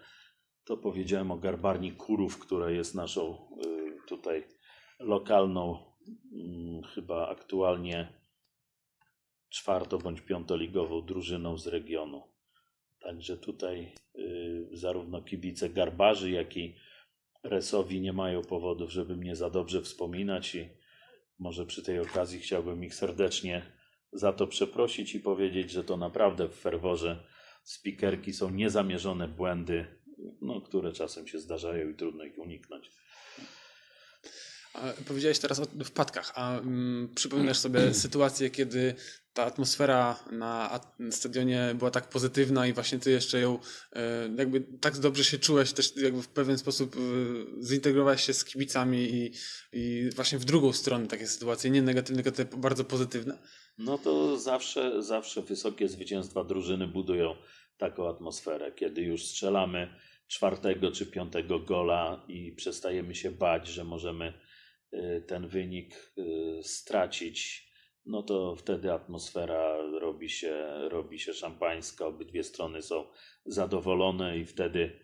to 0.64 0.76
powiedziałem 0.76 1.30
o 1.30 1.38
Garbarni 1.38 1.92
Kurów, 1.92 2.38
która 2.38 2.70
jest 2.70 2.94
naszą 2.94 3.48
y, 3.66 4.08
tutaj 4.08 4.44
lokalną, 5.00 5.94
mm, 6.32 6.82
chyba 6.82 7.28
aktualnie 7.28 8.12
czwarto 9.48 9.98
bądź 9.98 10.20
piątoligową 10.20 11.06
drużyną 11.06 11.58
z 11.58 11.66
regionu. 11.66 12.22
Także 13.00 13.36
tutaj 13.36 13.94
y, 14.18 14.68
zarówno 14.72 15.22
kibice 15.22 15.68
Garbarzy, 15.68 16.30
jak 16.30 16.56
i 16.56 16.76
Resowi 17.44 18.00
nie 18.00 18.12
mają 18.12 18.42
powodów, 18.42 18.90
żeby 18.90 19.16
mnie 19.16 19.36
za 19.36 19.50
dobrze 19.50 19.82
wspominać 19.82 20.54
i 20.54 20.68
może 21.38 21.66
przy 21.66 21.82
tej 21.82 22.00
okazji 22.00 22.40
chciałbym 22.40 22.84
ich 22.84 22.94
serdecznie 22.94 23.72
za 24.12 24.32
to 24.32 24.46
przeprosić 24.46 25.14
i 25.14 25.20
powiedzieć, 25.20 25.70
że 25.70 25.84
to 25.84 25.96
naprawdę 25.96 26.48
w 26.48 26.54
ferworze 26.54 27.24
spikerki 27.64 28.32
są 28.32 28.50
niezamierzone 28.50 29.28
błędy 29.28 29.86
no, 30.40 30.60
które 30.60 30.92
czasem 30.92 31.26
się 31.26 31.38
zdarzają 31.38 31.88
i 31.88 31.94
trudno 31.94 32.24
ich 32.24 32.38
uniknąć. 32.38 32.90
A 34.74 34.92
powiedziałeś 35.08 35.38
teraz 35.38 35.60
o 35.60 35.66
wpadkach, 35.84 36.32
a 36.34 36.58
mm, 36.58 37.14
przypominasz 37.14 37.58
sobie 37.58 37.94
sytuację, 37.94 38.50
kiedy 38.50 38.94
ta 39.34 39.44
atmosfera 39.44 40.24
na 40.32 40.80
stadionie 41.10 41.74
była 41.78 41.90
tak 41.90 42.08
pozytywna 42.08 42.66
i 42.66 42.72
właśnie 42.72 42.98
ty 42.98 43.10
jeszcze 43.10 43.40
ją 43.40 43.58
e, 43.92 44.28
jakby 44.38 44.60
tak 44.60 44.98
dobrze 44.98 45.24
się 45.24 45.38
czułeś, 45.38 45.72
też 45.72 45.96
jakby 45.96 46.22
w 46.22 46.28
pewien 46.28 46.58
sposób 46.58 46.96
e, 46.96 46.98
zintegrowałeś 47.64 48.24
się 48.24 48.34
z 48.34 48.44
kibicami 48.44 48.98
i, 48.98 49.32
i 49.72 50.10
właśnie 50.14 50.38
w 50.38 50.44
drugą 50.44 50.72
stronę 50.72 51.06
takie 51.06 51.26
sytuacje, 51.26 51.70
nie 51.70 51.82
negatywne, 51.82 52.22
tylko 52.22 52.36
te 52.36 52.44
bardzo 52.44 52.84
pozytywne. 52.84 53.38
No 53.78 53.98
to 53.98 54.38
zawsze, 54.38 55.02
zawsze 55.02 55.42
wysokie 55.42 55.88
zwycięstwa 55.88 56.44
drużyny 56.44 56.88
budują 56.88 57.36
taką 57.76 58.08
atmosferę, 58.08 58.72
kiedy 58.72 59.02
już 59.02 59.26
strzelamy 59.26 59.94
czwartego 60.28 60.92
czy 60.92 61.06
piątego 61.06 61.58
gola 61.58 62.24
i 62.28 62.52
przestajemy 62.52 63.14
się 63.14 63.30
bać, 63.30 63.68
że 63.68 63.84
możemy 63.84 64.32
y, 64.92 65.24
ten 65.26 65.48
wynik 65.48 66.12
stracić, 66.62 67.64
no 68.06 68.22
to 68.22 68.56
wtedy 68.56 68.92
atmosfera 68.92 69.76
robi 70.00 70.30
się, 70.30 70.64
robi 70.88 71.18
się 71.18 71.34
szampańska, 71.34 72.06
obydwie 72.06 72.44
strony 72.44 72.82
są 72.82 73.04
zadowolone 73.46 74.38
i 74.38 74.46
wtedy 74.46 75.00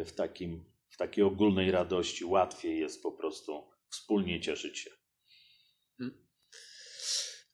y, 0.00 0.04
w, 0.04 0.12
takim, 0.12 0.64
w 0.88 0.96
takiej 0.96 1.24
ogólnej 1.24 1.70
radości 1.70 2.24
łatwiej 2.24 2.80
jest 2.80 3.02
po 3.02 3.12
prostu 3.12 3.64
wspólnie 3.88 4.40
cieszyć 4.40 4.78
się. 4.78 4.90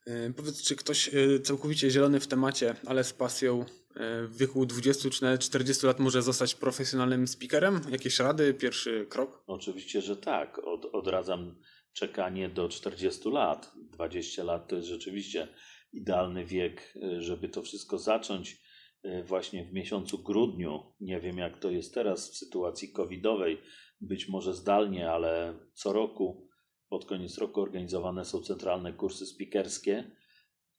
E, 0.07 0.32
Powiedz, 0.32 0.62
czy 0.62 0.76
ktoś 0.76 1.14
e, 1.14 1.40
całkowicie 1.40 1.90
zielony 1.90 2.20
w 2.20 2.26
temacie, 2.26 2.74
ale 2.86 3.05
z 3.05 3.12
pasją 3.12 3.61
e, 3.61 4.26
w 4.26 4.36
wieku 4.36 4.66
20 4.66 5.11
czy 5.11 5.22
nawet 5.22 5.40
40 5.40 5.86
lat 5.86 5.98
może 5.98 6.22
zostać 6.22 6.55
profesjonalnym 6.55 7.28
speakerem? 7.28 7.80
Jakieś 7.90 8.18
rady, 8.18 8.55
pierwszy 8.55 9.07
krok? 9.09 9.42
Oczywiście, 9.46 10.01
że 10.01 10.16
tak. 10.16 10.59
Od, 10.59 10.84
odradzam 10.84 11.55
czekanie 11.93 12.49
do 12.49 12.68
40 12.68 13.28
lat. 13.28 13.72
20 13.93 14.45
lat 14.45 14.68
to 14.68 14.76
jest 14.76 14.88
rzeczywiście 14.88 15.49
idealny 15.93 16.47
wiek, 16.47 16.97
y, 16.97 17.22
żeby 17.22 17.49
to 17.49 17.62
wszystko 17.62 17.99
zacząć 17.99 18.62
y, 19.05 19.22
właśnie 19.24 19.64
w 19.64 19.72
miesiącu 19.72 20.18
grudniu. 20.18 20.82
Nie 21.01 21.20
wiem, 21.20 21.38
jak 21.38 21.59
to 21.59 21.70
jest 21.70 21.95
teraz 21.95 22.30
w 22.30 22.36
sytuacji 22.36 22.93
covidowej, 22.93 23.59
być 24.01 24.28
może 24.28 24.55
zdalnie, 24.55 25.11
ale 25.11 25.59
co 25.74 25.93
roku, 25.93 26.49
pod 26.88 27.05
koniec 27.05 27.38
roku 27.38 27.61
organizowane 27.61 28.24
są 28.24 28.43
centralne 28.43 28.93
kursy 28.93 29.26
speakerskie 29.26 30.11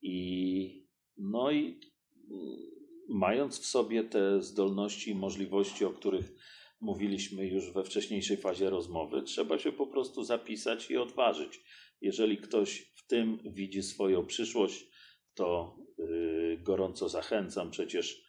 i 0.01 0.88
no 1.18 1.51
i 1.51 1.80
mm, 2.32 2.57
mając 3.09 3.59
w 3.59 3.66
sobie 3.66 4.03
te 4.03 4.41
zdolności 4.41 5.12
i 5.12 5.16
możliwości, 5.16 5.86
o 5.86 5.93
których 5.93 6.34
mówiliśmy 6.82 7.48
już 7.48 7.72
we 7.72 7.84
wcześniejszej 7.84 8.38
fazie 8.38 8.70
rozmowy, 8.70 9.22
trzeba 9.24 9.60
się 9.60 9.72
po 9.72 9.88
prostu 9.88 10.24
zapisać 10.24 10.92
i 10.92 10.98
odważyć. 10.98 11.62
Jeżeli 12.02 12.38
ktoś 12.38 12.92
w 12.96 13.08
tym 13.08 13.40
widzi 13.46 13.84
swoją 13.84 14.26
przyszłość, 14.26 14.88
to 15.34 15.78
yy, 15.98 16.58
gorąco 16.62 17.10
zachęcam. 17.10 17.72
Przecież 17.72 18.24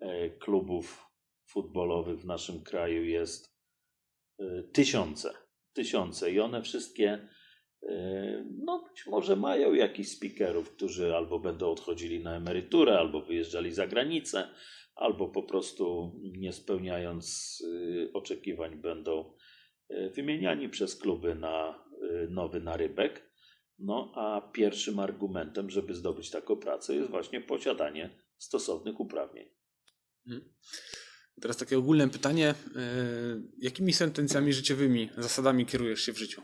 e, 0.00 0.30
klubów 0.30 1.12
futbolowych 1.52 2.20
w 2.20 2.26
naszym 2.26 2.62
kraju 2.62 3.04
jest 3.04 3.56
y, 4.40 4.70
tysiące, 4.72 5.34
tysiące 5.72 6.32
i 6.32 6.40
one 6.40 6.62
wszystkie 6.62 7.28
y, 7.82 7.88
no 8.64 8.84
być 8.90 9.06
może 9.06 9.36
mają 9.36 9.74
jakichś 9.74 10.08
speakerów, 10.08 10.70
którzy 10.70 11.16
albo 11.16 11.38
będą 11.38 11.70
odchodzili 11.70 12.22
na 12.22 12.36
emeryturę, 12.36 12.98
albo 12.98 13.20
wyjeżdżali 13.20 13.72
za 13.72 13.86
granicę, 13.86 14.48
albo 14.94 15.28
po 15.28 15.42
prostu 15.42 16.12
nie 16.22 16.52
spełniając 16.52 17.58
y, 17.60 18.10
oczekiwań 18.12 18.76
będą 18.76 19.34
y, 19.90 20.10
wymieniani 20.10 20.68
przez 20.68 20.96
kluby 20.96 21.34
na 21.34 21.84
y, 22.24 22.28
nowy 22.30 22.60
narybek. 22.60 23.32
No 23.78 24.12
a 24.16 24.50
pierwszym 24.52 24.98
argumentem, 24.98 25.70
żeby 25.70 25.94
zdobyć 25.94 26.30
taką 26.30 26.56
pracę 26.56 26.94
jest 26.94 27.10
właśnie 27.10 27.40
posiadanie 27.40 28.18
stosownych 28.38 29.00
uprawnień. 29.00 29.48
Teraz 31.40 31.56
takie 31.56 31.78
ogólne 31.78 32.08
pytanie. 32.08 32.54
Jakimi 33.58 33.92
sentencjami 33.92 34.52
życiowymi, 34.52 35.08
zasadami 35.18 35.66
kierujesz 35.66 36.00
się 36.00 36.12
w 36.12 36.18
życiu? 36.18 36.42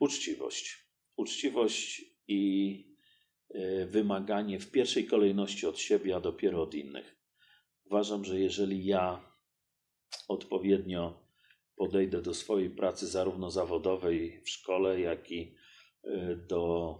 Uczciwość. 0.00 0.88
Uczciwość 1.16 2.04
i 2.28 2.91
wymaganie 3.86 4.60
w 4.60 4.70
pierwszej 4.70 5.06
kolejności 5.06 5.66
od 5.66 5.78
siebie, 5.78 6.16
a 6.16 6.20
dopiero 6.20 6.62
od 6.62 6.74
innych. 6.74 7.16
Uważam, 7.84 8.24
że 8.24 8.40
jeżeli 8.40 8.84
ja 8.86 9.32
odpowiednio 10.28 11.22
podejdę 11.76 12.22
do 12.22 12.34
swojej 12.34 12.70
pracy, 12.70 13.06
zarówno 13.06 13.50
zawodowej 13.50 14.42
w 14.44 14.50
szkole, 14.50 15.00
jak 15.00 15.30
i 15.30 15.54
y, 16.04 16.36
do 16.48 16.94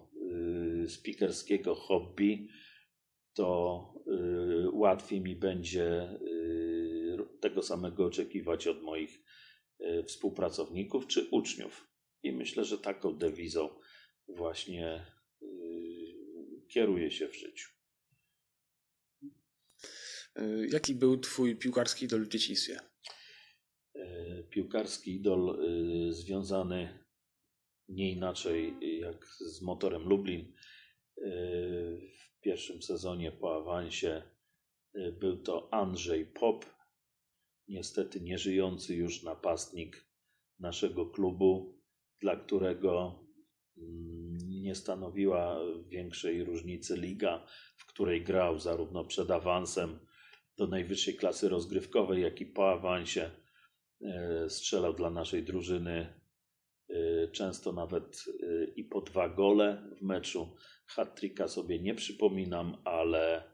y, 0.85 0.89
speakerskiego 0.89 1.75
hobby, 1.75 2.49
to 3.35 3.89
łatwiej 4.73 5.21
mi 5.21 5.37
będzie 5.37 6.19
tego 7.41 7.63
samego 7.63 8.07
oczekiwać 8.07 8.67
od 8.67 8.83
moich 8.83 9.23
współpracowników 10.07 11.07
czy 11.07 11.29
uczniów. 11.31 11.89
I 12.23 12.33
myślę, 12.33 12.65
że 12.65 12.79
taką 12.79 13.19
dewizą 13.19 13.69
właśnie 14.29 15.07
kieruję 16.73 17.11
się 17.11 17.29
w 17.29 17.37
życiu. 17.37 17.69
E, 20.37 20.67
Jaki 20.67 20.95
był 20.95 21.21
twój 21.21 21.57
piłkarski 21.57 22.05
idol 22.05 22.25
w 22.25 22.29
dzieciństwie? 22.29 22.81
E, 23.95 24.43
Piłkarski 24.43 25.17
idol 25.17 25.61
y, 26.09 26.13
związany 26.13 27.05
nie 27.89 28.13
inaczej 28.13 28.75
jak 29.01 29.27
z 29.27 29.63
motorem 29.63 30.03
Lublin. 30.03 30.55
W 32.19 32.41
pierwszym 32.41 32.83
sezonie 32.83 33.33
po 33.33 33.57
awansie 33.57 34.23
był 35.21 35.43
to 35.43 35.75
Andrzej 35.75 36.27
Pop, 36.27 36.65
niestety 37.69 38.21
nieżyjący 38.21 38.95
już 38.95 39.23
napastnik 39.23 40.07
naszego 40.59 41.07
klubu, 41.07 41.81
dla 42.21 42.37
którego 42.37 43.25
mm, 43.77 44.32
nie 44.63 44.75
stanowiła 44.75 45.59
większej 45.89 46.45
różnicy 46.45 46.97
liga, 46.97 47.47
w 47.77 47.87
której 47.87 48.25
grał 48.25 48.59
zarówno 48.59 49.05
przed 49.05 49.31
awansem 49.31 49.99
do 50.57 50.67
najwyższej 50.67 51.15
klasy 51.15 51.49
rozgrywkowej, 51.49 52.23
jak 52.23 52.41
i 52.41 52.47
po 52.47 52.73
awansie. 52.73 53.31
E, 54.01 54.51
Strzelał 54.51 54.95
dla 54.95 55.11
naszej 55.11 55.43
drużyny 55.43 56.15
e, 56.89 57.29
często 57.29 57.73
nawet 57.73 58.25
e, 58.29 58.65
i 58.65 58.85
po 58.85 59.01
dwa 59.01 59.29
gole 59.29 59.91
w 59.99 60.03
meczu. 60.03 60.57
Hat-tricka 60.87 61.49
sobie 61.49 61.79
nie 61.79 61.95
przypominam, 61.95 62.77
ale 62.85 63.53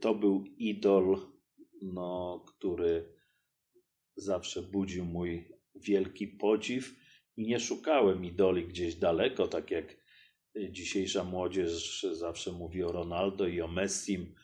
to 0.00 0.14
był 0.14 0.44
idol, 0.58 1.18
no, 1.82 2.44
który 2.48 3.12
zawsze 4.16 4.62
budził 4.62 5.04
mój 5.04 5.48
wielki 5.74 6.28
podziw 6.28 6.94
i 7.36 7.46
nie 7.46 7.60
szukałem 7.60 8.24
idoli 8.24 8.66
gdzieś 8.68 8.94
daleko, 8.94 9.48
tak 9.48 9.70
jak 9.70 9.96
dzisiejsza 10.70 11.24
młodzież 11.24 12.06
zawsze 12.12 12.52
mówi 12.52 12.82
o 12.82 12.92
Ronaldo 12.92 13.46
i 13.46 13.60
o 13.60 13.68
Messim, 13.68 14.34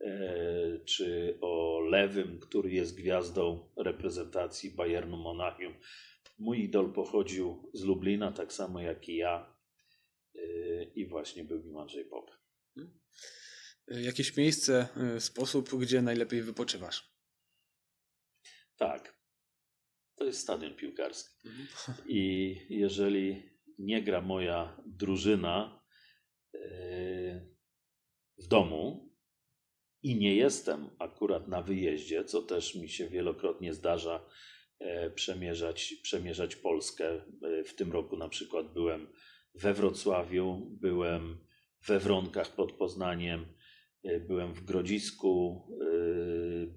e, 0.00 0.78
czy 0.84 1.38
o 1.40 1.80
Lewym, 1.80 2.40
który 2.40 2.70
jest 2.70 2.96
gwiazdą 2.96 3.68
reprezentacji 3.76 4.70
Bayernu 4.70 5.16
Monachium. 5.16 5.74
Mój 6.38 6.64
idol 6.64 6.92
pochodził 6.92 7.70
z 7.74 7.84
Lublina, 7.84 8.32
tak 8.32 8.52
samo 8.52 8.80
jak 8.80 9.08
i 9.08 9.16
ja 9.16 9.56
e, 10.34 10.84
i 10.84 11.06
właśnie 11.06 11.44
był 11.44 11.62
nim 11.62 11.76
Andrzej 11.76 12.04
Pop. 12.04 12.30
E, 13.88 14.02
Jakieś 14.02 14.36
miejsce, 14.36 14.88
e, 14.96 15.20
sposób, 15.20 15.74
gdzie 15.80 16.02
najlepiej 16.02 16.42
wypoczywasz? 16.42 17.16
Tak, 18.76 19.15
to 20.16 20.24
jest 20.24 20.40
stadion 20.40 20.74
piłkarski. 20.74 21.48
I 22.06 22.56
jeżeli 22.70 23.42
nie 23.78 24.02
gra 24.02 24.20
moja 24.20 24.82
drużyna 24.86 25.82
e, 26.54 26.60
w 28.38 28.46
domu 28.48 29.12
i 30.02 30.16
nie 30.16 30.34
jestem 30.34 30.90
akurat 30.98 31.48
na 31.48 31.62
wyjeździe, 31.62 32.24
co 32.24 32.42
też 32.42 32.74
mi 32.74 32.88
się 32.88 33.08
wielokrotnie 33.08 33.74
zdarza 33.74 34.28
e, 34.78 35.10
przemierzać, 35.10 35.94
przemierzać 36.02 36.56
Polskę. 36.56 37.10
E, 37.42 37.64
W 37.64 37.74
tym 37.74 37.92
roku 37.92 38.16
na 38.16 38.28
przykład 38.28 38.72
byłem 38.72 39.08
we 39.54 39.74
Wrocławiu, 39.74 40.76
byłem 40.80 41.38
we 41.86 41.98
Wronkach 41.98 42.54
pod 42.54 42.72
Poznaniem, 42.72 43.46
byłem 44.28 44.54
w 44.54 44.64
Grodzisku, 44.64 45.62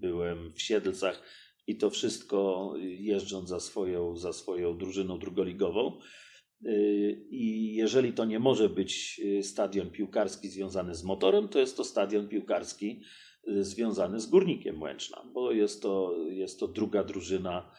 byłem 0.02 0.54
w 0.54 0.62
Siedlcach 0.62 1.24
i 1.70 1.78
to 1.78 1.90
wszystko 1.90 2.74
jeżdżąc 2.82 3.50
za 3.50 3.60
swoją, 3.60 4.18
za 4.18 4.34
swoją 4.34 4.78
drużyną 4.78 5.20
drugoligową. 5.20 6.00
Yy, 6.62 7.28
I 7.30 7.76
jeżeli 7.76 8.14
to 8.14 8.26
nie 8.26 8.40
może 8.40 8.70
być 8.70 9.20
yy, 9.20 9.44
stadion 9.44 9.92
piłkarski 9.92 10.50
związany 10.50 10.96
z 10.96 11.04
motorem, 11.04 11.48
to 11.48 11.60
jest 11.60 11.78
to 11.78 11.84
stadion 11.84 12.28
piłkarski 12.28 13.02
y, 13.48 13.64
związany 13.64 14.20
z 14.20 14.26
Górnikiem 14.26 14.82
Łęczna, 14.82 15.24
bo 15.34 15.52
jest 15.52 15.82
to, 15.82 16.16
jest 16.30 16.60
to 16.60 16.68
druga 16.68 17.04
drużyna, 17.04 17.72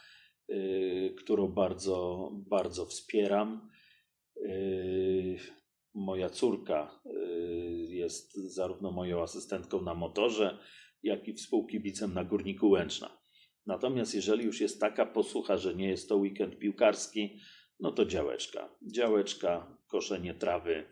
y, 0.51 1.15
którą 1.19 1.49
bardzo, 1.49 2.29
bardzo 2.33 2.87
wspieram. 2.87 3.71
Y, 4.37 5.39
Moja 5.95 6.31
córka 6.31 7.03
y, 7.07 7.11
jest 7.89 8.35
zarówno 8.35 8.93
moją 8.93 9.23
asystentką 9.23 9.83
na 9.83 9.95
motorze, 9.95 10.59
jak 11.03 11.29
i 11.29 11.35
współkibicem 11.35 12.15
na 12.15 12.25
Górniku 12.25 12.69
Łęczna. 12.69 13.20
Natomiast 13.71 14.15
jeżeli 14.15 14.45
już 14.45 14.61
jest 14.61 14.81
taka 14.81 15.07
posłucha, 15.07 15.57
że 15.57 15.75
nie 15.75 15.89
jest 15.89 16.09
to 16.09 16.17
weekend 16.17 16.59
piłkarski, 16.59 17.41
no 17.81 17.93
to 17.93 18.05
działeczka. 18.05 18.77
Działeczka, 18.83 19.77
koszenie 19.87 20.35
trawy, 20.35 20.85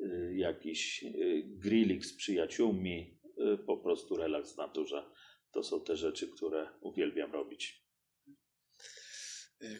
y, 0.00 0.34
jakiś 0.36 1.04
y, 1.04 1.42
grillik 1.46 2.06
z 2.06 2.16
przyjaciółmi, 2.16 3.20
y, 3.54 3.58
po 3.58 3.76
prostu 3.76 4.16
relaks 4.16 4.52
w 4.52 4.56
naturze. 4.56 5.04
To 5.50 5.62
są 5.62 5.80
te 5.80 5.96
rzeczy, 5.96 6.28
które 6.28 6.68
uwielbiam 6.80 7.32
robić. 7.32 7.84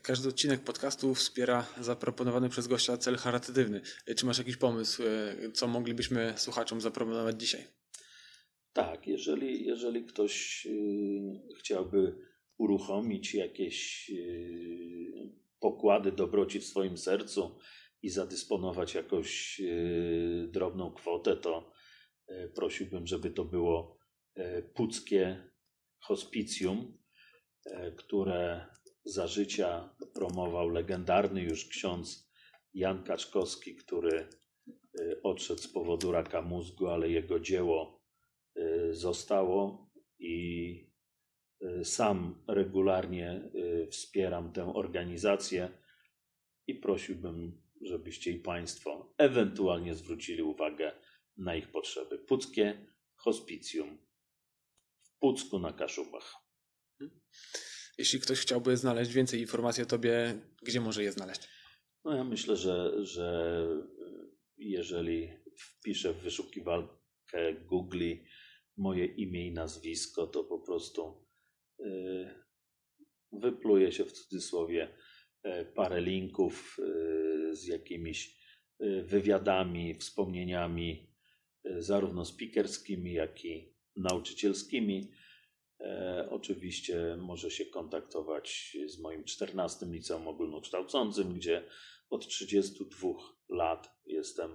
Każdy 0.03 0.29
odcinek 0.29 0.61
podcastu 0.61 1.15
wspiera 1.15 1.67
zaproponowany 1.81 2.49
przez 2.49 2.67
gościa 2.67 2.97
cel 2.97 3.17
charytatywny. 3.17 3.81
Czy 4.17 4.27
masz 4.27 4.39
jakiś 4.39 4.57
pomysł, 4.57 5.03
co 5.55 5.69
moglibyśmy 5.69 6.35
słuchaczom 6.37 6.81
zaproponować 6.81 7.41
dzisiaj? 7.41 7.65
Tak, 8.73 9.07
jeżeli, 9.07 9.67
jeżeli 9.67 10.05
ktoś 10.05 10.67
chciałby 11.59 12.28
uruchomić 12.59 13.35
jakieś 13.35 14.11
y, 14.11 15.33
pokłady 15.61 16.13
dobroci 16.13 16.61
w 16.61 16.67
swoim 16.67 16.99
sercu 16.99 17.59
i 18.03 18.11
zadysponować 18.11 18.95
jakąś 18.95 19.61
y, 19.61 20.49
drobną 20.53 20.93
kwotę, 20.93 21.37
to 21.37 21.73
y, 22.31 22.53
prosiłbym, 22.55 23.07
żeby 23.07 23.31
to 23.31 23.45
było 23.45 23.99
puckie 24.75 25.51
hospicjum, 26.01 26.99
które 27.97 28.67
za 29.05 29.27
życia 29.27 29.97
promował 30.15 30.69
legendarny 30.69 31.43
już 31.43 31.69
ksiądz 31.69 32.31
Jan 32.75 33.05
Kaczkowski, 33.05 33.75
który 33.75 34.29
odszedł 35.23 35.61
z 35.61 35.69
powodu 35.69 36.13
raka 36.13 36.43
mózgu, 36.43 36.87
ale 36.87 37.11
jego 37.11 37.41
dzieło 37.41 38.05
zostało 38.91 39.91
i 40.19 40.88
sam 41.85 42.45
regularnie 42.49 43.51
y, 43.55 43.89
wspieram 43.91 44.53
tę 44.53 44.75
organizację 44.75 45.69
i 46.67 46.75
prosiłbym, 46.75 47.63
żebyście 47.83 48.31
i 48.33 48.39
Państwo 48.39 49.15
ewentualnie 49.19 49.95
zwrócili 49.95 50.43
uwagę 50.43 50.93
na 51.37 51.57
ich 51.57 51.71
potrzeby. 51.71 52.19
Puckie 52.19 52.87
hospicjum 53.17 53.99
w 55.03 55.19
Pucku 55.19 55.59
na 55.59 55.73
Kaszubach. 55.73 56.35
Jeśli 57.99 58.21
ktoś 58.21 58.41
chciałby 58.41 58.77
znaleźć 58.77 59.13
więcej 59.13 59.41
informacji 59.41 59.83
o 59.83 59.87
tobie, 59.87 60.41
gdzie 60.63 60.81
może 60.81 61.03
je 61.03 61.13
znaleźć? 61.13 61.49
No 62.05 62.17
ja 62.17 62.25
myślę, 62.25 62.57
że, 62.57 63.05
że 63.07 63.67
jeżeli 64.57 65.33
wpiszę 65.59 66.13
w 66.13 66.23
wyszukiwarkę 66.23 67.55
Google 67.67 68.15
moje 68.77 69.07
imię 69.07 69.47
i 69.47 69.53
nazwisko, 69.53 70.27
to 70.27 70.45
po 70.45 70.59
prostu 70.59 71.25
y, 71.25 71.28
wypluje 73.33 73.93
się 73.93 74.05
w 74.05 74.13
cudzysłowie 74.13 74.95
e, 75.43 75.65
parę 75.65 76.01
linków 76.01 76.77
y, 76.79 77.57
z 77.57 77.67
jakimiś 77.67 78.37
y, 78.83 79.03
wywiadami, 79.03 79.95
wspomnieniami, 79.95 81.13
y, 81.67 81.83
zarówno 81.83 82.25
speakerskimi, 82.25 83.13
jak 83.13 83.45
i 83.45 83.75
nauczycielskimi. 83.97 85.11
E, 85.81 86.29
Oczywiście 86.31 87.17
może 87.17 87.51
się 87.51 87.67
kontaktować 87.67 88.77
z 88.87 88.99
moim 88.99 89.25
14 89.25 89.87
liceum 89.87 90.29
ogólnokształcącym, 90.29 91.35
gdzie 91.35 91.65
od 92.11 92.29
32 92.29 93.09
lat 93.49 93.91
jestem 94.07 94.51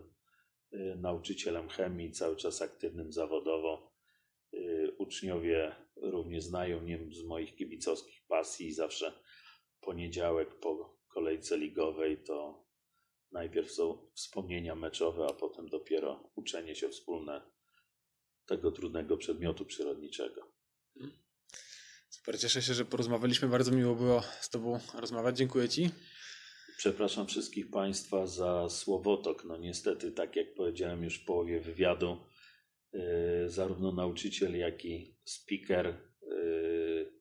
y, 0.74 0.96
nauczycielem 1.02 1.70
chemii, 1.70 2.12
cały 2.12 2.36
czas 2.36 2.62
aktywnym 2.62 3.12
zawodowo. 3.12 3.94
Y, 4.54 4.96
Uczniowie 4.98 5.83
również 6.12 6.44
znają 6.44 6.82
mnie 6.82 7.00
z 7.12 7.24
moich 7.24 7.56
kibicowskich 7.56 8.26
pasji 8.28 8.68
i 8.68 8.74
zawsze 8.74 9.14
poniedziałek 9.82 10.60
po 10.60 11.00
kolejce 11.08 11.58
ligowej 11.58 12.24
to 12.24 12.66
najpierw 13.32 13.72
są 13.72 14.12
wspomnienia 14.14 14.76
meczowe, 14.76 15.28
a 15.30 15.34
potem 15.34 15.70
dopiero 15.70 16.30
uczenie 16.36 16.76
się 16.76 16.90
wspólne 16.90 17.42
tego 18.46 18.72
trudnego 18.72 19.18
przedmiotu 19.18 19.66
przyrodniczego. 19.66 20.52
Super, 22.10 22.40
cieszę 22.40 22.62
się, 22.62 22.74
że 22.74 22.86
porozmawialiśmy. 22.86 23.48
Bardzo 23.48 23.72
miło 23.72 23.96
było 23.96 24.22
z 24.42 24.50
tobą 24.50 24.80
rozmawiać. 24.94 25.38
Dziękuję 25.38 25.70
ci. 25.70 25.90
Przepraszam 26.78 27.28
wszystkich 27.28 27.70
Państwa 27.70 28.28
za 28.28 28.70
słowotok. 28.70 29.44
No 29.46 29.58
niestety, 29.58 30.12
tak 30.12 30.36
jak 30.36 30.54
powiedziałem 30.54 31.04
już 31.04 31.20
w 31.20 31.26
połowie 31.26 31.60
wywiadu, 31.60 32.18
zarówno 33.46 33.92
nauczyciel, 33.92 34.58
jak 34.58 34.86
i 34.86 35.16
speaker 35.26 35.98
yy, 36.22 37.14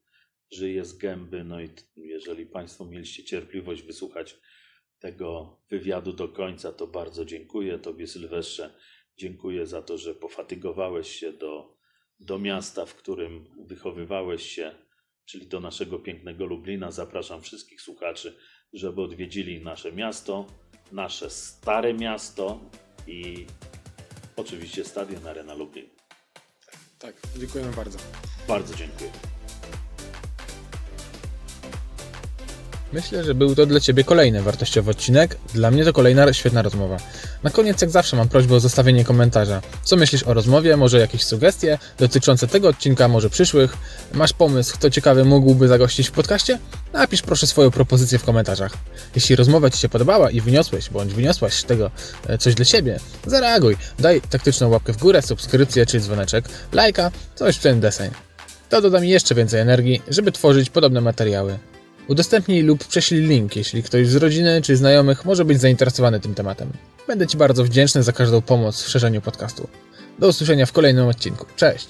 żyje 0.51 0.85
z 0.85 0.97
gęby. 0.97 1.43
No 1.43 1.61
i 1.61 1.69
jeżeli 1.95 2.45
Państwo 2.45 2.85
mieliście 2.85 3.23
cierpliwość 3.23 3.81
wysłuchać 3.81 4.37
tego 4.99 5.59
wywiadu 5.69 6.13
do 6.13 6.27
końca, 6.27 6.71
to 6.71 6.87
bardzo 6.87 7.25
dziękuję 7.25 7.79
Tobie 7.79 8.07
Sylwestrze. 8.07 8.73
Dziękuję 9.17 9.65
za 9.65 9.81
to, 9.81 9.97
że 9.97 10.15
pofatygowałeś 10.15 11.07
się 11.07 11.33
do, 11.33 11.77
do 12.19 12.39
miasta, 12.39 12.85
w 12.85 12.95
którym 12.95 13.45
wychowywałeś 13.67 14.43
się, 14.43 14.75
czyli 15.25 15.47
do 15.47 15.59
naszego 15.59 15.99
pięknego 15.99 16.45
Lublina. 16.45 16.91
Zapraszam 16.91 17.41
wszystkich 17.41 17.81
słuchaczy 17.81 18.35
żeby 18.73 19.01
odwiedzili 19.01 19.61
nasze 19.61 19.91
miasto, 19.91 20.45
nasze 20.91 21.29
stare 21.29 21.93
miasto 21.93 22.59
i 23.07 23.45
oczywiście 24.35 24.85
Stadion 24.85 25.27
Arena 25.27 25.53
Lublin. 25.53 25.89
Tak, 26.99 27.15
dziękujemy 27.37 27.71
bardzo. 27.71 27.97
Bardzo 28.47 28.75
dziękuję. 28.75 29.32
Myślę, 32.93 33.23
że 33.23 33.35
był 33.35 33.55
to 33.55 33.65
dla 33.65 33.79
Ciebie 33.79 34.03
kolejny 34.03 34.41
wartościowy 34.41 34.91
odcinek. 34.91 35.37
Dla 35.53 35.71
mnie 35.71 35.85
to 35.85 35.93
kolejna 35.93 36.33
świetna 36.33 36.61
rozmowa. 36.61 36.97
Na 37.43 37.49
koniec, 37.49 37.81
jak 37.81 37.89
zawsze, 37.89 38.15
mam 38.15 38.29
prośbę 38.29 38.55
o 38.55 38.59
zostawienie 38.59 39.05
komentarza. 39.05 39.61
Co 39.83 39.95
myślisz 39.95 40.23
o 40.23 40.33
rozmowie? 40.33 40.77
Może 40.77 40.99
jakieś 40.99 41.23
sugestie 41.23 41.77
dotyczące 41.97 42.47
tego 42.47 42.67
odcinka, 42.67 43.07
może 43.07 43.29
przyszłych? 43.29 43.77
Masz 44.13 44.33
pomysł, 44.33 44.73
kto 44.73 44.89
ciekawy 44.89 45.25
mógłby 45.25 45.67
zagościć 45.67 46.07
w 46.07 46.11
podcaście? 46.11 46.59
Napisz 46.93 47.21
proszę 47.21 47.47
swoją 47.47 47.71
propozycję 47.71 48.19
w 48.19 48.23
komentarzach. 48.23 48.73
Jeśli 49.15 49.35
rozmowa 49.35 49.69
Ci 49.69 49.79
się 49.79 49.89
podobała 49.89 50.31
i 50.31 50.41
wyniosłeś 50.41 50.89
bądź 50.89 51.13
wyniosłaś 51.13 51.53
z 51.53 51.63
tego 51.63 51.91
e, 52.27 52.37
coś 52.37 52.55
dla 52.55 52.65
siebie, 52.65 52.99
zareaguj. 53.25 53.77
Daj 53.99 54.21
taktyczną 54.21 54.69
łapkę 54.69 54.93
w 54.93 54.97
górę, 54.97 55.21
subskrypcję 55.21 55.85
czy 55.85 55.99
dzwoneczek, 55.99 56.45
lajka, 56.71 57.11
coś 57.35 57.55
w 57.57 57.61
ten 57.61 57.79
deseń. 57.79 58.11
To 58.69 58.81
doda 58.81 58.99
mi 58.99 59.09
jeszcze 59.09 59.35
więcej 59.35 59.61
energii, 59.61 60.01
żeby 60.07 60.31
tworzyć 60.31 60.69
podobne 60.69 61.01
materiały. 61.01 61.72
Udostępnij 62.07 62.61
lub 62.61 62.87
prześlij 62.87 63.21
link, 63.21 63.55
jeśli 63.55 63.83
ktoś 63.83 64.07
z 64.07 64.15
rodziny 64.15 64.61
czy 64.61 64.75
znajomych 64.75 65.25
może 65.25 65.45
być 65.45 65.61
zainteresowany 65.61 66.19
tym 66.19 66.35
tematem. 66.35 66.69
Będę 67.07 67.27
Ci 67.27 67.37
bardzo 67.37 67.63
wdzięczny 67.63 68.03
za 68.03 68.11
każdą 68.11 68.41
pomoc 68.41 68.83
w 68.83 68.89
szerzeniu 68.89 69.21
podcastu. 69.21 69.67
Do 70.19 70.27
usłyszenia 70.27 70.65
w 70.65 70.71
kolejnym 70.71 71.07
odcinku. 71.07 71.45
Cześć! 71.55 71.87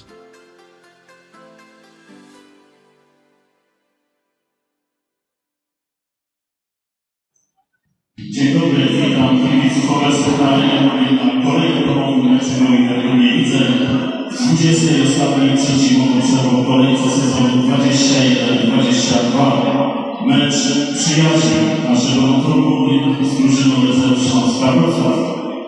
Dzień 8.20 8.54
dobry, 8.60 8.86
witam 8.86 9.40
kibiców 9.42 9.92
OSP 9.92 10.42
Arena 10.42 10.82
na 10.82 11.44
kolejnym 11.44 11.84
ponownym 11.84 12.34
meczu 12.34 12.64
na 12.64 12.76
Interligii 12.76 13.46
w 14.32 14.58
20 14.58 14.88
ostatniej 15.04 15.58
trzeciej 15.58 15.98
moczowo 15.98 16.64
w 16.64 16.68
kolejce 16.68 17.10
sezonu 17.10 17.64
21-22. 17.68 18.13
Mecz 20.26 20.56
przyjaźni 20.98 21.60
naszego 21.90 22.22
motoru 22.22 22.88
z 23.24 23.38
drużyną 23.38 23.76
rezerw 23.88 24.28
Śląska 24.28 24.72
Wrocław 24.72 25.18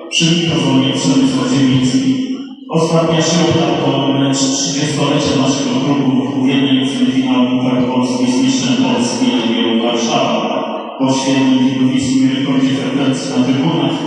przy 0.09 0.25
mikrofonie 0.35 0.93
Przemysław 0.93 1.51
Ziemiński. 1.53 2.35
Ostatnia 2.69 3.21
środa 3.21 3.65
to 3.81 4.13
mecz 4.13 4.37
30-lecia 4.37 5.41
naszego 5.41 5.75
klubu 5.85 6.43
w 6.43 6.47
jednej 6.47 6.83
ósmej 6.83 7.11
finału 7.11 7.49
Pucharu 7.49 7.87
Polski 7.91 8.31
z 8.31 8.43
mistrzem 8.43 8.75
Polski 8.83 9.25
Legią 9.25 9.83
Warszawa. 9.83 10.65
Po 10.99 11.13
świetnym 11.13 11.59
widowisku 11.69 12.19
i 12.23 12.35
rekordzie 12.35 12.69
frekwencji 12.69 13.29
na 13.29 13.43
trybunach 13.45 13.97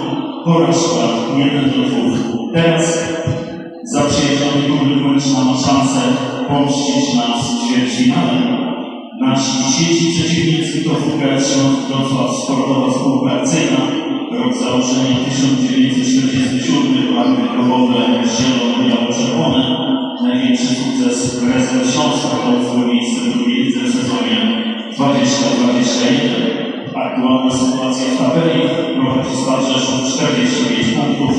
porażka 0.44 1.04
1 1.36 1.70
do 1.70 1.88
2. 1.88 2.52
Teraz 2.54 3.08
zaprzyjaźniony 3.92 4.62
klub 4.66 5.06
Męczna 5.06 5.44
ma 5.44 5.54
szansę 5.54 6.00
pomścić 6.48 7.14
nas 7.14 7.50
w 7.50 7.68
ćwierćfinale. 7.68 8.68
Nasi 9.20 9.64
dzisiejsi 9.64 10.06
przeciwnicy 10.14 10.84
to 10.84 10.90
WKS 10.94 11.52
Śląsk 11.52 11.80
Wrocław 11.88 12.30
Sportowa 12.36 12.90
Spółka 12.92 13.32
Akcyjna. 13.40 13.80
Rok 14.32 14.54
założenia 14.62 15.16
1947, 15.24 17.14
barwy 17.14 17.42
grobowe 17.52 17.98
zielono-biało-czerwone. 18.36 19.62
Największy 20.22 20.70
sukces 20.80 21.42
rezerw 21.42 21.90
Śląska 21.92 22.28
to 22.28 22.50
złe 22.64 22.86
miejsce 22.86 23.20
drugiej 23.30 23.72
w 23.72 23.92
sezonie 23.92 24.36
2021. 24.96 26.68
Aktualna 27.04 27.50
sytuacja 27.50 28.06
w 28.14 28.18
tabeli 28.18 28.60
prowadzi 28.94 29.36
Stad 29.42 29.62
Rzeszów 29.68 30.00
45 30.14 30.86
punktów, 30.96 31.34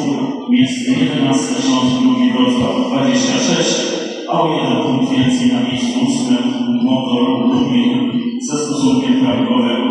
miejsce 0.49 0.91
11 0.91 1.45
Śląsk 1.63 1.95
drugi 2.01 2.31
Wrocław 2.33 2.73
26, 2.87 3.98
a 4.31 4.41
o 4.41 4.47
jeden 4.53 4.83
punkt 4.83 5.11
więcej 5.11 5.47
na 5.53 5.61
miejscu 5.61 5.99
Motor 6.83 7.21
Lublin 7.29 8.11
ze 8.41 8.57
stosunkiem 8.57 9.21
prawidłowym 9.21 9.89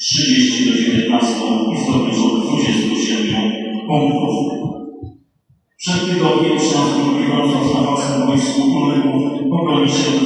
30 0.00 0.70
do 0.70 0.76
19 0.76 1.34
i 1.72 1.78
zdobyczą 1.84 2.40
27 2.40 3.52
punktów. 3.86 4.34
Przed 5.76 6.00
tygodniem 6.06 6.58
Śląsk 6.58 6.94
drugi 6.96 7.24
Wrocław 7.24 7.74
na 7.74 7.82
własnym 7.82 8.26
boisku 8.26 8.60
uległ 8.76 9.08
pobronić 9.50 9.92
się 9.92 10.17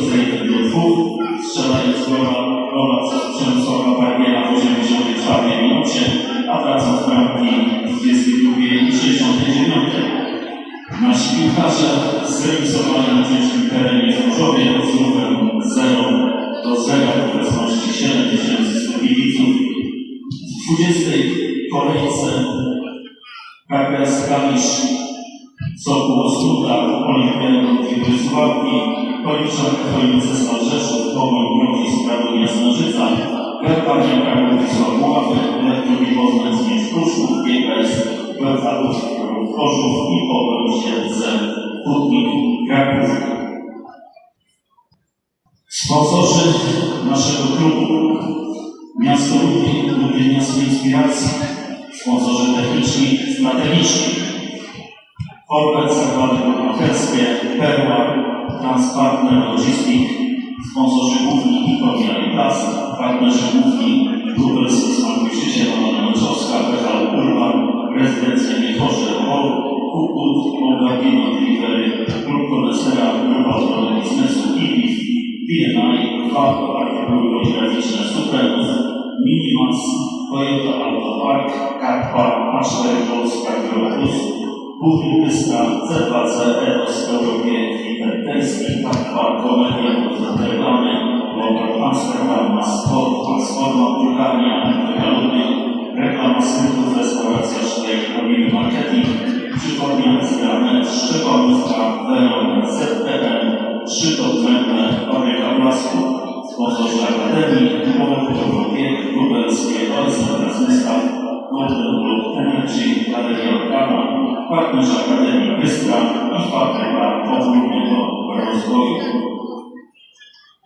Rozwoju. 118.73 118.99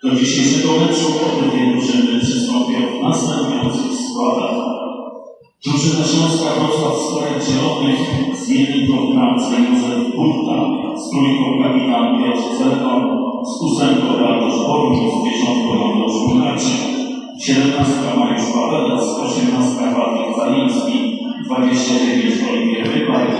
Do 0.03 0.11
dzisiejszego 0.17 0.73
meczu 0.73 1.07
obydwie 1.27 1.73
drużyny 1.73 2.21
przystąpią 2.21 2.79
w 2.99 3.03
następujących 3.03 3.93
składach. 4.05 4.57
Drużyna 5.65 6.05
Śląska 6.05 6.49
Wrocław 6.55 6.95
z 7.03 7.15
Korek 7.15 7.43
Zielonych 7.47 8.01
z 8.41 8.49
jednym 8.49 8.87
programcem 8.93 9.65
Józef 9.65 10.17
Burta, 10.17 10.59
z 11.01 11.11
trójką 11.11 11.47
kapitan 11.63 12.19
Piotr 12.19 12.59
Zerkon, 12.59 13.03
z 13.51 13.63
ósemką 13.63 14.09
Bartosz 14.21 14.59
Boruń, 14.67 14.97
z 14.97 15.25
dziesiątką 15.25 15.71
Mateusz 15.75 16.29
Brunaczyk, 16.29 16.81
siedemnastka 17.45 18.17
Mariusz 18.17 18.51
Pawelec, 18.55 19.05
osiemnastka 19.25 19.85
Patryk 19.95 20.37
Zaliński, 20.37 21.19
29 21.47 22.35
Oliwier 22.51 22.87
Rybak, 22.95 23.31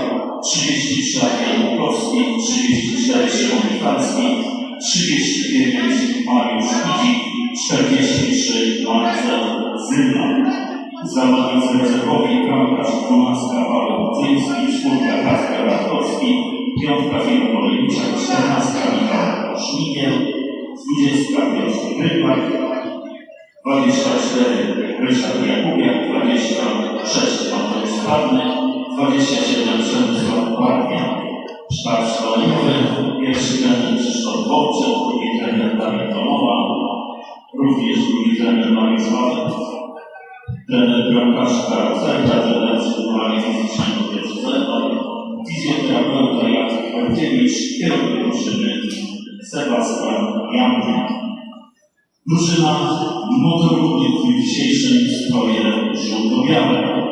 33 0.43 1.19
Jan 1.19 1.79
Łukowski, 1.79 2.19
34 2.47 3.29
Szymon 3.29 3.67
39 4.79 6.25
Mariusz 6.25 6.71
Idzik, 6.89 7.19
43 7.67 8.83
Marcel 8.85 9.43
Zynna. 9.89 10.27
Zawodnicy 11.03 11.77
rezerwowi 11.77 12.35
bramkarz 12.45 12.91
12 13.05 13.47
Paweł 13.69 13.97
Budzyński, 14.05 14.79
czwórka 14.79 15.13
Kacper 15.23 15.65
Radkowski, 15.65 16.27
piątka 16.81 17.19
Filip 17.19 17.55
Olejniczak, 17.55 18.09
14 18.23 18.79
Michał 18.93 19.59
Szmigiel, 19.59 20.13
20 20.99 21.41
Piotr 21.41 22.01
Rybak, 22.01 22.39
24 23.65 24.97
Ryszard 24.99 25.47
Jakubiak, 25.47 25.97
26 26.09 27.51
Mateusz 27.51 27.89
Spadny, 27.89 28.43
27 28.95 29.81
Przemysław 29.83 30.59
Barwia. 30.59 31.26
Sztab 31.71 32.07
szkoleniowy, 32.09 32.73
pierwszy 33.21 33.57
trener 33.57 33.99
Krzysztof 33.99 34.47
Wowczyk, 34.47 34.89
drugi 34.89 35.39
trener 35.39 35.77
Dawid 35.77 36.13
Tomowa, 36.13 36.55
również 37.59 37.97
drugi 37.97 38.37
trener 38.37 38.71
Mariusz 38.71 39.09
Walek, 39.11 39.53
trener 40.67 41.13
bramkarz 41.13 41.69
Karol 41.69 41.99
Zajda, 41.99 42.41
trener 42.41 42.79
przygotowania 42.79 43.41
fizycznego 43.41 44.01
Piotr 44.11 44.41
Zajda, 44.43 44.77
fizjoterapeuta 45.47 46.49
Jacek 46.49 46.85
Bardziewicz, 46.93 47.57
kierownik 47.79 48.23
drużyny 48.23 48.73
Sebastian 49.51 50.25
Janka. 50.53 51.07
Drużyna 52.27 52.73
Motor 53.43 53.77
Lublin 53.81 54.41
w 54.41 54.41
dzisiejszym 54.41 54.97
stroje 55.09 55.63
żółto-białe. 55.93 57.06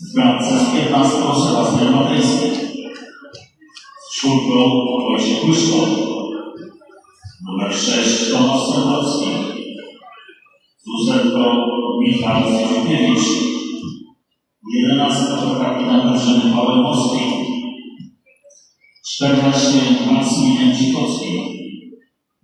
Z 0.00 0.14
15 0.14 1.10
Sebastian 1.44 1.92
Matejski. 1.92 2.50
Czwórką 4.14 4.70
Wojciech 5.02 5.40
Płyszko. 5.40 5.76
Numer 7.46 7.74
6 7.74 8.30
Tomasz 8.32 8.60
Sądowski. 8.60 9.28
Ósemką 10.94 11.66
Michał 12.00 12.42
Zdziukiewicz. 12.42 13.26
Jedenastka 14.74 15.36
to 15.36 15.60
kapitan 15.60 16.08
drużyny 16.08 16.54
Paweł 16.54 16.82
Moski. 16.82 17.24
14 19.14 19.78
Maksymilian 20.12 20.76
Dzikowski. 20.76 21.28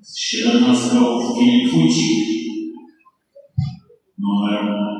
Z 0.00 0.18
17 0.18 0.96
Filip 1.38 1.72
Wójcik. 1.72 2.26
Numer 4.18 4.95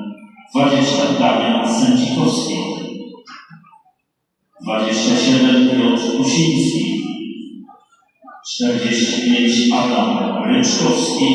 20 0.55 1.19
Damian 1.19 1.75
Sędzikowski. 1.75 2.55
27 4.65 5.69
Piotr 5.69 6.17
Kusiński. 6.17 7.05
45 8.55 9.53
Adam 9.73 10.45
Ryczkowski 10.45 11.27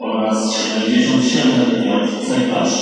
oraz 0.00 0.56
77 0.56 1.84
Piotr 1.84 2.26
Cekarz. 2.26 2.72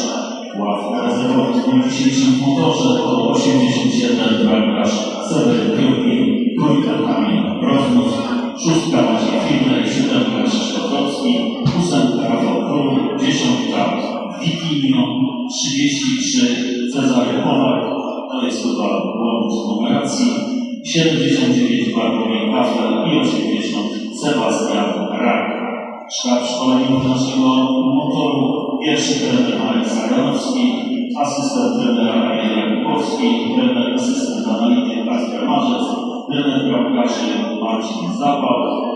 Ławka 0.59 1.03
rezerwowa 1.03 1.53
w 1.53 1.71
dniu 1.71 1.83
dzisiejszym 1.91 2.41
motorze 2.41 2.99
to 2.99 3.31
87 3.31 4.47
bramkarz 4.47 4.91
Sewery 5.29 5.77
Piłki, 5.77 6.45
trójka 6.59 6.91
Kamil 6.91 7.43
Rozmus, 7.63 8.15
szóstka 8.65 9.03
Maciej 9.03 9.41
Fibler 9.49 9.87
i 9.87 9.91
siódemka 9.91 10.37
Kwiatkowski, 10.97 11.39
ósemka 11.79 12.29
Rafał 12.29 12.67
Król, 12.67 13.19
dziesiątka 13.21 14.16
Witinio, 14.47 15.05
33 15.51 16.91
Cezary 16.93 17.43
Polak, 17.45 17.83
to 18.31 18.47
jest 18.47 18.63
chyba 18.63 18.89
błąd 19.17 19.53
numeracji, 19.69 20.27
79 20.85 21.95
Bartłomiej 21.95 22.53
Kafel 22.53 22.93
i 23.13 23.19
80 23.19 23.87
Sebastian 24.21 24.89
Rak. 25.21 25.67
Sztab 26.13 26.47
szkoleniowy 26.47 27.09
naszego 27.09 27.49
motoru, 27.95 28.79
pierwszy 28.85 29.21
trener 29.21 29.59
Marek 29.59 29.89
Zaganowski, 29.89 30.73
asystent 31.23 31.83
trenera 31.83 32.21
Daniel 32.21 32.59
Jakubowski, 32.59 33.27
trener 33.55 33.95
asystent 33.95 34.49
analityk 34.49 35.05
Kasper 35.05 35.47
Marzec, 35.49 35.87
trener 36.31 36.71
bramkarzy 36.71 37.27
Marcin 37.61 38.19
trener 38.19 38.96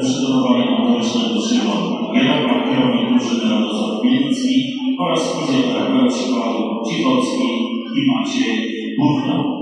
przygotowania 0.00 0.70
motorycznego 0.70 1.40
Szymon 1.40 1.82
Gierowa, 2.14 2.54
kierownik 2.64 3.08
drużyny 3.10 3.50
Radosław 3.50 4.04
Mielicki 4.04 4.54
oraz 5.00 5.20
fizjoterapeuci 5.20 6.24
Paweł 6.34 6.84
Cichocki 6.86 7.46
i 7.96 8.00
Maciej 8.12 8.96
Burna. 8.98 9.56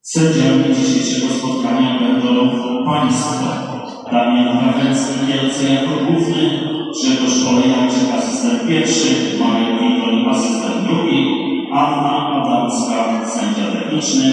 Sędziami 0.00 0.74
dzisiejszego 0.74 1.32
spotkania 1.32 2.00
będą 2.00 2.50
Państwo 2.84 3.44
Damian 4.12 4.58
Kawęcki, 4.60 5.26
Kielce 5.26 5.72
jako 5.74 5.90
główny, 6.04 6.60
Grzegorz 6.94 7.44
Kolejarczyk, 7.44 8.10
asystent 8.14 8.68
pierwszy, 8.68 9.38
Marek 9.40 9.80
Witoń, 9.80 10.24
asystent 10.30 10.86
drugi, 10.86 11.24
Anna 11.72 12.42
Adamska, 12.42 13.26
sędzia 13.26 13.72
techniczny, 13.72 14.24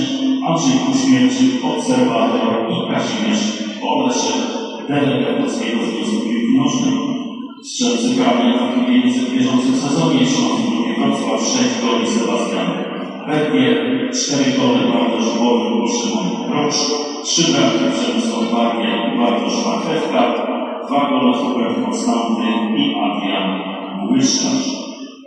Andrzej 0.48 0.80
Kuśmierczyk, 0.80 1.66
obserwator 1.66 2.54
i 2.72 2.94
Kazimierz 2.94 3.44
Oleszek, 3.84 4.42
delegat 4.90 5.38
Polskiego 5.38 5.80
Związku 5.86 6.30
Piłki 6.30 6.58
Nożnej. 6.58 6.94
Strzelcy 7.64 8.08
miejsc 8.90 9.18
w 9.20 9.34
bieżącym 9.34 9.76
sezonie 9.76 10.26
Śląsk 10.26 10.64
Drugi 10.70 10.94
Wrocław, 11.00 11.42
6 11.42 11.58
goli 11.82 12.08
Sebastian 12.08 12.70
Węgier, 13.28 13.78
4 14.14 14.58
gole 14.58 14.80
Bartosz 14.94 15.30
i 15.36 15.88
Szymon 15.98 16.50
Brocz, 16.50 16.80
3 17.24 17.52
bramki 17.52 18.00
Przemysław 18.00 18.52
Bargiel 18.52 19.14
i 19.14 19.18
Bartosz 19.20 19.66
Marchewka, 19.66 20.24
2 20.88 21.10
gole 21.10 21.34
Hubert 21.38 21.86
Konstanty 21.86 22.48
i 22.78 22.96
Adrian 23.06 23.60
Łyszkarz. 24.10 24.85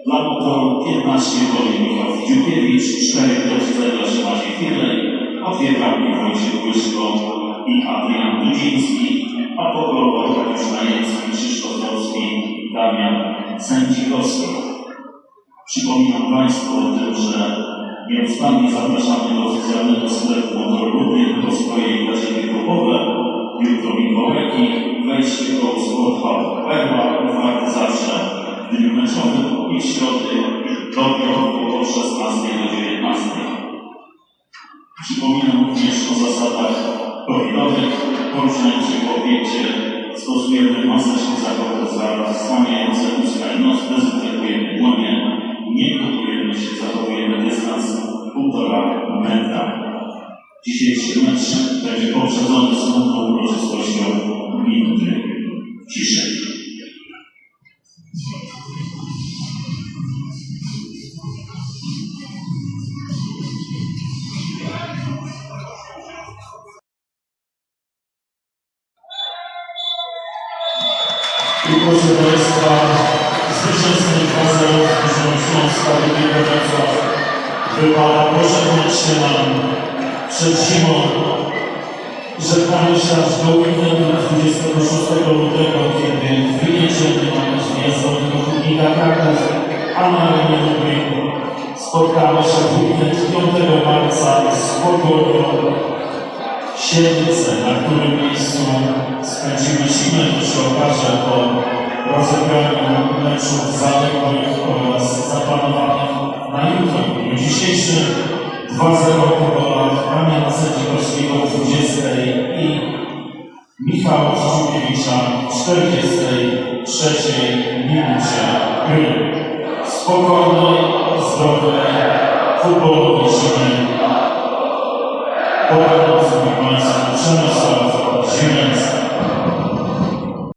Dla 0.09 0.23
motoru 0.23 0.85
15 0.85 1.39
goli 1.53 1.81
Michał 1.85 2.13
Dziukiewicz, 2.27 2.87
4 3.13 3.29
gole 3.49 4.25
Maciej 4.25 4.53
Firlej, 4.59 4.99
o 5.45 5.51
2 5.51 5.79
bramki 5.79 6.13
Wojciech 6.21 6.65
Łyszko 6.65 7.05
i 7.67 7.75
Adrian 7.89 8.45
Dudziński, 8.45 9.27
a 9.59 9.73
po 9.73 9.81
golu 9.93 10.21
Arkadiusz 10.21 10.73
Najemski, 10.73 11.33
Krzysztof 11.33 11.73
Polski, 11.81 12.25
Damian 12.75 13.17
Sędzikowski. 13.59 14.49
Przypominam 15.67 16.33
Państwu 16.33 16.79
o 16.79 16.83
tym, 16.99 17.15
że 17.15 17.65
nieustannie 18.11 18.71
zapraszamy 18.71 19.35
do 19.35 19.45
oficjalnego 19.47 20.09
sklepu 20.09 20.59
Motorludy 20.59 21.25
po 21.47 21.53
swojej 21.53 22.07
gaziety 22.07 22.49
grupowe. 22.49 22.99
Jutro 23.61 23.95
Mikołajki, 23.95 24.65
wejście 25.07 25.53
do 25.53 25.81
Sport 25.81 26.17
Hub 26.23 26.67
Perła, 26.69 27.19
otwarty 27.19 27.71
zawsze 27.71 28.28
w 28.69 28.77
dniu 28.77 28.95
meczowym 28.95 29.77
i 29.77 29.81
w 29.81 30.95
do 30.95 31.05
piątku 31.19 31.77
od 31.79 31.87
16 31.87 32.49
do 32.59 32.77
19. 32.77 33.31
Przypominam 35.03 35.69
również 35.69 36.11
o 36.11 36.15
zasadach 36.15 36.77
covidowych. 37.27 37.93
Poruszając 38.33 38.87
się 38.87 38.99
po 39.07 39.23
obiekcie 39.23 39.65
stosujemy 40.17 40.87
maseczki 40.87 41.43
zasłaniające 42.33 43.03
usta 43.25 43.53
i 43.53 43.61
nos, 43.61 43.89
dezynfekujemy 43.89 44.79
dłonie, 44.79 45.13
nie 45.75 45.99
kupujemy 45.99 46.55
się, 46.55 46.77
zachowujemy 46.77 47.45
dystans 47.45 47.97
półtora 48.35 49.11
metra. 49.21 49.83
Dzisiejszy 50.67 51.19
mecz 51.23 51.47
będzie 51.85 52.13
poprzedzony 52.13 52.77
smutną 52.77 53.33
uroczystością 53.33 54.05
minuty 54.67 55.23
ciszy. 55.95 56.38